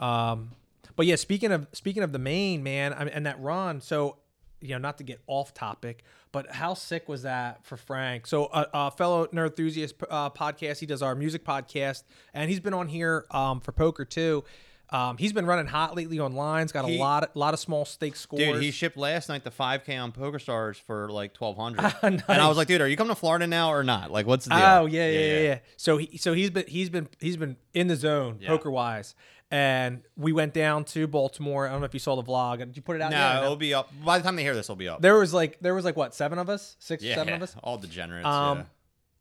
um, 0.00 0.50
but 0.96 1.06
yeah, 1.06 1.14
speaking 1.14 1.52
of 1.52 1.68
speaking 1.72 2.02
of 2.02 2.12
the 2.12 2.18
main 2.18 2.62
man, 2.62 2.92
I 2.92 3.04
mean, 3.04 3.14
and 3.14 3.26
that 3.26 3.40
run. 3.40 3.80
So, 3.80 4.16
you 4.60 4.70
know, 4.70 4.78
not 4.78 4.98
to 4.98 5.04
get 5.04 5.20
off 5.28 5.54
topic, 5.54 6.02
but 6.32 6.50
how 6.50 6.74
sick 6.74 7.08
was 7.08 7.22
that 7.22 7.64
for 7.64 7.76
Frank? 7.76 8.26
So, 8.26 8.46
a 8.46 8.68
uh, 8.74 8.90
fellow 8.90 9.26
nerd 9.28 9.50
enthusiast 9.50 9.94
uh, 10.10 10.30
podcast, 10.30 10.80
he 10.80 10.86
does 10.86 11.02
our 11.02 11.14
music 11.14 11.44
podcast, 11.44 12.02
and 12.34 12.50
he's 12.50 12.60
been 12.60 12.74
on 12.74 12.88
here 12.88 13.26
um, 13.30 13.60
for 13.60 13.70
poker 13.70 14.04
too. 14.04 14.44
Um, 14.92 15.16
he's 15.18 15.32
been 15.32 15.46
running 15.46 15.66
hot 15.66 15.94
lately 15.96 16.18
on 16.18 16.34
lines. 16.34 16.72
Got 16.72 16.84
a 16.84 16.88
He- 16.88 16.98
lot, 16.98 17.22
of, 17.24 17.36
lot 17.36 17.54
of 17.54 17.60
small 17.60 17.84
stake 17.84 18.16
scores. 18.16 18.42
Dude, 18.42 18.62
he 18.62 18.70
shipped 18.72 18.96
last 18.96 19.28
night 19.28 19.44
the 19.44 19.50
5K 19.50 20.02
on 20.02 20.10
PokerStars 20.12 20.76
for 20.80 21.08
like 21.10 21.36
1200 21.36 21.82
Nice. 22.02 22.22
And 22.28 22.40
I 22.42 22.48
was 22.48 22.56
like, 22.56 22.66
dude, 22.68 22.80
are 22.80 22.88
you 22.88 22.96
coming 22.96 23.14
to 23.14 23.18
Florida 23.20 23.46
now 23.46 23.70
or 23.72 23.84
not? 23.84 24.10
Like, 24.10 24.26
what's 24.26 24.46
the 24.46 24.50
deal? 24.50 24.58
Oh 24.64 24.86
yeah, 24.86 25.08
yeah, 25.08 25.18
yeah, 25.20 25.40
yeah. 25.42 25.58
So 25.76 25.96
he 25.98 26.16
so 26.16 26.32
he's 26.32 26.50
been 26.50 26.64
he's 26.66 26.90
been 26.90 27.08
he's 27.20 27.36
been 27.36 27.56
in 27.72 27.86
the 27.86 27.96
zone 27.96 28.38
Yeah. 28.40 28.48
poker 28.48 28.70
wise, 28.70 29.14
and 29.50 30.02
we 30.16 30.32
went 30.32 30.54
down 30.54 30.84
to 30.86 31.06
Baltimore. 31.06 31.66
I 31.66 31.70
don't 31.70 31.80
know 31.80 31.86
if 31.86 31.94
you 31.94 32.00
saw 32.00 32.16
the 32.16 32.22
vlog. 32.22 32.58
Did 32.58 32.76
you 32.76 32.82
put 32.82 32.96
it 32.96 33.02
out? 33.02 33.10
No, 33.12 33.42
it'll 33.44 33.56
be 33.56 33.72
up. 33.74 33.92
By 34.04 34.18
the 34.18 34.24
time 34.24 34.36
they 34.36 34.42
hear 34.42 34.54
this, 34.54 34.66
it'll 34.66 34.76
be 34.76 34.88
up. 34.88 35.00
There 35.02 35.18
was 35.18 35.32
like 35.32 35.58
there 35.60 35.74
was 35.74 35.84
like 35.84 35.96
what 35.96 36.14
seven 36.14 36.38
of 36.38 36.48
us, 36.48 36.76
six, 36.78 37.02
yeah, 37.02 37.14
seven 37.14 37.34
of 37.34 37.42
us, 37.42 37.54
all 37.62 37.78
degenerates. 37.78 38.26
um, 38.26 38.58
yeah. 38.58 38.64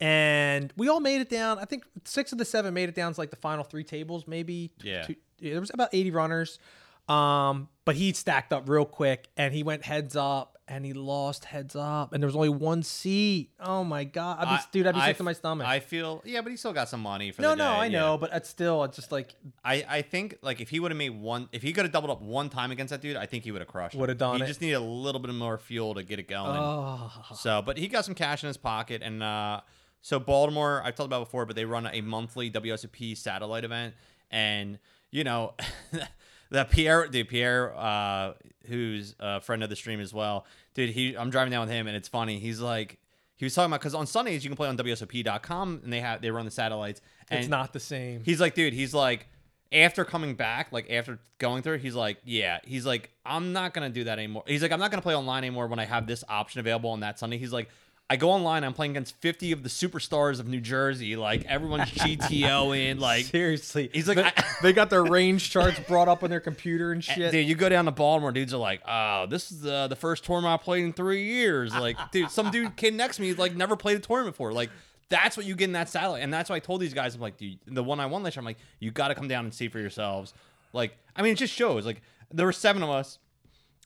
And 0.01 0.73
we 0.77 0.87
all 0.87 0.99
made 0.99 1.21
it 1.21 1.29
down. 1.29 1.59
I 1.59 1.65
think 1.65 1.83
six 2.05 2.31
of 2.31 2.37
the 2.37 2.45
seven 2.45 2.73
made 2.73 2.89
it 2.89 2.95
down 2.95 3.13
to 3.13 3.19
like 3.19 3.29
the 3.29 3.35
final 3.37 3.63
three 3.63 3.83
tables, 3.83 4.25
maybe. 4.27 4.71
Yeah. 4.81 5.03
Two, 5.03 5.15
yeah, 5.39 5.51
there 5.51 5.59
was 5.61 5.71
about 5.73 5.89
eighty 5.93 6.11
runners, 6.11 6.59
um, 7.07 7.69
but 7.85 7.95
he 7.95 8.13
stacked 8.13 8.53
up 8.53 8.67
real 8.69 8.85
quick, 8.85 9.29
and 9.37 9.53
he 9.53 9.63
went 9.63 9.83
heads 9.83 10.15
up. 10.15 10.55
And 10.71 10.85
he 10.85 10.93
lost 10.93 11.45
heads 11.45 11.75
up, 11.75 12.13
and 12.13 12.21
there 12.21 12.27
was 12.27 12.35
only 12.35 12.49
one 12.49 12.83
seat. 12.83 13.49
Oh 13.59 13.83
my 13.83 14.03
god, 14.03 14.37
I'd 14.37 14.43
be, 14.45 14.49
I- 14.51 14.63
dude, 14.71 14.85
I'd 14.85 14.93
be 14.93 15.01
I 15.01 15.07
sick 15.07 15.17
to 15.17 15.23
my 15.23 15.33
stomach. 15.33 15.65
I 15.67 15.79
feel, 15.79 16.21
yeah, 16.23 16.41
but 16.41 16.51
he 16.51 16.57
still 16.57 16.73
got 16.73 16.87
some 16.89 16.99
money 16.99 17.31
for 17.31 17.41
no, 17.41 17.49
the 17.49 17.55
no, 17.55 17.71
I 17.71 17.85
yeah. 17.85 17.99
know, 18.01 18.17
but 18.19 18.29
it's 18.33 18.49
still, 18.49 18.83
it's 18.83 18.95
just 18.95 19.11
like 19.11 19.33
I, 19.65 19.83
I 19.89 20.01
think 20.03 20.35
like 20.43 20.61
if 20.61 20.69
he 20.69 20.79
would 20.79 20.91
have 20.91 20.97
made 20.99 21.09
one, 21.09 21.49
if 21.51 21.63
he 21.63 21.73
could 21.73 21.85
have 21.85 21.91
doubled 21.91 22.11
up 22.11 22.21
one 22.21 22.49
time 22.49 22.69
against 22.69 22.91
that 22.91 23.01
dude, 23.01 23.15
I 23.17 23.25
think 23.25 23.45
he 23.45 23.51
would 23.51 23.61
have 23.61 23.67
crushed. 23.67 23.95
him. 23.95 24.01
Would've 24.01 24.19
done 24.19 24.35
He 24.37 24.43
it. 24.43 24.45
just 24.45 24.61
needed 24.61 24.75
a 24.75 24.79
little 24.79 25.19
bit 25.19 25.33
more 25.33 25.57
fuel 25.57 25.95
to 25.95 26.03
get 26.03 26.19
it 26.19 26.27
going. 26.27 26.55
Oh, 26.55 27.11
So, 27.33 27.63
but 27.63 27.75
he 27.79 27.87
got 27.87 28.05
some 28.05 28.13
cash 28.13 28.43
in 28.43 28.47
his 28.49 28.57
pocket, 28.57 29.01
and 29.01 29.23
uh, 29.23 29.61
so 30.01 30.19
Baltimore, 30.19 30.81
I've 30.83 30.95
talked 30.95 31.07
about 31.07 31.25
before, 31.25 31.45
but 31.45 31.55
they 31.55 31.65
run 31.65 31.87
a 31.91 32.01
monthly 32.01 32.49
WSOP 32.49 33.17
satellite 33.17 33.63
event, 33.63 33.95
and 34.31 34.79
you 35.11 35.23
know, 35.23 35.53
that 36.51 36.69
Pierre, 36.69 37.07
dude, 37.07 37.27
Pierre, 37.27 37.75
uh, 37.77 38.33
who's 38.67 39.15
a 39.19 39.41
friend 39.41 39.63
of 39.63 39.69
the 39.69 39.75
stream 39.75 39.99
as 39.99 40.13
well, 40.13 40.45
dude. 40.73 40.91
He, 40.91 41.15
I'm 41.15 41.29
driving 41.29 41.51
down 41.51 41.61
with 41.61 41.75
him, 41.75 41.87
and 41.87 41.95
it's 41.95 42.07
funny. 42.07 42.39
He's 42.39 42.59
like, 42.59 42.99
he 43.35 43.45
was 43.45 43.53
talking 43.53 43.71
about 43.71 43.81
because 43.81 43.95
on 43.95 44.07
Sundays 44.07 44.43
you 44.43 44.49
can 44.49 44.57
play 44.57 44.69
on 44.69 44.77
WSOP.com, 44.77 45.81
and 45.83 45.91
they 45.91 46.01
have 46.01 46.21
they 46.21 46.31
run 46.31 46.45
the 46.45 46.51
satellites. 46.51 47.01
And 47.29 47.39
it's 47.39 47.49
not 47.49 47.73
the 47.73 47.79
same. 47.79 48.23
He's 48.23 48.39
like, 48.39 48.55
dude, 48.55 48.73
he's 48.73 48.93
like, 48.93 49.27
after 49.71 50.03
coming 50.03 50.35
back, 50.35 50.71
like 50.71 50.89
after 50.89 51.19
going 51.37 51.61
through, 51.61 51.77
he's 51.77 51.95
like, 51.95 52.17
yeah, 52.23 52.59
he's 52.63 52.85
like, 52.85 53.11
I'm 53.25 53.53
not 53.53 53.73
gonna 53.73 53.89
do 53.89 54.05
that 54.05 54.17
anymore. 54.17 54.43
He's 54.47 54.61
like, 54.61 54.71
I'm 54.71 54.79
not 54.79 54.91
gonna 54.91 55.01
play 55.01 55.15
online 55.15 55.43
anymore 55.43 55.67
when 55.67 55.79
I 55.79 55.85
have 55.85 56.07
this 56.07 56.23
option 56.27 56.59
available 56.59 56.89
on 56.91 57.01
that 57.01 57.19
Sunday. 57.19 57.37
He's 57.37 57.53
like. 57.53 57.69
I 58.11 58.15
go 58.15 58.31
online. 58.31 58.63
I'm 58.63 58.73
playing 58.73 58.91
against 58.91 59.15
50 59.17 59.51
of 59.51 59.61
the 59.61 59.69
superstars 59.69 60.39
of 60.39 60.47
New 60.47 60.61
Jersey. 60.61 61.15
Like 61.15 61.45
everyone's 61.45 61.89
GTO 61.91 62.75
in. 62.77 62.99
Like 62.99 63.25
Seriously, 63.25 63.89
He's 63.93 64.07
like, 64.07 64.17
they, 64.17 64.23
I- 64.23 64.43
they 64.63 64.73
got 64.73 64.89
their 64.89 65.03
range 65.03 65.49
charts 65.51 65.79
brought 65.81 66.07
up 66.07 66.23
on 66.23 66.29
their 66.29 66.39
computer 66.39 66.91
and 66.91 67.03
shit. 67.03 67.31
Dude, 67.31 67.47
you 67.47 67.53
go 67.55 67.69
down 67.69 67.85
to 67.85 67.91
Baltimore, 67.91 68.31
dudes 68.31 68.53
are 68.53 68.57
like, 68.57 68.81
"Oh, 68.87 69.27
this 69.27 69.51
is 69.51 69.65
uh, 69.65 69.87
the 69.87 69.95
first 69.95 70.23
tournament 70.25 70.59
I 70.59 70.63
played 70.63 70.83
in 70.85 70.93
three 70.93 71.23
years." 71.25 71.73
Like, 71.73 71.97
dude, 72.11 72.31
some 72.31 72.49
dude 72.49 72.75
came 72.75 72.97
next 72.97 73.17
to 73.17 73.21
me 73.21 73.33
like 73.33 73.55
never 73.55 73.75
played 73.75 73.97
a 73.97 73.99
tournament 73.99 74.33
before. 74.35 74.53
Like, 74.53 74.71
that's 75.09 75.37
what 75.37 75.45
you 75.45 75.55
get 75.55 75.65
in 75.65 75.73
that 75.73 75.89
satellite, 75.89 76.23
and 76.23 76.33
that's 76.33 76.49
why 76.49 76.55
I 76.55 76.59
told 76.59 76.81
these 76.81 76.93
guys, 76.95 77.13
I'm 77.15 77.21
like, 77.21 77.37
dude, 77.37 77.59
the 77.67 77.83
one 77.83 77.99
I 77.99 78.07
won 78.07 78.23
last 78.23 78.35
year, 78.35 78.41
I'm 78.41 78.45
like, 78.45 78.57
you 78.79 78.89
got 78.91 79.09
to 79.09 79.15
come 79.15 79.27
down 79.27 79.45
and 79.45 79.53
see 79.53 79.67
for 79.67 79.79
yourselves. 79.79 80.33
Like, 80.73 80.97
I 81.15 81.21
mean, 81.21 81.33
it 81.33 81.37
just 81.37 81.53
shows. 81.53 81.85
Like, 81.85 82.01
there 82.31 82.45
were 82.45 82.51
seven 82.53 82.81
of 82.83 82.89
us. 82.89 83.17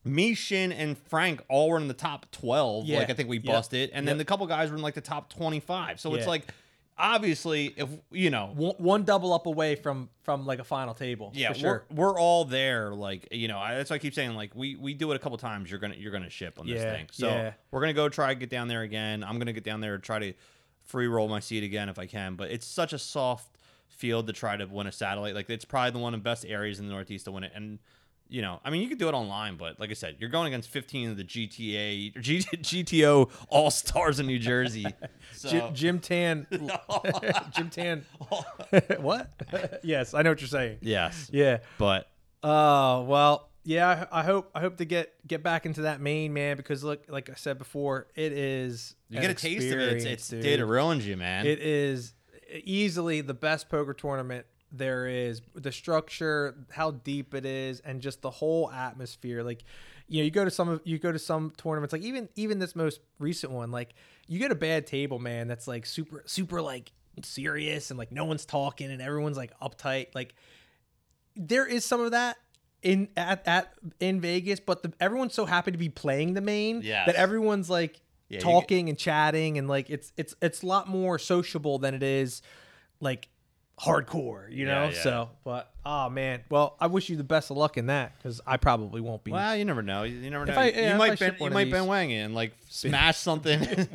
Me, 0.05 0.33
Shin, 0.33 0.71
and 0.71 0.97
Frank 0.97 1.41
all 1.49 1.69
were 1.69 1.77
in 1.77 1.87
the 1.87 1.93
top 1.93 2.29
twelve. 2.31 2.85
Yeah. 2.85 2.99
Like, 2.99 3.09
I 3.09 3.13
think 3.13 3.29
we 3.29 3.37
Yep. 3.37 3.45
busted, 3.45 3.89
and 3.91 4.07
then 4.07 4.15
Yep. 4.15 4.17
the 4.19 4.25
couple 4.25 4.47
guys 4.47 4.69
were 4.69 4.75
in 4.75 4.81
like 4.81 4.95
the 4.95 5.01
top 5.01 5.31
twenty-five. 5.31 5.99
So 5.99 6.13
it's 6.15 6.27
like, 6.27 6.47
obviously, 6.97 7.73
if 7.77 7.89
you 8.11 8.29
know, 8.29 8.51
one, 8.55 8.75
one 8.77 9.03
double 9.03 9.33
up 9.33 9.45
away 9.45 9.75
from 9.75 10.09
from 10.23 10.45
like 10.45 10.59
a 10.59 10.63
final 10.63 10.93
table. 10.93 11.31
yeah, 11.33 11.53
for 11.53 11.59
sure. 11.59 11.85
we're, 11.89 12.11
we're 12.11 12.19
all 12.19 12.45
there. 12.45 12.93
Like 12.93 13.29
you 13.31 13.47
know, 13.47 13.57
I, 13.57 13.75
that's 13.75 13.89
why 13.89 13.95
I 13.95 13.99
keep 13.99 14.13
saying 14.13 14.35
like 14.35 14.55
we 14.55 14.75
we 14.75 14.93
do 14.93 15.11
it 15.11 15.15
a 15.15 15.19
couple 15.19 15.37
times. 15.37 15.69
You're 15.71 15.79
gonna 15.79 15.95
you're 15.95 16.11
gonna 16.11 16.29
ship 16.29 16.59
on 16.59 16.67
this 16.67 16.81
thing. 16.81 17.07
So 17.11 17.27
yeah. 17.27 17.53
we're 17.71 17.79
gonna 17.81 17.93
go 17.93 18.09
try 18.09 18.33
to 18.33 18.39
get 18.39 18.49
down 18.49 18.67
there 18.67 18.81
again. 18.81 19.23
I'm 19.23 19.37
gonna 19.39 19.53
get 19.53 19.63
down 19.63 19.81
there 19.81 19.97
try 19.97 20.19
to 20.19 20.33
free 20.83 21.07
roll 21.07 21.29
my 21.29 21.39
seat 21.39 21.63
again 21.63 21.87
if 21.89 21.97
I 21.97 22.05
can. 22.07 22.35
But 22.35 22.51
it's 22.51 22.67
such 22.67 22.93
a 22.93 22.99
soft 22.99 23.57
field 23.87 24.27
to 24.27 24.33
try 24.33 24.57
to 24.57 24.65
win 24.65 24.87
a 24.87 24.91
satellite. 24.91 25.35
Like 25.35 25.49
it's 25.49 25.65
probably 25.65 25.91
the 25.91 25.99
one 25.99 26.13
of 26.13 26.19
the 26.19 26.23
best 26.23 26.45
areas 26.45 26.79
in 26.79 26.87
the 26.87 26.91
Northeast 26.93 27.25
to 27.25 27.31
win 27.31 27.43
it. 27.43 27.53
And 27.55 27.79
you 28.29 28.41
know, 28.41 28.59
I 28.63 28.69
mean, 28.69 28.81
you 28.81 28.87
could 28.89 28.97
do 28.97 29.07
it 29.07 29.13
online, 29.13 29.57
but 29.57 29.79
like 29.79 29.89
I 29.89 29.93
said, 29.93 30.15
you're 30.19 30.29
going 30.29 30.47
against 30.47 30.69
15 30.69 31.11
of 31.11 31.17
the 31.17 31.23
GTA 31.23 32.19
G, 32.19 32.39
GTO 32.39 33.29
All 33.49 33.69
Stars 33.69 34.19
in 34.19 34.27
New 34.27 34.39
Jersey. 34.39 34.85
So, 35.35 35.49
Jim, 35.49 35.73
Jim 35.73 35.99
Tan. 35.99 36.47
Jim 37.53 37.69
Tan. 37.69 38.05
what? 38.99 39.29
yes, 39.83 40.13
I 40.13 40.21
know 40.21 40.29
what 40.29 40.39
you're 40.39 40.47
saying. 40.47 40.77
yes, 40.81 41.29
Yeah. 41.33 41.57
but 41.77 42.07
Oh 42.43 43.01
well, 43.03 43.49
yeah. 43.63 44.05
I, 44.11 44.19
I 44.19 44.23
hope 44.23 44.51
I 44.53 44.61
hope 44.61 44.77
to 44.77 44.85
get 44.85 45.13
get 45.27 45.41
back 45.43 45.65
into 45.65 45.81
that 45.81 45.99
main 45.99 46.33
man 46.33 46.55
because 46.55 46.83
look, 46.83 47.03
like 47.09 47.29
I 47.29 47.33
said 47.33 47.57
before, 47.57 48.07
it 48.15 48.31
is 48.31 48.95
you 49.09 49.19
get 49.19 49.31
a 49.31 49.33
taste 49.33 49.71
of 49.73 49.79
it. 49.79 49.93
It's, 49.93 50.05
it's 50.05 50.27
dude. 50.29 50.45
it 50.45 50.63
ruins 50.65 51.05
you, 51.05 51.17
man. 51.17 51.45
It 51.45 51.59
is 51.59 52.13
easily 52.63 53.21
the 53.21 53.33
best 53.33 53.69
poker 53.69 53.93
tournament 53.93 54.45
there 54.73 55.07
is. 55.07 55.41
The 55.55 55.71
structure, 55.71 56.55
how 56.71 56.91
deep 56.91 57.33
it 57.33 57.45
is, 57.45 57.79
and 57.81 58.01
just 58.01 58.21
the 58.21 58.31
whole 58.31 58.69
atmosphere. 58.71 59.43
Like, 59.43 59.63
you 60.07 60.19
know, 60.19 60.25
you 60.25 60.31
go 60.31 60.43
to 60.43 60.51
some 60.51 60.67
of 60.67 60.81
you 60.83 60.97
go 60.99 61.11
to 61.11 61.19
some 61.19 61.53
tournaments, 61.55 61.93
like 61.93 62.01
even 62.01 62.27
even 62.35 62.59
this 62.59 62.75
most 62.75 62.99
recent 63.19 63.53
one, 63.53 63.71
like 63.71 63.93
you 64.27 64.39
get 64.39 64.51
a 64.51 64.55
bad 64.55 64.85
table, 64.87 65.19
man. 65.19 65.47
That's 65.47 65.67
like 65.67 65.85
super 65.85 66.23
super 66.25 66.61
like 66.61 66.91
serious 67.21 67.91
and 67.91 67.97
like 67.99 68.11
no 68.11 68.25
one's 68.25 68.43
talking 68.45 68.89
and 68.91 69.01
everyone's 69.01 69.37
like 69.37 69.57
uptight. 69.59 70.07
Like 70.15 70.33
there 71.35 71.65
is 71.65 71.85
some 71.85 72.01
of 72.01 72.11
that 72.11 72.37
in 72.81 73.07
at, 73.15 73.47
at 73.47 73.73
in 73.99 74.19
Vegas, 74.21 74.59
but 74.59 74.83
the, 74.83 74.91
everyone's 74.99 75.33
so 75.33 75.45
happy 75.45 75.71
to 75.71 75.77
be 75.77 75.89
playing 75.89 76.33
the 76.33 76.41
main 76.41 76.81
Yes. 76.81 77.05
that 77.05 77.15
everyone's 77.15 77.69
like 77.69 78.01
Yeah, 78.29 78.37
you 78.37 78.37
get- 78.39 78.43
talking 78.43 78.89
and 78.89 78.97
chatting 78.97 79.57
and 79.57 79.67
like 79.67 79.89
it's 79.89 80.11
it's 80.17 80.35
it's 80.41 80.63
a 80.63 80.65
lot 80.65 80.87
more 80.87 81.17
sociable 81.19 81.77
than 81.79 81.93
it 81.93 82.03
is 82.03 82.41
like 82.99 83.29
hardcore, 83.79 84.51
you 84.51 84.65
know. 84.65 84.85
Yeah, 84.85 84.91
yeah. 84.91 85.03
So, 85.03 85.29
but 85.43 85.71
oh 85.85 86.09
man, 86.09 86.41
well, 86.49 86.75
I 86.79 86.87
wish 86.87 87.09
you 87.09 87.17
the 87.17 87.23
best 87.23 87.51
of 87.51 87.57
luck 87.57 87.77
in 87.77 87.87
that 87.87 88.17
because 88.17 88.39
I 88.45 88.57
probably 88.57 89.01
won't 89.01 89.23
be. 89.23 89.31
Well, 89.31 89.55
you 89.55 89.65
never 89.65 89.81
know. 89.81 90.03
You 90.03 90.29
never 90.29 90.45
know. 90.45 90.53
I- 90.53 90.65
you 90.67 90.73
yeah, 90.81 90.97
might 90.97 91.19
Bin, 91.19 91.35
you 91.39 91.49
might 91.49 91.71
Bin. 91.71 91.83
Weng 91.85 92.11
and 92.11 92.35
like 92.35 92.53
smash 92.69 93.17
something 93.17 93.59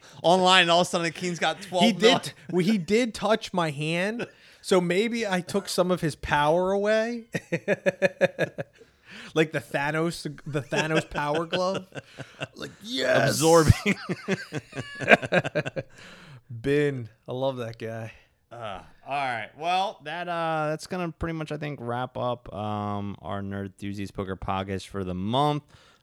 online, 0.22 0.62
and 0.62 0.70
all 0.70 0.80
of 0.80 0.86
a 0.86 0.90
sudden 0.90 1.04
the 1.04 1.10
king's 1.10 1.38
got 1.38 1.60
twelve. 1.62 1.84
he 1.84 1.92
did. 1.92 2.32
well, 2.50 2.64
he 2.64 2.78
did 2.78 3.12
touch 3.14 3.52
my 3.52 3.70
hand, 3.70 4.26
so 4.62 4.80
maybe 4.80 5.26
I 5.26 5.40
took 5.40 5.68
some 5.68 5.90
of 5.90 6.00
his 6.00 6.14
power 6.14 6.72
away, 6.72 7.24
like 9.34 9.52
the 9.52 9.60
Thanos, 9.60 10.22
the 10.46 10.62
Thanos 10.62 11.08
power 11.10 11.44
glove. 11.44 11.86
Like 12.54 12.70
yes, 12.82 13.30
absorbing. 13.30 13.96
Bin. 16.62 17.08
I 17.26 17.32
love 17.32 17.56
that 17.56 17.78
guy. 17.78 18.12
Uh, 18.52 18.80
all 19.06 19.14
right. 19.14 19.50
Well, 19.58 20.00
that 20.04 20.28
uh, 20.28 20.68
that's 20.70 20.86
gonna 20.86 21.12
pretty 21.12 21.34
much 21.34 21.52
I 21.52 21.56
think 21.56 21.78
wrap 21.82 22.16
up 22.16 22.52
um 22.54 23.16
our 23.22 23.40
Nerd 23.42 23.66
Enthusiast 23.66 24.14
Poker 24.14 24.36
podcast 24.36 24.86
for 24.88 25.04
the 25.04 25.14
month. 25.14 25.62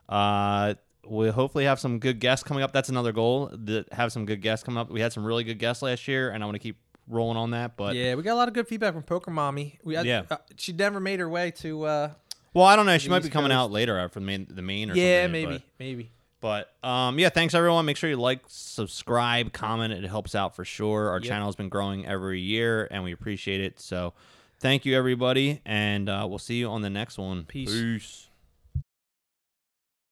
Uh, 0.10 0.74
we'll 1.06 1.32
hopefully 1.32 1.66
have 1.66 1.80
some 1.80 2.00
good 2.00 2.20
guests 2.20 2.44
coming 2.44 2.64
up. 2.64 2.72
That's 2.74 2.90
another 2.90 3.12
goal 3.12 3.50
to 3.50 3.86
have 3.92 4.12
some 4.12 4.26
good 4.26 4.42
guests 4.42 4.64
coming 4.64 4.78
up. 4.80 4.90
We 4.92 5.02
had 5.02 5.14
some 5.14 5.26
really 5.26 5.44
good 5.44 5.58
guests 5.60 5.82
last 5.82 6.08
year, 6.08 6.30
and 6.32 6.44
I 6.44 6.46
want 6.46 6.56
to 6.56 6.60
keep 6.60 6.78
rolling 7.08 7.38
on 7.38 7.52
that. 7.52 7.78
But 7.78 7.96
Yeah, 7.96 8.16
we 8.16 8.24
got 8.24 8.34
a 8.34 8.36
lot 8.36 8.48
of 8.48 8.54
good 8.54 8.68
feedback 8.68 8.94
from 8.94 9.04
Poker 9.04 9.32
Mommy. 9.32 9.80
We 9.84 9.96
had, 9.96 10.06
Yeah. 10.06 10.24
uh, 10.30 10.38
she 10.58 10.74
never 10.74 11.00
made 11.00 11.20
her 11.20 11.30
way 11.30 11.52
to. 11.52 11.84
uh 11.86 12.12
well, 12.54 12.66
I 12.66 12.76
don't 12.76 12.86
know. 12.86 12.98
She 12.98 13.08
might 13.08 13.24
be 13.24 13.30
coming 13.30 13.50
Coast. 13.52 13.58
out 13.60 13.72
later 13.72 13.98
after 13.98 14.20
the 14.20 14.26
main, 14.26 14.46
the 14.50 14.62
main 14.62 14.92
or 14.92 14.96
Yeah, 14.96 15.28
maybe, 15.28 15.54
but- 15.54 15.62
maybe. 15.80 16.12
But 16.42 16.74
um, 16.84 17.18
yeah, 17.20 17.30
thanks 17.30 17.54
everyone. 17.54 17.86
Make 17.86 17.98
sure 17.98 18.10
you 18.10 18.18
like, 18.18 18.42
subscribe, 18.48 19.54
comment. 19.54 19.94
It 19.94 20.04
helps 20.04 20.36
out 20.36 20.56
for 20.56 20.66
sure. 20.66 21.10
Our 21.10 21.20
Yep. 21.20 21.24
channel 21.28 21.48
has 21.48 21.56
been 21.56 21.70
growing 21.70 22.06
every 22.06 22.42
year, 22.42 22.88
and 22.92 23.04
we 23.04 23.12
appreciate 23.12 23.62
it. 23.62 23.80
So, 23.80 24.14
thank 24.60 24.84
you 24.86 24.98
everybody, 24.98 25.62
and 25.66 26.10
uh, 26.10 26.26
we'll 26.28 26.40
see 26.40 26.56
you 26.56 26.68
on 26.68 26.82
the 26.82 26.90
next 26.90 27.18
one. 27.20 27.46
Peace. 27.46 27.72
Peace. 27.72 28.28